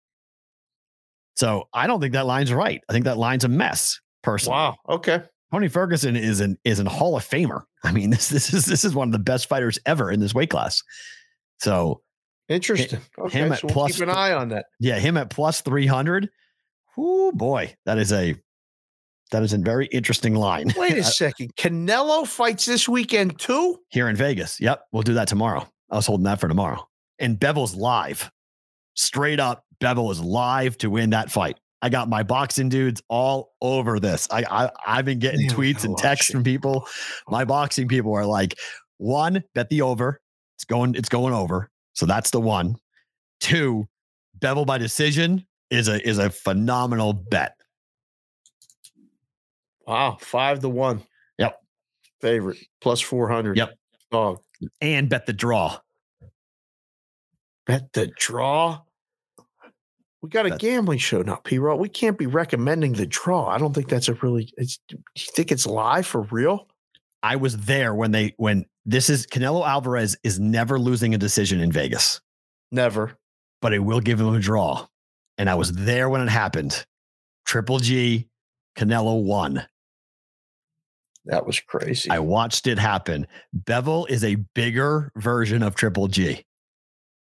[1.36, 2.80] So I don't think that line's right.
[2.88, 4.00] I think that line's a mess.
[4.22, 4.76] Personally, wow.
[4.88, 5.22] Okay.
[5.52, 7.62] Tony Ferguson is an is an Hall of Famer.
[7.84, 10.34] I mean, this this is this is one of the best fighters ever in this
[10.34, 10.82] weight class.
[11.60, 12.02] So
[12.48, 13.00] Interesting.
[13.18, 13.38] Okay.
[13.40, 14.66] him at so we'll plus keep an eye on that.
[14.80, 16.28] yeah, him at plus 300.
[16.98, 18.34] Oh boy, that is a
[19.30, 20.70] that is a very interesting line.
[20.76, 21.56] Wait a Uh, second.
[21.56, 23.78] Canelo fights this weekend too?
[23.88, 24.60] Here in Vegas.
[24.60, 25.66] Yep, we'll do that tomorrow.
[25.90, 26.86] I was holding that for tomorrow.
[27.18, 28.30] And Bivol's live.
[28.94, 31.58] Straight up, Bevel is live to win that fight.
[31.80, 34.28] I got my boxing dudes all over this.
[34.30, 36.86] I, I I've been getting Man, we tweets and texts from people.
[37.28, 38.54] My boxing people are like,
[38.98, 40.20] one, bet the over.
[40.56, 41.70] It's going, it's going over.
[41.94, 42.76] So that's the one.
[43.40, 43.86] Two,
[44.38, 47.56] Bivol by decision is a is a phenomenal bet.
[49.86, 50.16] Wow.
[50.20, 51.02] Five to one.
[51.38, 51.58] Yep.
[52.20, 52.58] Favorite.
[52.80, 53.56] Plus 400.
[53.56, 53.74] Yep.
[54.10, 54.40] Dog.
[54.80, 55.78] And bet the draw.
[57.66, 58.80] Bet the draw.
[60.20, 61.58] We got a Bet- gambling show now, P.
[61.58, 61.78] Roll.
[61.78, 63.48] We can't be recommending the draw.
[63.48, 64.52] I don't think that's a really.
[64.56, 66.68] It's, do you think it's live for real?
[67.22, 71.60] I was there when they when this is Canelo Alvarez is never losing a decision
[71.60, 72.20] in Vegas,
[72.72, 73.16] Never.
[73.60, 74.86] but it will give him a draw.
[75.38, 76.84] And I was there when it happened.
[77.46, 78.28] Triple G,
[78.76, 79.64] Canelo won.
[81.26, 82.10] That was crazy.
[82.10, 83.26] I watched it happen.
[83.56, 86.44] Bivol is a bigger version of Triple G.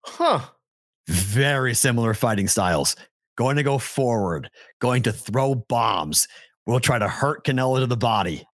[0.05, 0.39] huh.
[1.09, 2.95] Very similar fighting styles.
[3.37, 4.49] Going to go forward,
[4.79, 6.27] going to throw bombs.
[6.65, 8.45] We'll try to hurt Canelo to the body.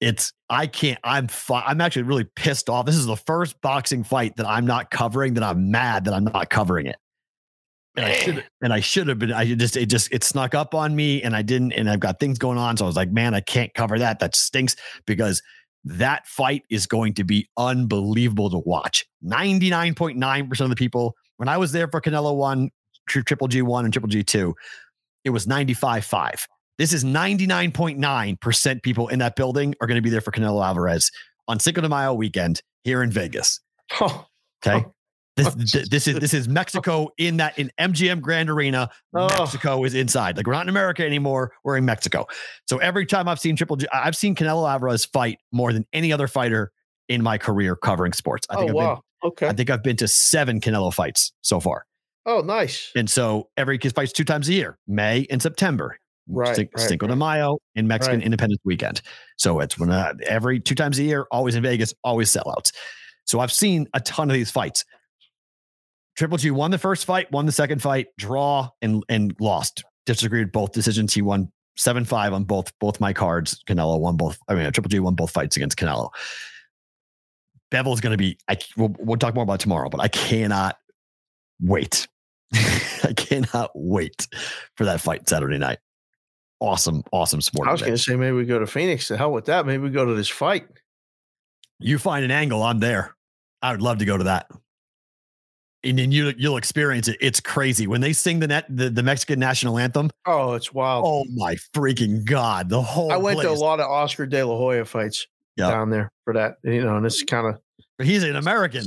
[0.00, 0.98] It's I can't.
[1.04, 2.86] I'm fi- I'm actually really pissed off.
[2.86, 5.34] This is the first boxing fight that I'm not covering.
[5.34, 6.96] That I'm mad that I'm not covering it.
[7.96, 9.32] And I should and I should have been.
[9.32, 11.72] I just it just it snuck up on me, and I didn't.
[11.72, 14.18] And I've got things going on, so I was like, man, I can't cover that.
[14.18, 15.42] That stinks because
[15.84, 19.06] that fight is going to be unbelievable to watch.
[19.22, 22.70] Ninety nine point nine percent of the people when I was there for Canelo one,
[23.08, 24.54] Tri- Triple G one, and Triple G two,
[25.24, 26.46] it was ninety five five.
[26.78, 31.10] This is 99.9% people in that building are going to be there for Canelo Alvarez
[31.48, 33.60] on Cinco de Mayo weekend here in Vegas.
[34.00, 34.84] Okay.
[34.84, 34.92] Oh.
[35.36, 38.88] This, th- this is this is Mexico in that in MGM Grand Arena.
[39.14, 39.28] Oh.
[39.28, 40.34] Mexico is inside.
[40.38, 41.52] Like we're not in America anymore.
[41.62, 42.26] We're in Mexico.
[42.66, 46.10] So every time I've seen Triple G, I've seen Canelo Alvarez fight more than any
[46.10, 46.72] other fighter
[47.10, 48.46] in my career covering sports.
[48.48, 48.94] I oh, think Oh, I've wow.
[48.94, 49.48] been Okay.
[49.48, 51.86] I think I've been to seven Canelo fights so far.
[52.24, 52.90] Oh, nice.
[52.96, 55.98] And so every kid fights two times a year, May and September.
[56.28, 57.16] Right, Cin- right, Cinco de.
[57.16, 58.24] Mayo and Mexican Right.
[58.24, 59.02] Independence Weekend.
[59.36, 62.72] So it's when uh, every two times a year, always in Vegas, always sellouts.
[63.24, 64.84] So I've seen a ton of these fights.
[66.16, 69.84] Triple G won the first fight, won the second fight, draw and and lost.
[70.06, 71.12] Disagreed both decisions.
[71.12, 73.62] He won seven five on both both my cards.
[73.68, 74.38] Canelo won both.
[74.48, 76.10] I mean, Triple G won both fights against Canelo.
[77.70, 78.38] Bivol's going to be.
[78.48, 80.76] I we'll, we'll talk more about tomorrow, but I cannot
[81.60, 82.08] wait.
[82.54, 84.26] I cannot wait
[84.76, 85.78] for that fight Saturday night.
[86.60, 87.68] Awesome, awesome sport.
[87.68, 89.08] I was going to say maybe we go to Phoenix.
[89.08, 89.66] The hell with that.
[89.66, 90.66] Maybe we go to this fight.
[91.78, 93.14] you find an angle, I'm there.
[93.62, 94.50] I would love to go to that.
[95.84, 97.16] And then you you'll experience it.
[97.20, 100.10] It's crazy when they sing the net the, the Mexican national anthem.
[100.24, 101.04] Oh, it's wild.
[101.06, 102.68] Oh my freaking god!
[102.70, 105.26] The whole I went to a lot of Oscar De La Hoya fights
[105.56, 105.70] Yeah.
[105.70, 106.56] down there for that.
[106.64, 107.60] You know, and it's kind of
[108.04, 108.84] He's an American.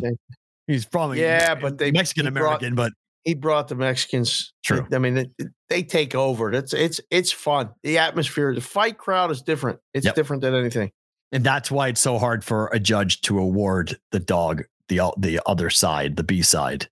[0.68, 2.92] He's from Yeah, but they- Mexican American, but
[3.30, 4.54] he brought the Mexicans.
[4.64, 4.88] True.
[4.92, 5.30] I mean, they,
[5.70, 6.52] they take over.
[6.52, 7.70] It's it's it's fun.
[7.84, 9.80] The atmosphere, the fight crowd is different.
[9.94, 10.16] It's Yep.
[10.16, 10.92] different than anything.
[11.32, 15.12] and that's why it's so hard for a judge to award the dog the uh,
[15.18, 16.90] the other side, the B side,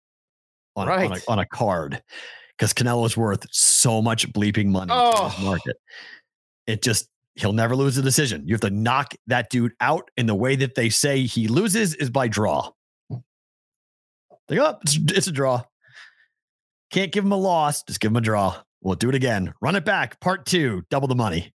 [0.76, 2.04] on, a- on, a, on a card,
[2.56, 5.30] because Canelo's worth so much bleeping money to Oh.
[5.30, 5.78] this market.
[6.68, 8.44] It just he'll never lose a decision.
[8.48, 11.96] You have to knock that dude out, and the way that they say he loses
[11.96, 12.70] is by draw.
[14.50, 15.64] Like, oh, it's, it's a draw.
[16.92, 18.56] Can't give him a loss, just give him a draw.
[18.82, 19.54] We'll do it again.
[19.62, 20.20] Run it back.
[20.20, 21.54] Part two, double the money.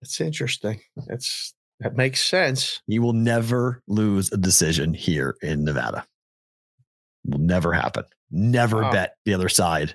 [0.00, 0.80] That's interesting.
[1.06, 2.80] That's that makes sense.
[2.86, 6.06] You will never lose a decision here in Nevada.
[7.26, 8.04] Will never happen.
[8.30, 8.92] Never Wow.
[8.92, 9.94] bet the other side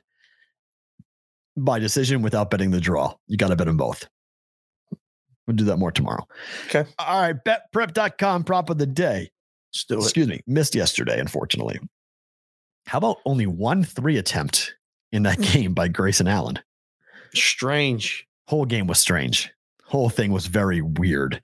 [1.57, 3.13] by decision without betting the draw.
[3.27, 4.07] You got to bet them both.
[5.45, 6.25] We'll do that more tomorrow.
[6.67, 6.85] Okay.
[6.99, 7.35] All right.
[7.45, 9.29] BetPrep.com prop of the day.
[9.89, 9.95] It.
[9.95, 10.41] Excuse me.
[10.47, 11.79] Missed yesterday, unfortunately.
[12.85, 14.75] How about only one three attempt
[15.11, 15.43] in that hmm.
[15.43, 16.59] game by Grayson Allen?
[17.33, 18.27] Strange.
[18.47, 19.51] whole game was strange.
[19.85, 21.41] Whole thing was very weird.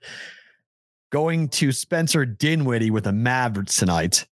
[1.10, 4.26] Going to Spencer Dinwiddie with the Mavericks tonight,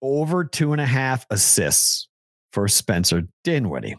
[0.00, 2.08] over two and a half assists
[2.52, 3.96] for Spencer Dinwiddie.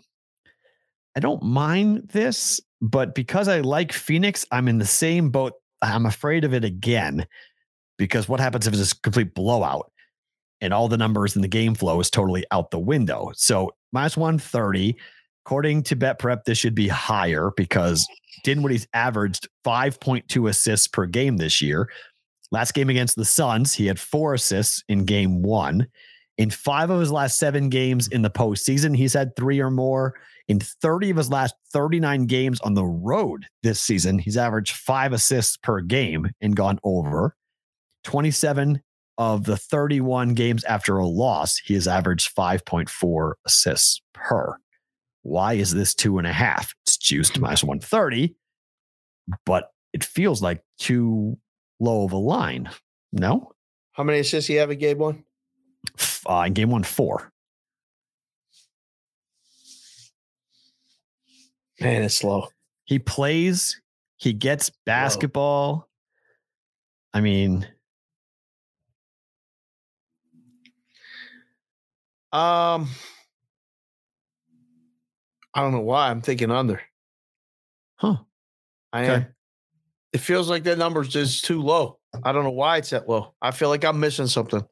[1.16, 5.54] I don't mind this, but because I like Phoenix, I'm in the same boat.
[5.82, 7.28] I'm afraid of it again
[7.98, 9.92] because what happens if it's a complete blowout
[10.64, 13.32] and all the numbers in the game flow is totally out the window?
[13.36, 14.98] So minus 130.
[15.46, 18.08] According to Bet Prep, this should be higher because
[18.46, 21.90] Dinwiddie's averaged 5.2 assists per game this year.
[22.52, 25.88] Last game against the Suns, he had four assists in game one.
[26.38, 30.16] In five of his last seven games in the postseason, he's had three or more.
[30.48, 35.14] In 30 of his last 39 games on the road this season, he's averaged five
[35.14, 37.36] assists per game and gone over.
[38.04, 38.82] 27
[39.18, 44.58] of the 31 games after a loss, he has averaged 5.4 assists per.
[45.22, 46.74] Why is this two and a half?
[46.84, 48.36] It's juiced minus 130,
[49.46, 51.38] but it feels like too
[51.80, 52.70] low of a line.
[53.12, 53.52] No?
[53.94, 55.24] How many assists you have in game one?
[56.28, 57.32] Uh, in game one, four.
[61.80, 62.48] Man, it's low.
[62.86, 63.82] He plays,
[64.18, 65.90] he gets basketball.
[67.14, 67.68] I mean,
[72.34, 72.90] Um,
[75.54, 76.82] I don't know why I'm thinking under.
[77.98, 78.18] huh.
[78.92, 79.14] I Okay.
[79.14, 79.36] am.
[80.14, 82.00] It feels like that number's just too low.
[82.24, 83.34] I don't know why it's that low.
[83.42, 84.64] I feel like I'm missing something.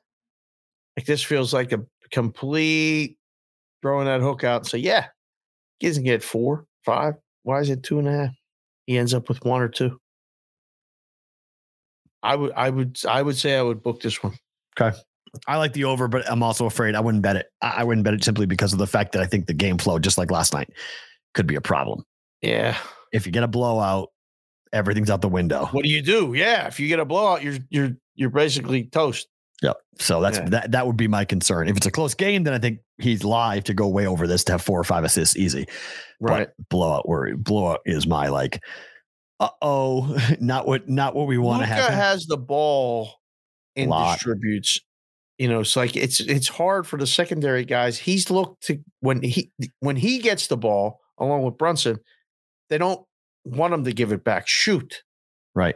[0.98, 3.18] Like this feels like a complete
[3.82, 5.08] throwing that hook out and say, yeah,
[5.80, 7.16] he doesn't get four, five.
[7.44, 8.30] Why is it two and a half?
[8.86, 10.00] He ends up with one or two.
[12.22, 14.34] I would, I would, I would say I would book this one.
[15.48, 17.48] I like the over, but I'm also afraid I wouldn't bet it.
[17.62, 19.98] I wouldn't bet it simply because of the fact that I think the game flow,
[20.00, 20.70] just like last night,
[21.34, 22.04] could be a problem.
[22.42, 22.78] Yeah.
[23.14, 24.10] If you get a blowout,
[24.74, 25.68] everything's out the window.
[25.72, 26.34] What do you do?
[26.34, 26.68] Yeah.
[26.68, 29.28] If you get a blowout, you're, you're, you're basically toast.
[29.62, 29.78] Yep.
[30.00, 30.50] So that's Yeah.
[30.50, 30.72] that.
[30.72, 31.68] That would be my concern.
[31.70, 34.44] If it's a close game, then I think he's live to go way over this
[34.46, 35.68] to have four or five assists easy.
[36.20, 36.48] Right.
[36.58, 37.36] But blowout worry.
[37.36, 38.62] Blowout is my like.
[39.40, 41.94] Uh oh, not what not what we want to have.
[41.94, 43.14] has the ball
[43.76, 44.80] and distributes.
[45.42, 47.98] You know, it's like it's it's hard for the secondary guys.
[47.98, 51.98] He's looked to when he when he gets the ball along with Brunson,
[52.70, 53.04] they don't
[53.44, 54.48] want him to give it back.
[54.48, 55.02] Shoot.
[55.56, 55.74] right.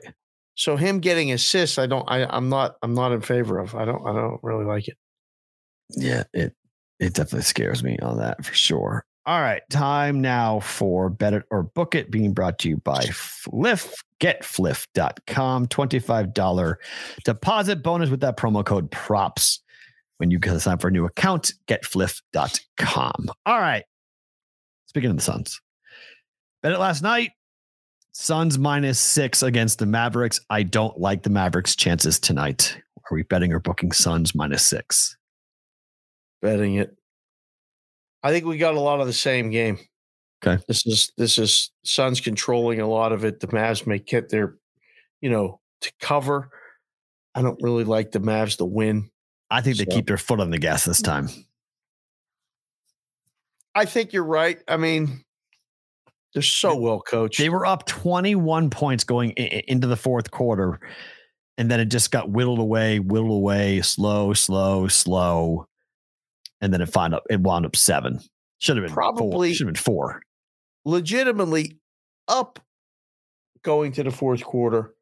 [0.53, 2.05] So him getting assists, I don't.
[2.07, 2.75] I, I'm not.
[2.83, 3.73] I'm not in favor of.
[3.73, 4.07] I don't.
[4.07, 4.97] I don't really like it.
[5.89, 6.53] Yeah, it
[6.99, 9.03] it definitely scares me on that for sure.
[9.27, 13.01] All right, time now for Bet It or Book It being brought to you by
[13.05, 14.03] Fliff.
[14.21, 15.67] GetFliff.com.
[15.67, 16.75] $25
[17.25, 19.61] deposit bonus with that promo code PROPS.
[20.17, 23.29] when you sign up for a new account, getfliff.com.
[23.45, 23.83] All right.
[24.87, 25.59] Speaking of the Suns,
[26.63, 27.31] bet it last night.
[28.13, 30.39] Suns minus six against the Mavericks.
[30.49, 32.77] I don't like the Mavericks' chances tonight.
[33.11, 35.17] Are we betting or booking Suns minus six?
[36.41, 36.95] Betting it.
[38.25, 39.77] I think we got a lot of the same game.
[40.43, 40.61] Okay.
[40.67, 43.39] This is this is Suns controlling a lot of it.
[43.39, 44.55] The Mavs may get their,
[45.21, 46.49] you know, to cover.
[47.35, 49.11] I don't really like the Mavs to win.
[49.51, 51.29] I think they keep their foot on the gas this time.
[53.75, 54.57] I think you're right.
[54.67, 55.21] I mean,
[56.33, 57.37] they're so well coached.
[57.37, 60.79] They were up 21 points going i- i- into the fourth quarter,
[61.57, 65.65] and then it just got whittled away, whittled away, slow, slow, slow,
[66.65, 67.23] and then it found up.
[67.29, 68.19] It wound up seven.
[68.57, 70.23] Should have been Probably- Should have been four.
[70.83, 71.77] legitimately
[72.27, 72.59] up
[73.61, 74.95] going to the fourth quarter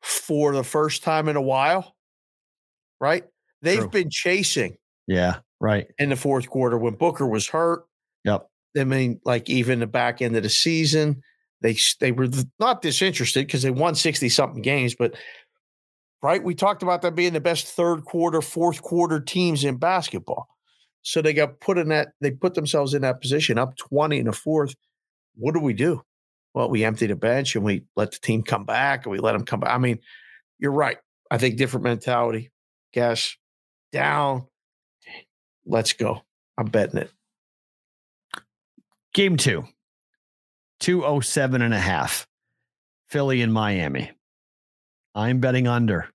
[0.00, 1.94] for the first time in a while,
[3.00, 3.24] right?
[3.60, 3.88] They've True.
[3.90, 4.76] been chasing
[5.06, 5.40] Yeah.
[5.60, 5.86] Right.
[5.98, 7.84] in the fourth quarter when Booker was hurt.
[8.24, 8.46] Yep.
[8.78, 11.22] I mean, like even the back end of the season,
[11.60, 12.28] they they were
[12.58, 15.14] not disinterested because they won sixty something games, but
[16.22, 20.48] right, we talked about them being the best third quarter, fourth quarter teams in basketball.
[21.02, 22.12] So they got put in that.
[22.20, 24.74] They put themselves in that position, up twenty in the fourth.
[25.34, 26.02] What do we do?
[26.54, 29.32] Well, we empty the bench and we let the team come back, and we let
[29.32, 29.74] them come back.
[29.74, 29.98] I mean,
[30.58, 30.98] you're right.
[31.30, 32.50] I think different mentality.
[32.92, 33.36] Gas
[33.90, 34.46] down.
[35.66, 36.22] Let's go.
[36.58, 37.10] I'm betting it.
[39.14, 39.64] Game two,
[40.80, 42.26] 207 and a half.
[43.08, 44.10] Philly and Miami.
[45.14, 46.08] I'm betting under.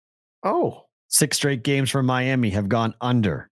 [0.44, 3.50] Oh, Six straight games for Miami have gone under.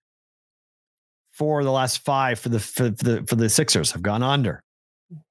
[1.32, 4.62] Four of the last five for the for the for the Sixers have gone under.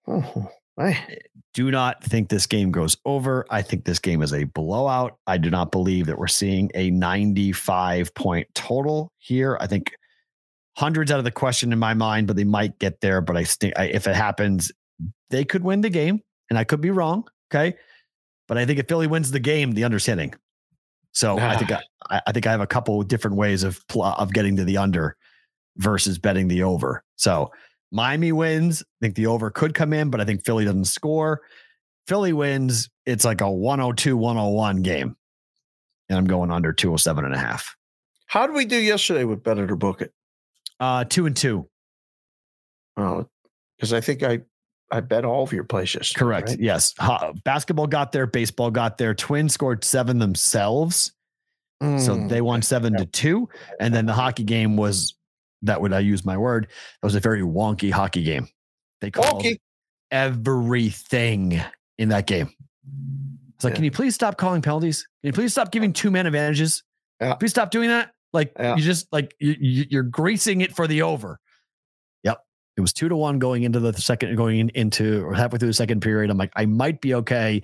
[0.06, 0.96] oh, man.
[1.08, 1.16] Eh,
[1.52, 3.46] do not think this game goes over.
[3.48, 5.16] I think this game is a blowout.
[5.26, 9.56] I do not believe that we're seeing a 95 point total here.
[9.60, 9.92] I think
[10.76, 13.20] hundreds out of the question in my mind, but they might get there.
[13.20, 14.72] But I think if it happens,
[15.30, 16.20] they could win the game,
[16.50, 17.24] and I could be wrong.
[17.54, 17.76] Okay,
[18.48, 20.34] but I think if Philly wins the game, the understanding.
[21.12, 21.70] So I think
[22.10, 24.78] I, I- think I have a couple different ways of pl- of getting to the
[24.78, 25.16] under
[25.76, 27.04] versus betting the over.
[27.16, 27.52] So
[27.92, 28.82] Miami wins.
[28.82, 31.42] I think the over could come in, but I think Philly doesn't score.
[32.08, 32.90] Philly wins.
[33.06, 35.16] It's like a 102 101 game.
[36.08, 37.76] And I'm going under 207 and a half.
[38.26, 40.12] How did we do yesterday with Better to Book It?
[40.80, 41.68] Uh, two and two.
[42.96, 43.28] Oh,
[43.76, 44.40] because I think I
[44.94, 46.12] I bet all of your places.
[46.14, 46.50] Correct.
[46.50, 46.60] right?
[46.60, 46.94] Yes.
[46.98, 48.26] Ha- basketball got there.
[48.26, 49.12] Baseball got there.
[49.14, 51.12] Twins scored seven themselves.
[51.82, 53.48] So Mm, they won seven to two.
[53.80, 55.14] And then the hockey game was
[55.62, 56.68] that would I use my word?
[57.02, 58.46] That was a very wonky hockey game.
[59.00, 59.58] They called wonky.
[60.10, 61.60] everything
[61.98, 62.50] in that game.
[63.56, 63.74] It's like, Yeah.
[63.76, 65.06] can you please stop calling penalties?
[65.22, 66.82] Can you please stop giving two man advantages?
[67.20, 67.34] Yeah.
[67.34, 68.12] Please stop doing that.
[68.32, 68.76] Like Yeah.
[68.76, 71.38] you just like you, you're greasing it for the over.
[72.76, 75.68] It was two to one going into the second, going in, into or halfway through
[75.68, 76.30] the second period.
[76.30, 77.62] I'm like, I might be okay,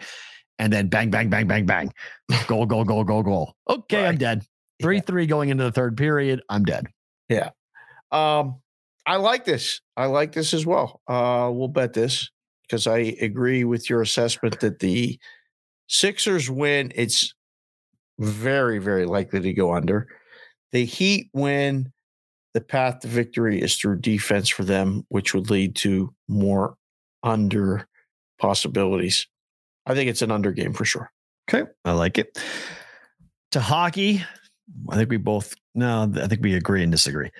[0.58, 1.92] and then bang, bang, bang, bang, bang,
[2.46, 3.54] goal, goal, goal, goal, goal.
[3.68, 4.44] Okay, I'm dead.
[4.80, 6.42] Three three going into the third period.
[6.48, 6.86] I'm dead.
[7.28, 7.50] Yeah.
[8.12, 8.60] Um,
[9.06, 9.80] I like this.
[9.96, 11.00] I like this as well.
[11.08, 12.30] Uh, we'll bet this
[12.62, 15.18] because I agree with your assessment that the
[15.88, 16.92] Sixers win.
[16.94, 17.34] It's
[18.18, 20.06] very, very likely to go under.
[20.70, 21.92] The Heat win.
[22.54, 26.74] The path to victory is through defense for them, which would lead to more
[27.22, 27.86] under
[28.40, 29.26] possibilities.
[29.86, 31.12] I think it's an under game for sure.
[31.48, 32.38] Okay, I like it.
[33.52, 34.24] To hockey,
[34.88, 37.30] I think we both no, I think we agree and disagree.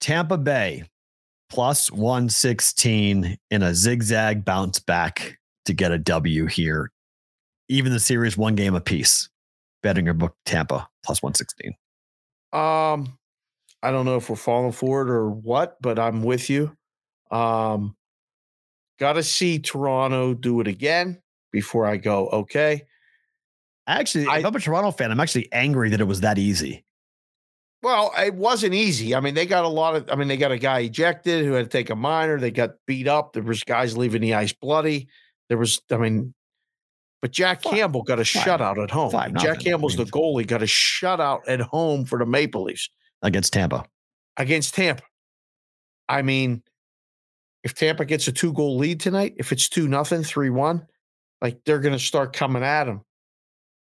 [0.00, 0.84] Tampa Bay
[1.50, 6.90] plus 116 in a zigzag bounce back to get a W here.
[7.68, 9.28] Even the series one game apiece.
[9.82, 11.74] Betting your book Tampa plus 116.
[12.52, 13.18] Um,
[13.82, 16.76] I don't know if we're falling for it or what, but I'm with you.
[17.30, 17.96] Um,
[18.98, 21.22] got to see Toronto do it again
[21.52, 22.28] before I go.
[22.28, 22.82] Okay.
[23.86, 26.84] Actually, I- I'm a Toronto fan, I'm actually angry that it was that easy.
[27.80, 29.14] Well, it wasn't easy.
[29.14, 30.10] I mean, they got a lot of.
[30.10, 32.40] I mean, they got a guy ejected who had to take a minor.
[32.40, 33.32] They got beat up.
[33.34, 35.06] There was guys leaving the ice bloody.
[35.48, 35.80] There was.
[35.92, 36.34] I mean,
[37.22, 39.12] but Jack Five- Campbell got a five- shutout at home.
[39.12, 39.60] five Jack nothing.
[39.70, 40.44] Campbell's the goalie.
[40.44, 42.90] Got a shutout at home for the Maple Leafs.
[43.22, 43.84] Against Tampa.
[44.36, 45.02] against Tampa.
[46.08, 46.62] I mean,
[47.64, 50.86] if Tampa gets a two goal lead tonight, if it's two nothing, three one,
[51.42, 53.02] like they're going to start coming at them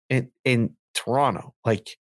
[0.10, 1.54] in in Toronto.
[1.66, 1.98] Like,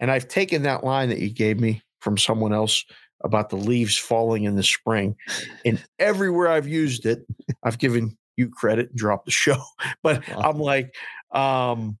[0.00, 2.84] and I've taken that line that you gave me from someone else
[3.24, 5.16] about the leaves falling in the spring,
[5.64, 7.24] and everywhere I've used it,
[7.62, 9.56] I've given you credit and dropped the show.
[10.02, 10.40] But Wow.
[10.40, 10.94] I'm like,
[11.32, 11.96] um,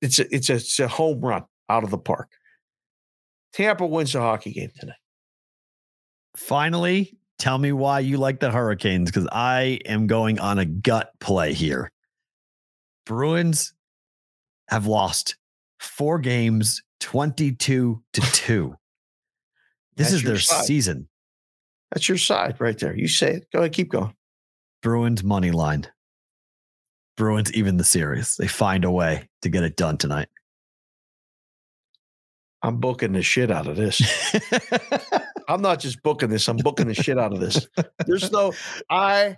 [0.00, 2.28] it's a it's a it's a home run out of the park.
[3.52, 4.96] Tampa wins the hockey game tonight.
[6.36, 11.10] Finally, tell me why you like the Hurricanes because I am going on a gut
[11.20, 11.90] play here.
[13.06, 13.72] Bruins
[14.68, 15.36] have lost
[15.80, 18.76] four games, 22 to 2.
[19.96, 20.64] This That's is their side.
[20.64, 21.08] season.
[21.90, 22.96] That's your side right there.
[22.96, 23.46] You say it.
[23.52, 24.14] Go ahead, keep going.
[24.82, 25.88] Bruins money line.
[27.16, 28.36] Bruins even the series.
[28.36, 30.28] They find a way to get it done tonight.
[32.62, 34.00] I'm booking the shit out of this.
[35.48, 36.46] I'm not just booking this.
[36.48, 37.66] I'm booking the shit out of this.
[38.06, 38.52] There's no.
[38.88, 39.36] I.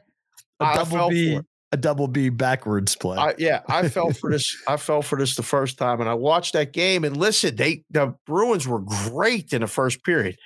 [0.61, 3.17] a I double fell B, for a double B backwards play.
[3.17, 4.55] I, yeah, I fell for this.
[4.69, 7.05] I fell for this the first time, and I watched that game.
[7.05, 10.37] And listen, they the Bruins were great in the first period,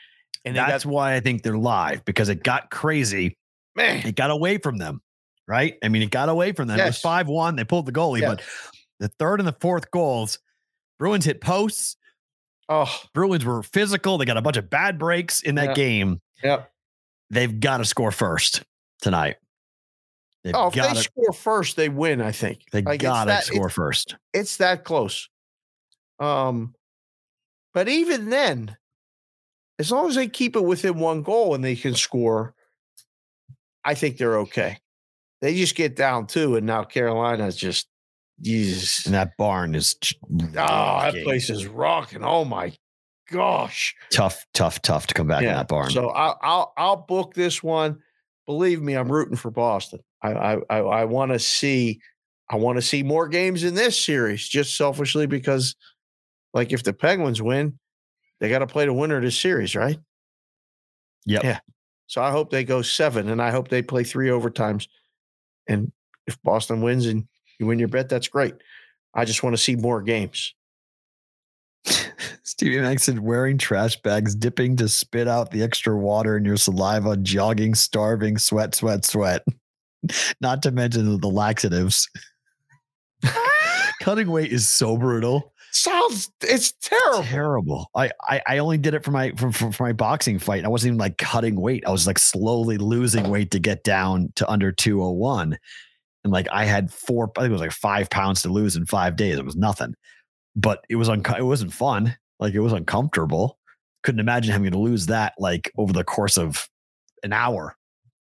[0.44, 3.36] and That's got why I think they're live because it got crazy.
[3.74, 4.06] man.
[4.06, 5.00] It got away from them,
[5.48, 5.74] right?
[5.82, 6.78] I mean, it got away from them.
[6.78, 7.56] It was 5 1.
[7.56, 8.34] They pulled the goalie, Yeah.
[8.36, 8.42] but
[9.00, 10.38] the third and the fourth goals,
[10.98, 11.96] Bruins hit posts.
[12.68, 14.18] Oh, Bruins were physical.
[14.18, 16.20] They got a bunch of bad breaks in that game.
[16.42, 16.64] yeah.
[17.30, 18.62] They've got to score first
[19.00, 19.36] tonight.
[20.44, 22.20] They've Oh, if they to, score first, they win.
[22.20, 24.14] I think they Like, got to score first.
[24.32, 25.28] It's that close.
[26.20, 26.74] Um,
[27.74, 28.76] but even then,
[29.78, 32.54] as long as they keep it within one goal and they can score,
[33.84, 34.78] I think they're okay.
[35.42, 37.86] They just get down two, and now Carolina's just,
[38.40, 39.06] Jesus.
[39.06, 39.96] And that barn is
[40.30, 42.24] Oh, that place is rocking.
[42.24, 42.72] Oh my
[43.30, 43.94] gosh.
[44.12, 45.90] tough, tough, tough to come back in that barn.
[45.90, 47.98] So I'll I'll I'll book this one.
[48.46, 50.00] Believe me, I'm rooting for Boston.
[50.22, 52.00] I I I, I want to see
[52.48, 55.74] I want to see more games in this series, just selfishly because,
[56.54, 57.78] like, if the Penguins win,
[58.38, 59.98] they got to play the winner of this series, right?
[61.24, 61.42] yep.
[61.42, 61.58] yeah.
[62.06, 64.86] So I hope they go seven, and I hope they play three overtimes.
[65.68, 65.90] And
[66.28, 67.26] if Boston wins and
[67.58, 68.54] you win your bet, that's great.
[69.14, 70.54] I just want to see more games.
[72.42, 76.56] Stevie Mack said wearing trash bags, dipping to spit out the extra water in your
[76.56, 79.42] saliva, jogging, starving, sweat, sweat, sweat.
[80.40, 82.08] Not to mention the laxatives.
[84.02, 85.52] Cutting weight is so brutal.
[85.72, 87.22] Sounds it's terrible.
[87.24, 87.90] Terrible.
[87.94, 90.64] I, I I only did it for my for, for, for my boxing fight.
[90.64, 91.84] I wasn't even like cutting weight.
[91.86, 95.58] I was like slowly losing weight to get down to under 201.
[96.26, 98.84] And like I had four, I think it was like five pounds to lose in
[98.84, 99.38] five days.
[99.38, 99.94] It was nothing.
[100.56, 102.16] But it was unco- it wasn't fun.
[102.40, 103.60] Like it was uncomfortable.
[104.02, 106.68] Couldn't imagine having to lose that like over the course of
[107.22, 107.76] an hour.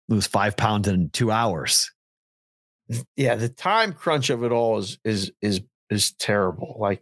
[0.10, 1.90] Lose five pounds in two hours.
[3.16, 6.76] yeah, the time crunch of it all is is is is terrible.
[6.78, 7.02] Like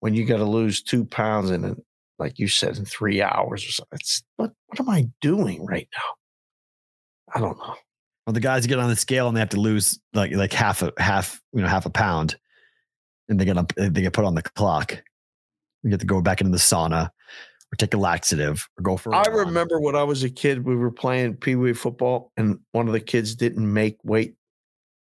[0.00, 1.80] when you got to lose two pounds in
[2.18, 3.98] like you said, in three hours or something.
[4.00, 7.32] It's what what am I doing right now?
[7.32, 7.76] I don't know.
[8.26, 10.82] Well, the guys get on the scale and they have to lose like like half
[10.82, 12.36] a half you know half a pound,
[13.28, 15.02] and they get up they get put on the clock.
[15.82, 17.10] You get to go back into the sauna,
[17.70, 19.12] or take a laxative, or go for.
[19.12, 19.48] a I run.
[19.48, 22.94] remember when I was a kid, we were playing pee wee football, and one of
[22.94, 24.34] the kids didn't make weight.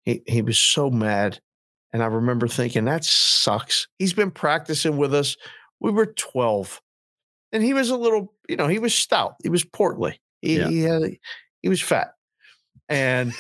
[0.05, 1.41] He he was so mad,
[1.93, 3.89] and I remember thinking that sucks.
[3.99, 5.37] He's been practicing with us.
[5.81, 6.81] We were twelve,
[7.51, 9.35] and he was a little, you know, he was stout.
[9.43, 10.21] He was portly.
[10.41, 10.69] He, Yeah.
[10.69, 11.03] he had,
[11.63, 12.13] he was fat,
[12.89, 13.33] and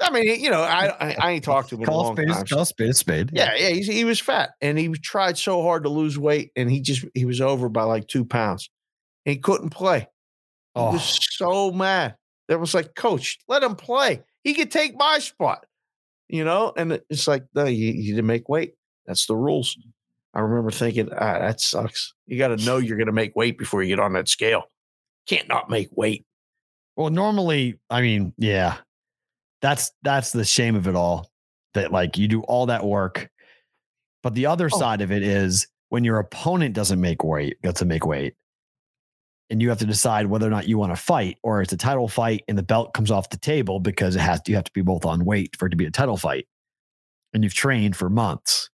[0.00, 2.02] I mean, you know, I I, I ain't talked to him in a Call a
[2.04, 2.46] long spade, time.
[2.46, 3.30] call spade, spade.
[3.32, 6.70] Yeah, yeah, he's, he was fat, and he tried so hard to lose weight, and
[6.70, 8.70] he just he was over by like two pounds.
[9.24, 10.00] He couldn't play.
[10.00, 10.06] He
[10.76, 12.16] Oh, was so mad.
[12.48, 14.22] That was like, Coach, let him play.
[14.42, 15.64] He could take my spot,
[16.28, 16.72] you know.
[16.76, 18.74] And it's like, no, you, you didn't make weight.
[19.06, 19.76] That's the rules.
[20.34, 22.14] I remember thinking, ah, that sucks.
[22.26, 24.64] You got to know you're going to make weight before you get on that scale.
[25.26, 26.24] Can't not make weight.
[26.96, 28.78] Well, normally, I mean, yeah,
[29.62, 31.30] that's that's the shame of it all.
[31.74, 33.30] That like you do all that work,
[34.22, 34.78] but the other Oh.
[34.78, 38.34] side of it is when your opponent doesn't make weight, gets to make weight,
[39.50, 41.76] and you have to decide whether or not you want to fight or it's a
[41.76, 44.72] title fight and the belt comes off the table because it has you have to
[44.72, 46.46] be both on weight for it to be a title fight,
[47.32, 48.68] and you've trained for months,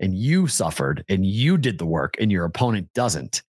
[0.00, 3.42] and you suffered and you did the work and your opponent doesn't.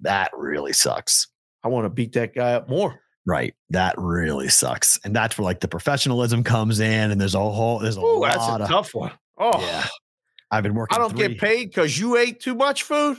[0.00, 1.28] That really sucks.
[1.62, 2.98] I want to beat that guy up more.
[3.26, 3.54] Right.
[3.70, 4.98] That really sucks.
[5.04, 8.24] And that's where like the professionalism comes in and there's a whole there's a Oh,
[8.24, 9.12] that's a of tough one.
[9.38, 9.86] Oh, yeah.
[10.50, 13.18] I've been working I don't three, get paid because you ate too much food.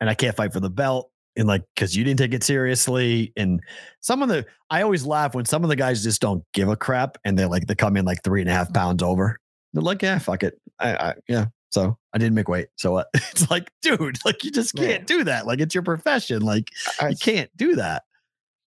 [0.00, 1.10] and I can't fight for the belt.
[1.36, 3.32] And like because you didn't take it seriously.
[3.36, 3.60] And
[4.00, 6.76] some of the I always laugh when some of the guys just don't give a
[6.76, 8.74] crap and they like they come in like three and a half mm.
[8.74, 9.38] pounds over.
[9.72, 10.58] They're like, yeah, fuck it.
[10.78, 11.46] I, I yeah.
[11.70, 12.68] So I didn't make weight.
[12.76, 13.08] So what?
[13.14, 15.46] Uh, it's like, dude, like you just can't do that.
[15.46, 16.42] Like it's your profession.
[16.42, 16.68] Like
[17.00, 18.02] I, you can't do that.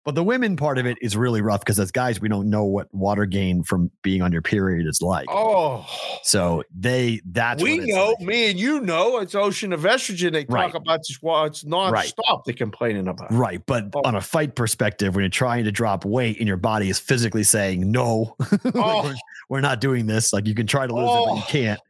[0.05, 2.65] But the women part of it is really rough because as guys, we don't know
[2.65, 5.27] what water gain from being on your period is like.
[5.31, 5.87] Oh,
[6.23, 8.21] So they that's we know, like.
[8.27, 10.33] me and you know, it's ocean of estrogen.
[10.33, 10.71] They Right.
[10.71, 11.19] talk about this.
[11.23, 12.45] Well, it's nonstop.
[12.45, 13.33] They're complaining about.
[13.33, 13.63] Right.
[13.65, 14.03] But Oh.
[14.05, 17.43] on a fight perspective, when you're trying to drop weight and your body is physically
[17.43, 19.05] saying no, like, Oh.
[19.05, 19.15] we're,
[19.49, 20.35] we're not doing this.
[20.35, 21.47] Like you can try to lose it, but you Oh.
[21.49, 21.81] can't.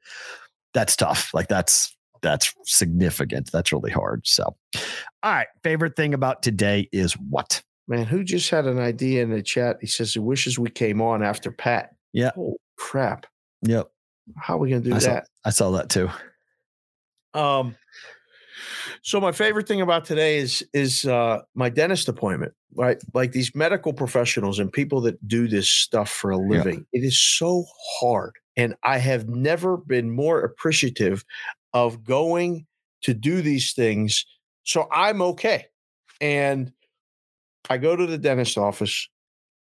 [0.73, 1.35] That's tough.
[1.35, 3.51] Like that's that's significant.
[3.53, 4.23] That's really hard.
[4.27, 4.55] So all
[5.25, 5.49] right.
[5.65, 7.61] Favorite thing about today is what?
[7.87, 9.77] Man, who just had an idea in the chat?
[9.81, 11.91] He says he wishes we came on after Pat.
[12.13, 12.31] Yeah.
[12.37, 13.27] Oh crap!
[13.63, 13.89] Yep.
[14.37, 15.29] How are we gonna do I saw, that?
[15.45, 16.09] I saw that too.
[17.35, 17.77] Um,
[19.03, 22.55] so my favorite thing about today is is uh, my dentist appointment.
[22.77, 26.85] Right, like these medical professionals and people that do this stuff for a living.
[26.93, 27.65] It is so
[28.01, 31.25] hard, and I have never been more appreciative
[31.73, 32.67] of going
[33.03, 34.27] to do these things.
[34.65, 35.67] So I'm okay,
[36.21, 36.73] and
[37.71, 39.09] I go to the dentist office.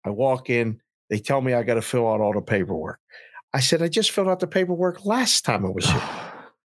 [0.05, 0.81] I walk in.
[1.11, 2.99] They tell me I got to fill out all the paperwork.
[3.53, 6.03] I said I just filled out the paperwork last time I was here.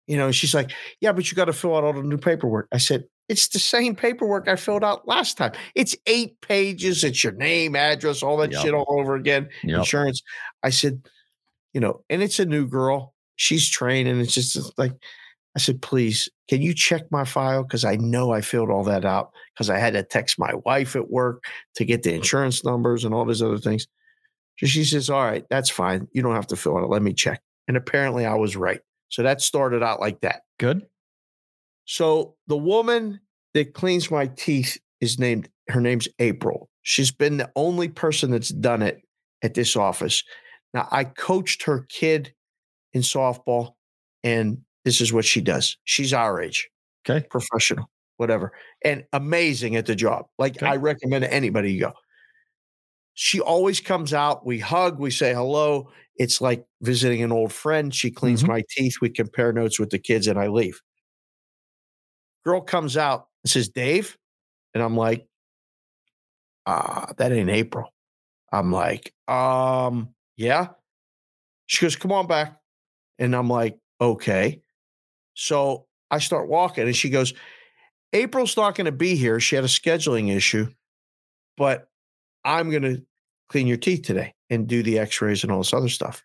[0.08, 2.68] You know, she's like, Yeah, but you got to fill out all the new paperwork.
[2.72, 5.52] I said, It's the same paperwork I filled out last time.
[5.76, 7.04] It's eight pages.
[7.04, 8.62] It's your name, address, all that Yep.
[8.64, 9.50] shit all over again.
[9.64, 9.78] Yep.
[9.78, 10.24] Insurance.
[10.64, 11.08] I said,
[11.74, 13.14] You know, and it's a new girl.
[13.36, 14.94] She's trained, and it's just like,
[15.60, 17.64] I said, Please, can you check my file?
[17.64, 20.96] Because I know I filled all that out because I had to text my wife
[20.96, 21.44] at work
[21.76, 23.86] to get the insurance numbers and all these other things.
[24.58, 26.08] So she says, All right, that's fine.
[26.14, 26.88] You don't have to fill it.
[26.88, 27.42] Let me check.
[27.68, 28.80] And apparently I was right.
[29.10, 30.44] So that started out like that.
[30.60, 30.86] Good.
[31.84, 33.20] So the woman
[33.54, 36.70] that cleans my teeth is named, her name's April.
[36.84, 39.02] She's been the only person that's done it
[39.44, 40.24] at this office.
[40.74, 42.34] Now, I coached her kid
[42.94, 43.74] in softball,
[44.24, 45.78] and this is what she does.
[45.86, 46.70] She's our age,
[47.08, 47.26] Okay.
[47.30, 48.52] professional, whatever,
[48.84, 50.28] and amazing at the job.
[50.38, 50.68] Like, Okay.
[50.68, 51.94] I recommend anybody you go.
[53.14, 54.46] She always comes out.
[54.46, 55.92] We hug, we say hello.
[56.16, 57.94] It's like visiting an old friend.
[57.94, 58.48] She cleans Mhm.
[58.48, 58.96] my teeth.
[59.02, 60.82] We compare notes with the kids, and I leave.
[62.46, 64.18] Girl comes out and says, Dave.
[64.74, 65.28] And I'm like,
[66.66, 67.94] ah, that ain't April.
[68.52, 70.70] I'm like, um, yeah.
[71.68, 72.60] She goes, come on back.
[73.20, 74.62] And I'm like, okay.
[75.40, 77.34] So I start walking and she goes,
[78.12, 79.40] April's not going to be here.
[79.40, 80.68] She had a scheduling issue,
[81.56, 81.88] but
[82.44, 83.02] I'm going to
[83.48, 86.22] clean your teeth today and do the x rays and all this other stuff.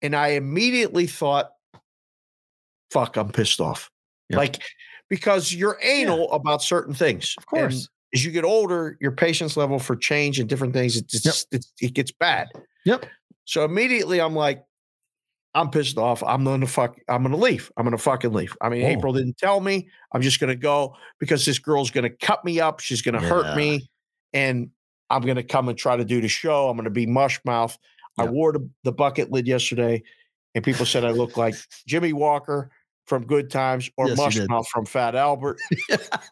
[0.00, 1.50] And I immediately thought,
[2.90, 3.90] fuck, I'm pissed off.
[4.30, 4.38] Yep.
[4.38, 4.62] Like,
[5.10, 7.34] because you're anal about certain things.
[7.36, 7.74] Of course.
[7.74, 11.48] And as you get older, your patience level for change and different things, it just
[11.52, 12.48] it's, it gets bad.
[12.86, 13.04] Yep.
[13.44, 14.64] So immediately I'm like,
[15.54, 16.22] I'm pissed off.
[16.22, 16.96] I'm gonna fuck.
[17.08, 17.72] I'm gonna leave.
[17.76, 18.56] I'm gonna fucking leave.
[18.60, 18.88] I mean, Whoa.
[18.90, 19.88] April didn't tell me.
[20.12, 22.80] I'm just gonna go because this girl's gonna cut me up.
[22.80, 23.28] She's gonna Yeah.
[23.28, 23.88] hurt me,
[24.32, 24.70] and
[25.10, 26.68] I'm gonna come and try to do the show.
[26.68, 27.76] I'm gonna be mush mouth.
[28.18, 30.02] I wore the, the bucket lid yesterday,
[30.54, 31.54] and people said I look like
[31.86, 32.70] Jimmie Walker
[33.10, 35.58] from Good Times or Yes, you Mush from Fat Albert.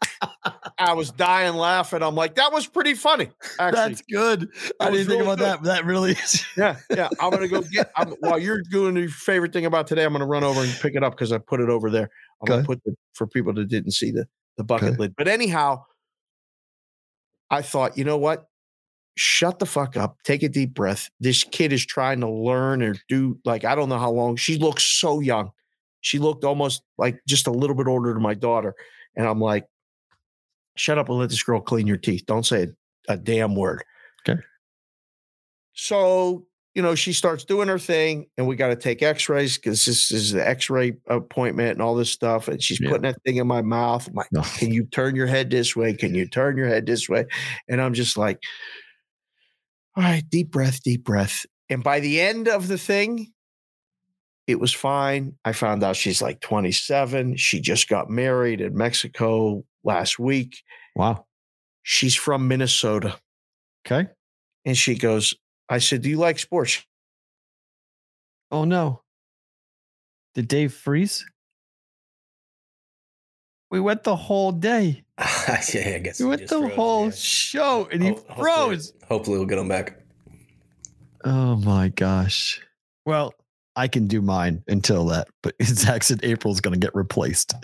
[0.79, 2.05] I was dying laughing.
[2.05, 3.31] I'm like, that was pretty funny.
[3.59, 4.49] Actually, That's good.
[4.79, 5.65] I was didn't think about that.
[5.65, 6.47] That really is.
[6.57, 7.09] yeah, yeah.
[7.21, 7.91] I'm gonna go get.
[7.97, 10.95] I'm, while you're doing your favorite thing about today, I'm gonna run over and pick
[10.95, 12.11] it up because I put it over there.
[12.41, 14.99] I'm gonna put the for people that didn't see the the bucket Okay.
[14.99, 15.17] lid.
[15.17, 15.83] But anyhow,
[17.51, 18.47] I thought, you know what?
[19.17, 20.19] Shut the fuck up.
[20.23, 21.11] Take a deep breath.
[21.19, 24.37] This kid is trying to learn or do like I don't know how long.
[24.37, 25.51] She looks so young.
[26.01, 28.75] She looked almost like just a little bit older than my daughter,
[29.17, 29.67] and I'm like,
[30.77, 32.25] shut up and let this girl clean your teeth.
[32.27, 32.69] Don't say
[33.09, 33.83] a, a damn word.
[34.29, 34.41] Okay.
[35.73, 39.57] So, you know, she starts doing her thing, and we got to take x rays
[39.57, 42.47] because this is the x ray appointment and all this stuff.
[42.49, 42.89] And she's Yeah.
[42.91, 44.07] putting that thing in my mouth.
[44.07, 44.43] I'm like, No.
[44.43, 45.95] can you turn your head this way?
[45.95, 47.27] Can you turn your head this way?
[47.69, 48.39] And I'm just like,
[49.97, 51.45] all right, deep breath, deep breath.
[51.69, 53.33] And by the end of the thing,
[54.49, 55.35] it was fine.
[55.45, 57.37] I found out she's like 27.
[57.37, 60.63] She just got married in Mexico last week.
[60.97, 61.27] Wow.
[61.83, 63.19] She's from Minnesota.
[63.87, 64.09] Okay.
[64.65, 65.35] And she goes,
[65.69, 66.83] I said, Do you like sports?
[68.51, 69.03] Oh no.
[70.35, 71.25] Did Dave freeze?
[73.71, 75.05] We went the whole day.
[75.19, 77.11] yeah, I guess We went the froze, whole yeah.
[77.15, 78.93] show and he Ho- hopefully- froze.
[79.07, 79.99] Hopefully, we'll get him back.
[81.25, 82.61] Oh my gosh.
[83.05, 83.35] Well,
[83.79, 87.55] I can do mine until that, but Zach said April's going to get replaced.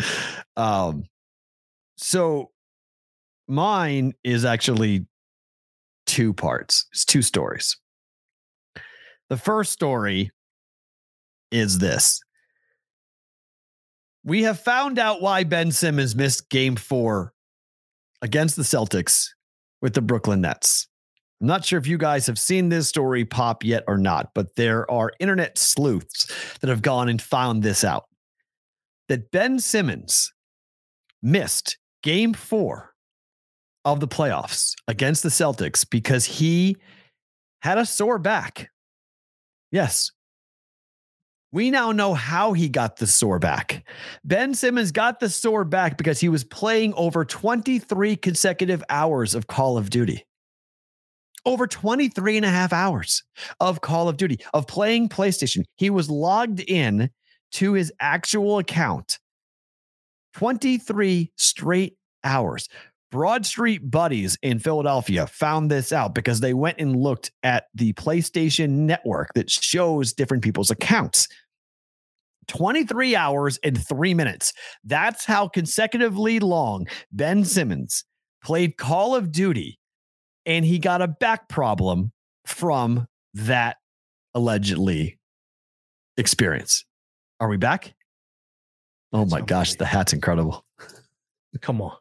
[0.57, 1.07] Um,
[1.97, 2.53] so
[3.49, 5.07] mine is actually
[6.07, 6.86] two parts.
[6.93, 7.77] It's two stories.
[9.28, 10.31] The first story
[11.51, 12.20] is this.
[14.23, 17.32] We have found out why Ben Simmons missed game four
[18.23, 19.31] against the Celtics
[19.82, 20.86] with the Brooklyn Nets.
[21.45, 24.57] I'm not sure if you guys have seen this story pop yet or not, but
[24.57, 26.27] there are internet sleuths
[26.62, 28.07] that have gone and found this out
[29.11, 30.33] that Ben Simmons
[31.23, 32.95] missed game four
[33.85, 36.79] of the playoffs against the Celtics because he
[37.61, 38.71] had a sore back.
[39.71, 40.12] Yes.
[41.53, 43.87] We now know how he got the sore back.
[44.25, 49.47] Ben Simmons got the sore back because he was playing over 23 consecutive hours of
[49.47, 50.25] Call of Duty.
[51.47, 53.23] Over 23 and a half hours
[53.61, 55.65] of Call of Duty, of playing PlayStation.
[55.77, 57.11] He was logged in
[57.53, 59.19] to his actual account
[60.35, 62.69] 23 straight hours.
[63.11, 67.93] Broad Street Buddies in Philadelphia found this out because they went and looked at the
[67.93, 71.29] PlayStation network that shows different people's accounts.
[72.49, 74.53] 23 hours and three minutes.
[74.83, 78.05] That's how consecutively long Ben Simmons
[78.43, 79.79] played Call of Duty,
[80.47, 82.12] and he got a back problem
[82.47, 83.77] from that
[84.35, 85.19] allegedly
[86.16, 86.85] experience.
[87.41, 87.95] Are we back?
[89.12, 90.65] Oh That's my gosh, the hat's incredible.
[91.61, 91.97] Come on.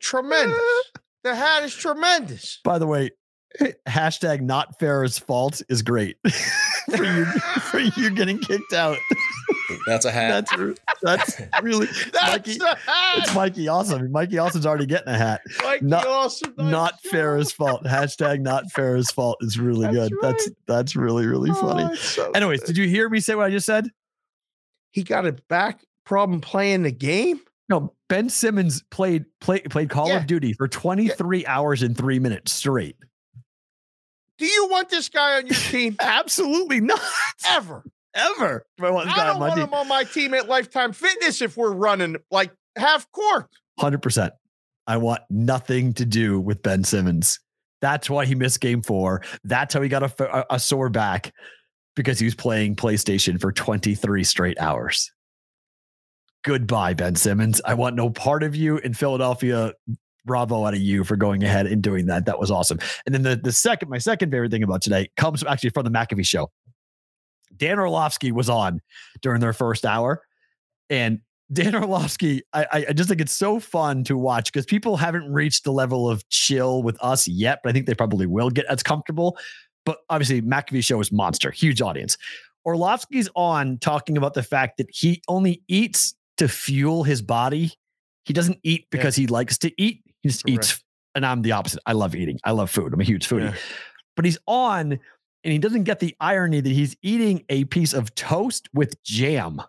[0.00, 0.58] tremendous.
[1.24, 2.60] The hat is tremendous.
[2.62, 3.10] By the way,
[3.88, 6.16] hashtag not Farrah's fault is great
[6.96, 8.96] for you for you getting kicked out.
[9.86, 10.46] That's a hat.
[10.50, 12.58] That's that's really That's Mikey.
[13.16, 14.10] It's Mikey Awesome.
[14.12, 15.42] Mikey Awesome's already getting a hat.
[15.62, 16.54] Mikey not- Awesome.
[16.56, 17.12] Not job.
[17.12, 17.84] Farrah's fault.
[17.84, 20.18] Hashtag not Farrah's fault is really That's good.
[20.22, 20.56] That's right.
[20.66, 21.96] that's really really Oh, funny.
[21.96, 22.66] so Anyways, good.
[22.68, 23.88] did you hear me say what I just said?
[24.90, 27.40] he got a back problem playing the game?
[27.68, 30.16] No, Ben Simmons played play, played Call Yeah.
[30.20, 32.96] of Duty for 23 hours and three minutes straight.
[34.38, 35.96] Do you want this guy on your team?
[36.00, 37.00] Absolutely not.
[37.46, 37.84] Ever.
[38.14, 38.64] Ever.
[38.80, 39.68] I want I on don't my want team?
[39.68, 43.46] him on my team at Lifetime Fitness if we're running like half court.
[43.78, 44.32] Hundred percent.
[44.86, 47.38] I want nothing to do with Ben Simmons.
[47.80, 49.22] That's why he missed Game Four.
[49.44, 51.32] That's how he got a, a, a sore back
[51.94, 55.12] because he was playing PlayStation for 23 straight hours.
[56.44, 57.60] Goodbye, Ben Simmons.
[57.64, 59.72] I want no part of you in Philadelphia.
[60.24, 62.26] Bravo out of you for going ahead and doing that.
[62.26, 62.78] That was awesome.
[63.06, 65.90] And then the, the second, my second favorite thing about today comes actually from the
[65.90, 66.50] McAfee show.
[67.58, 68.80] Dan Orlovsky was on
[69.22, 70.22] during their first hour,
[70.90, 71.20] and
[71.52, 75.64] Dan Orlovsky, I, I- just think it's so fun to watch because people haven't reached
[75.64, 78.82] the level of chill with us yet, but I think they probably will get as
[78.82, 79.38] comfortable.
[79.86, 82.18] But obviously, McAfee show is monster, huge audience.
[82.66, 87.72] Orlovsky's on talking about the fact that he only eats to fuel his body.
[88.26, 90.02] He doesn't eat because he likes to eat.
[90.22, 90.84] He just eats.
[91.14, 91.80] And I'm the opposite.
[91.86, 92.38] I love eating.
[92.44, 92.92] I love food.
[92.92, 93.50] I'm a huge foodie.
[93.50, 93.54] Yeah.
[94.16, 94.98] But he's on
[95.48, 99.62] and he doesn't get the irony that he's eating a piece of toast with jam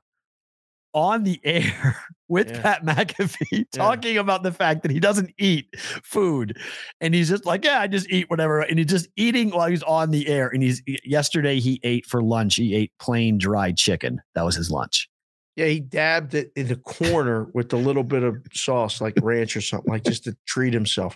[0.94, 1.96] on the air
[2.28, 2.62] with Yeah.
[2.62, 5.74] Pat McAfee talking about the fact that he doesn't eat
[6.04, 6.58] food.
[7.00, 8.60] And he's just like, yeah, I just eat whatever.
[8.60, 10.50] And he's just eating while he's on the air.
[10.50, 14.20] And he's yesterday he ate for lunch, he ate plain dried chicken.
[14.36, 15.10] That was his lunch.
[15.56, 19.56] Yeah, he dabbed it in the corner with a little bit of sauce, like ranch
[19.56, 21.16] or something, like just to treat himself.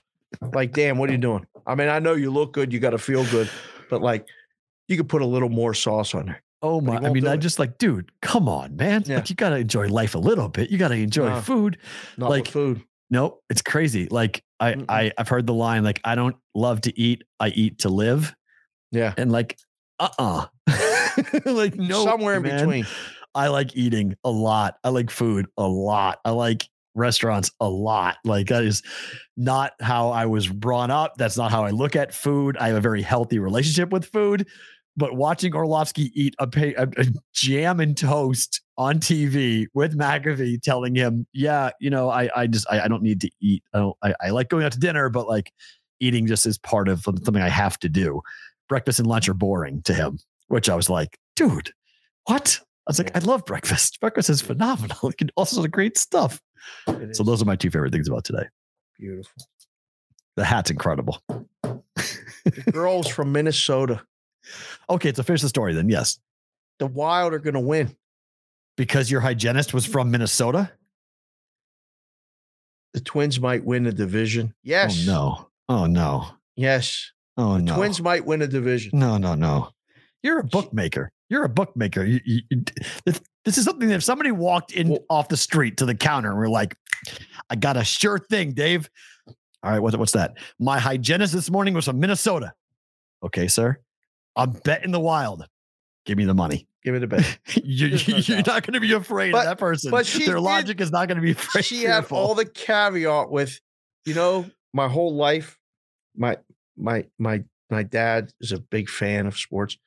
[0.54, 1.46] Like, damn, what are you doing?
[1.68, 3.50] I mean, I know you look good, you got to feel good,
[3.90, 4.26] but like,
[4.88, 6.42] you could put a little more sauce on there.
[6.62, 6.96] Oh my!
[6.98, 7.38] I mean, do I it.
[7.40, 9.04] just like, dude, come on, man!
[9.06, 9.18] Yeah.
[9.18, 10.70] Like, you gotta enjoy life a little bit.
[10.72, 11.42] You gotta enjoy No.
[11.42, 11.78] food.
[12.18, 12.82] Not Like, food.
[13.10, 14.08] No, it's crazy.
[14.10, 14.86] Like I, Mm-mm.
[14.90, 17.24] I, I've heard the line like, "I don't love to eat.
[17.40, 18.34] I eat to live."
[18.92, 19.58] Yeah, And like,
[20.00, 20.46] uh, uh
[21.46, 22.86] like no, somewhere in between.
[23.36, 24.78] I like eating a lot.
[24.84, 26.20] I like food a lot.
[26.24, 28.18] I like restaurants a lot.
[28.24, 28.84] Like that is
[29.36, 31.16] not how I was brought up.
[31.18, 32.56] That's not how I look at food.
[32.58, 34.48] I have a very healthy relationship with food.
[34.96, 40.62] But watching Orlovsky eat a, pa- a, a jam and toast on TV with McAfee
[40.62, 43.64] telling him, "Yeah, you know, I I just I, I don't need to eat.
[43.74, 43.98] I don't.
[44.04, 45.52] I, I like going out to dinner, but like
[46.00, 48.22] eating just is part of something I have to do.
[48.70, 51.72] Breakfast and lunch are boring to him." Which I was like, "Dude,
[52.26, 54.02] what?" I was like, I love breakfast.
[54.02, 54.98] Breakfast is phenomenal.
[55.10, 56.42] It can also great stuff.
[57.14, 58.44] So those are my two favorite things about today.
[59.00, 59.32] beautiful.
[60.36, 61.24] The hat's incredible.
[61.64, 64.02] The girls from Minnesota,
[64.90, 65.90] Okay, it's a finish the story then.
[65.90, 66.20] Yes.
[66.80, 67.96] the Wild are going to win.
[68.76, 70.72] Because your hygienist was from Minnesota?
[72.94, 74.50] The Twins might win the division.
[74.56, 75.08] Oh, yes.
[75.08, 75.50] Oh no.
[75.70, 76.28] Oh no.
[76.56, 77.12] Yes.
[77.38, 77.76] Oh no.
[77.76, 78.92] Twins might win a division.
[78.98, 79.70] No, no, no.
[80.22, 81.12] You're a bookmaker.
[81.30, 82.04] You're a bookmaker.
[82.04, 82.64] You, you, you-
[83.06, 85.96] this, this is something that if somebody walked in Well- off the street to the
[85.96, 86.76] counter and we're like,
[87.50, 88.90] I got a sure thing, Dave.
[89.64, 90.38] All right, what, what's that?
[90.60, 92.54] My hygienist this morning was from Minnesota.
[93.24, 93.78] Okay, sir.
[94.36, 95.46] I'm betting the wild.
[96.06, 96.68] Give me the money.
[96.84, 97.40] Give it a bet.
[97.64, 98.48] you, doubt.
[98.48, 99.92] not going to be afraid But- of that person.
[99.92, 101.64] but she Their did- logic is not going to be afraid.
[101.66, 103.60] she had all the caveat with,
[104.06, 105.58] you know, my whole life,
[106.16, 106.38] my
[106.76, 109.78] my my my dad is a big fan of sports.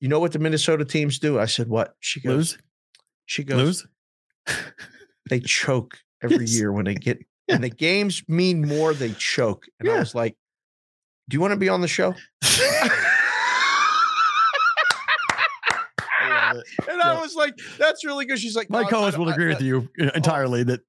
[0.00, 1.38] You know what the Minnesota teams do?
[1.40, 2.34] I said, "What?" She goes.
[2.54, 2.58] Lose?
[3.26, 3.56] She goes.
[3.58, 3.86] Lose?
[5.30, 6.56] They choke every Yes.
[6.56, 7.18] year when they get
[7.48, 8.92] and the games mean more.
[8.92, 10.36] They choke, and I was like,
[11.28, 12.14] "Do you want to be on the show?"
[16.88, 19.54] And I was like, "That's really good." She's like, My "No, co-host will agree I-
[19.54, 20.80] with you entirely that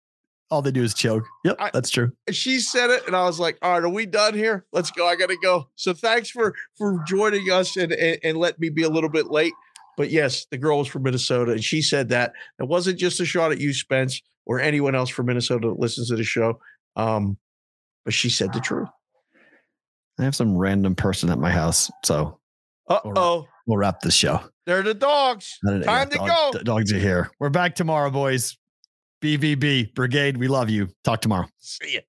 [0.51, 1.23] all they do is choke.
[1.45, 2.11] Yep, I- that's true.
[2.31, 4.65] she said it and i was like all right are we done here?
[4.71, 5.07] Let's go.
[5.07, 5.69] I gotta go.
[5.75, 9.27] So thanks for for joining us and and, and let me be a little bit
[9.27, 9.53] late.
[9.97, 12.33] But yes the girl was from minnesota and she said that.
[12.59, 16.09] It wasn't just a shot at you spence or anyone else from minnesota that listens
[16.09, 16.59] to the show
[16.95, 17.37] um
[18.05, 18.89] but she said the truth.
[20.19, 22.39] I have some random person at my house, so
[22.87, 23.47] uh-oh.
[23.65, 24.39] we'll wrap this show.
[24.65, 27.29] They're the dogs time to dog- go the Dogs are here.
[27.39, 28.57] We're back tomorrow, boys.
[29.21, 30.89] BVB Brigade, we love you.
[31.03, 31.47] Talk tomorrow.
[31.59, 32.01] see ya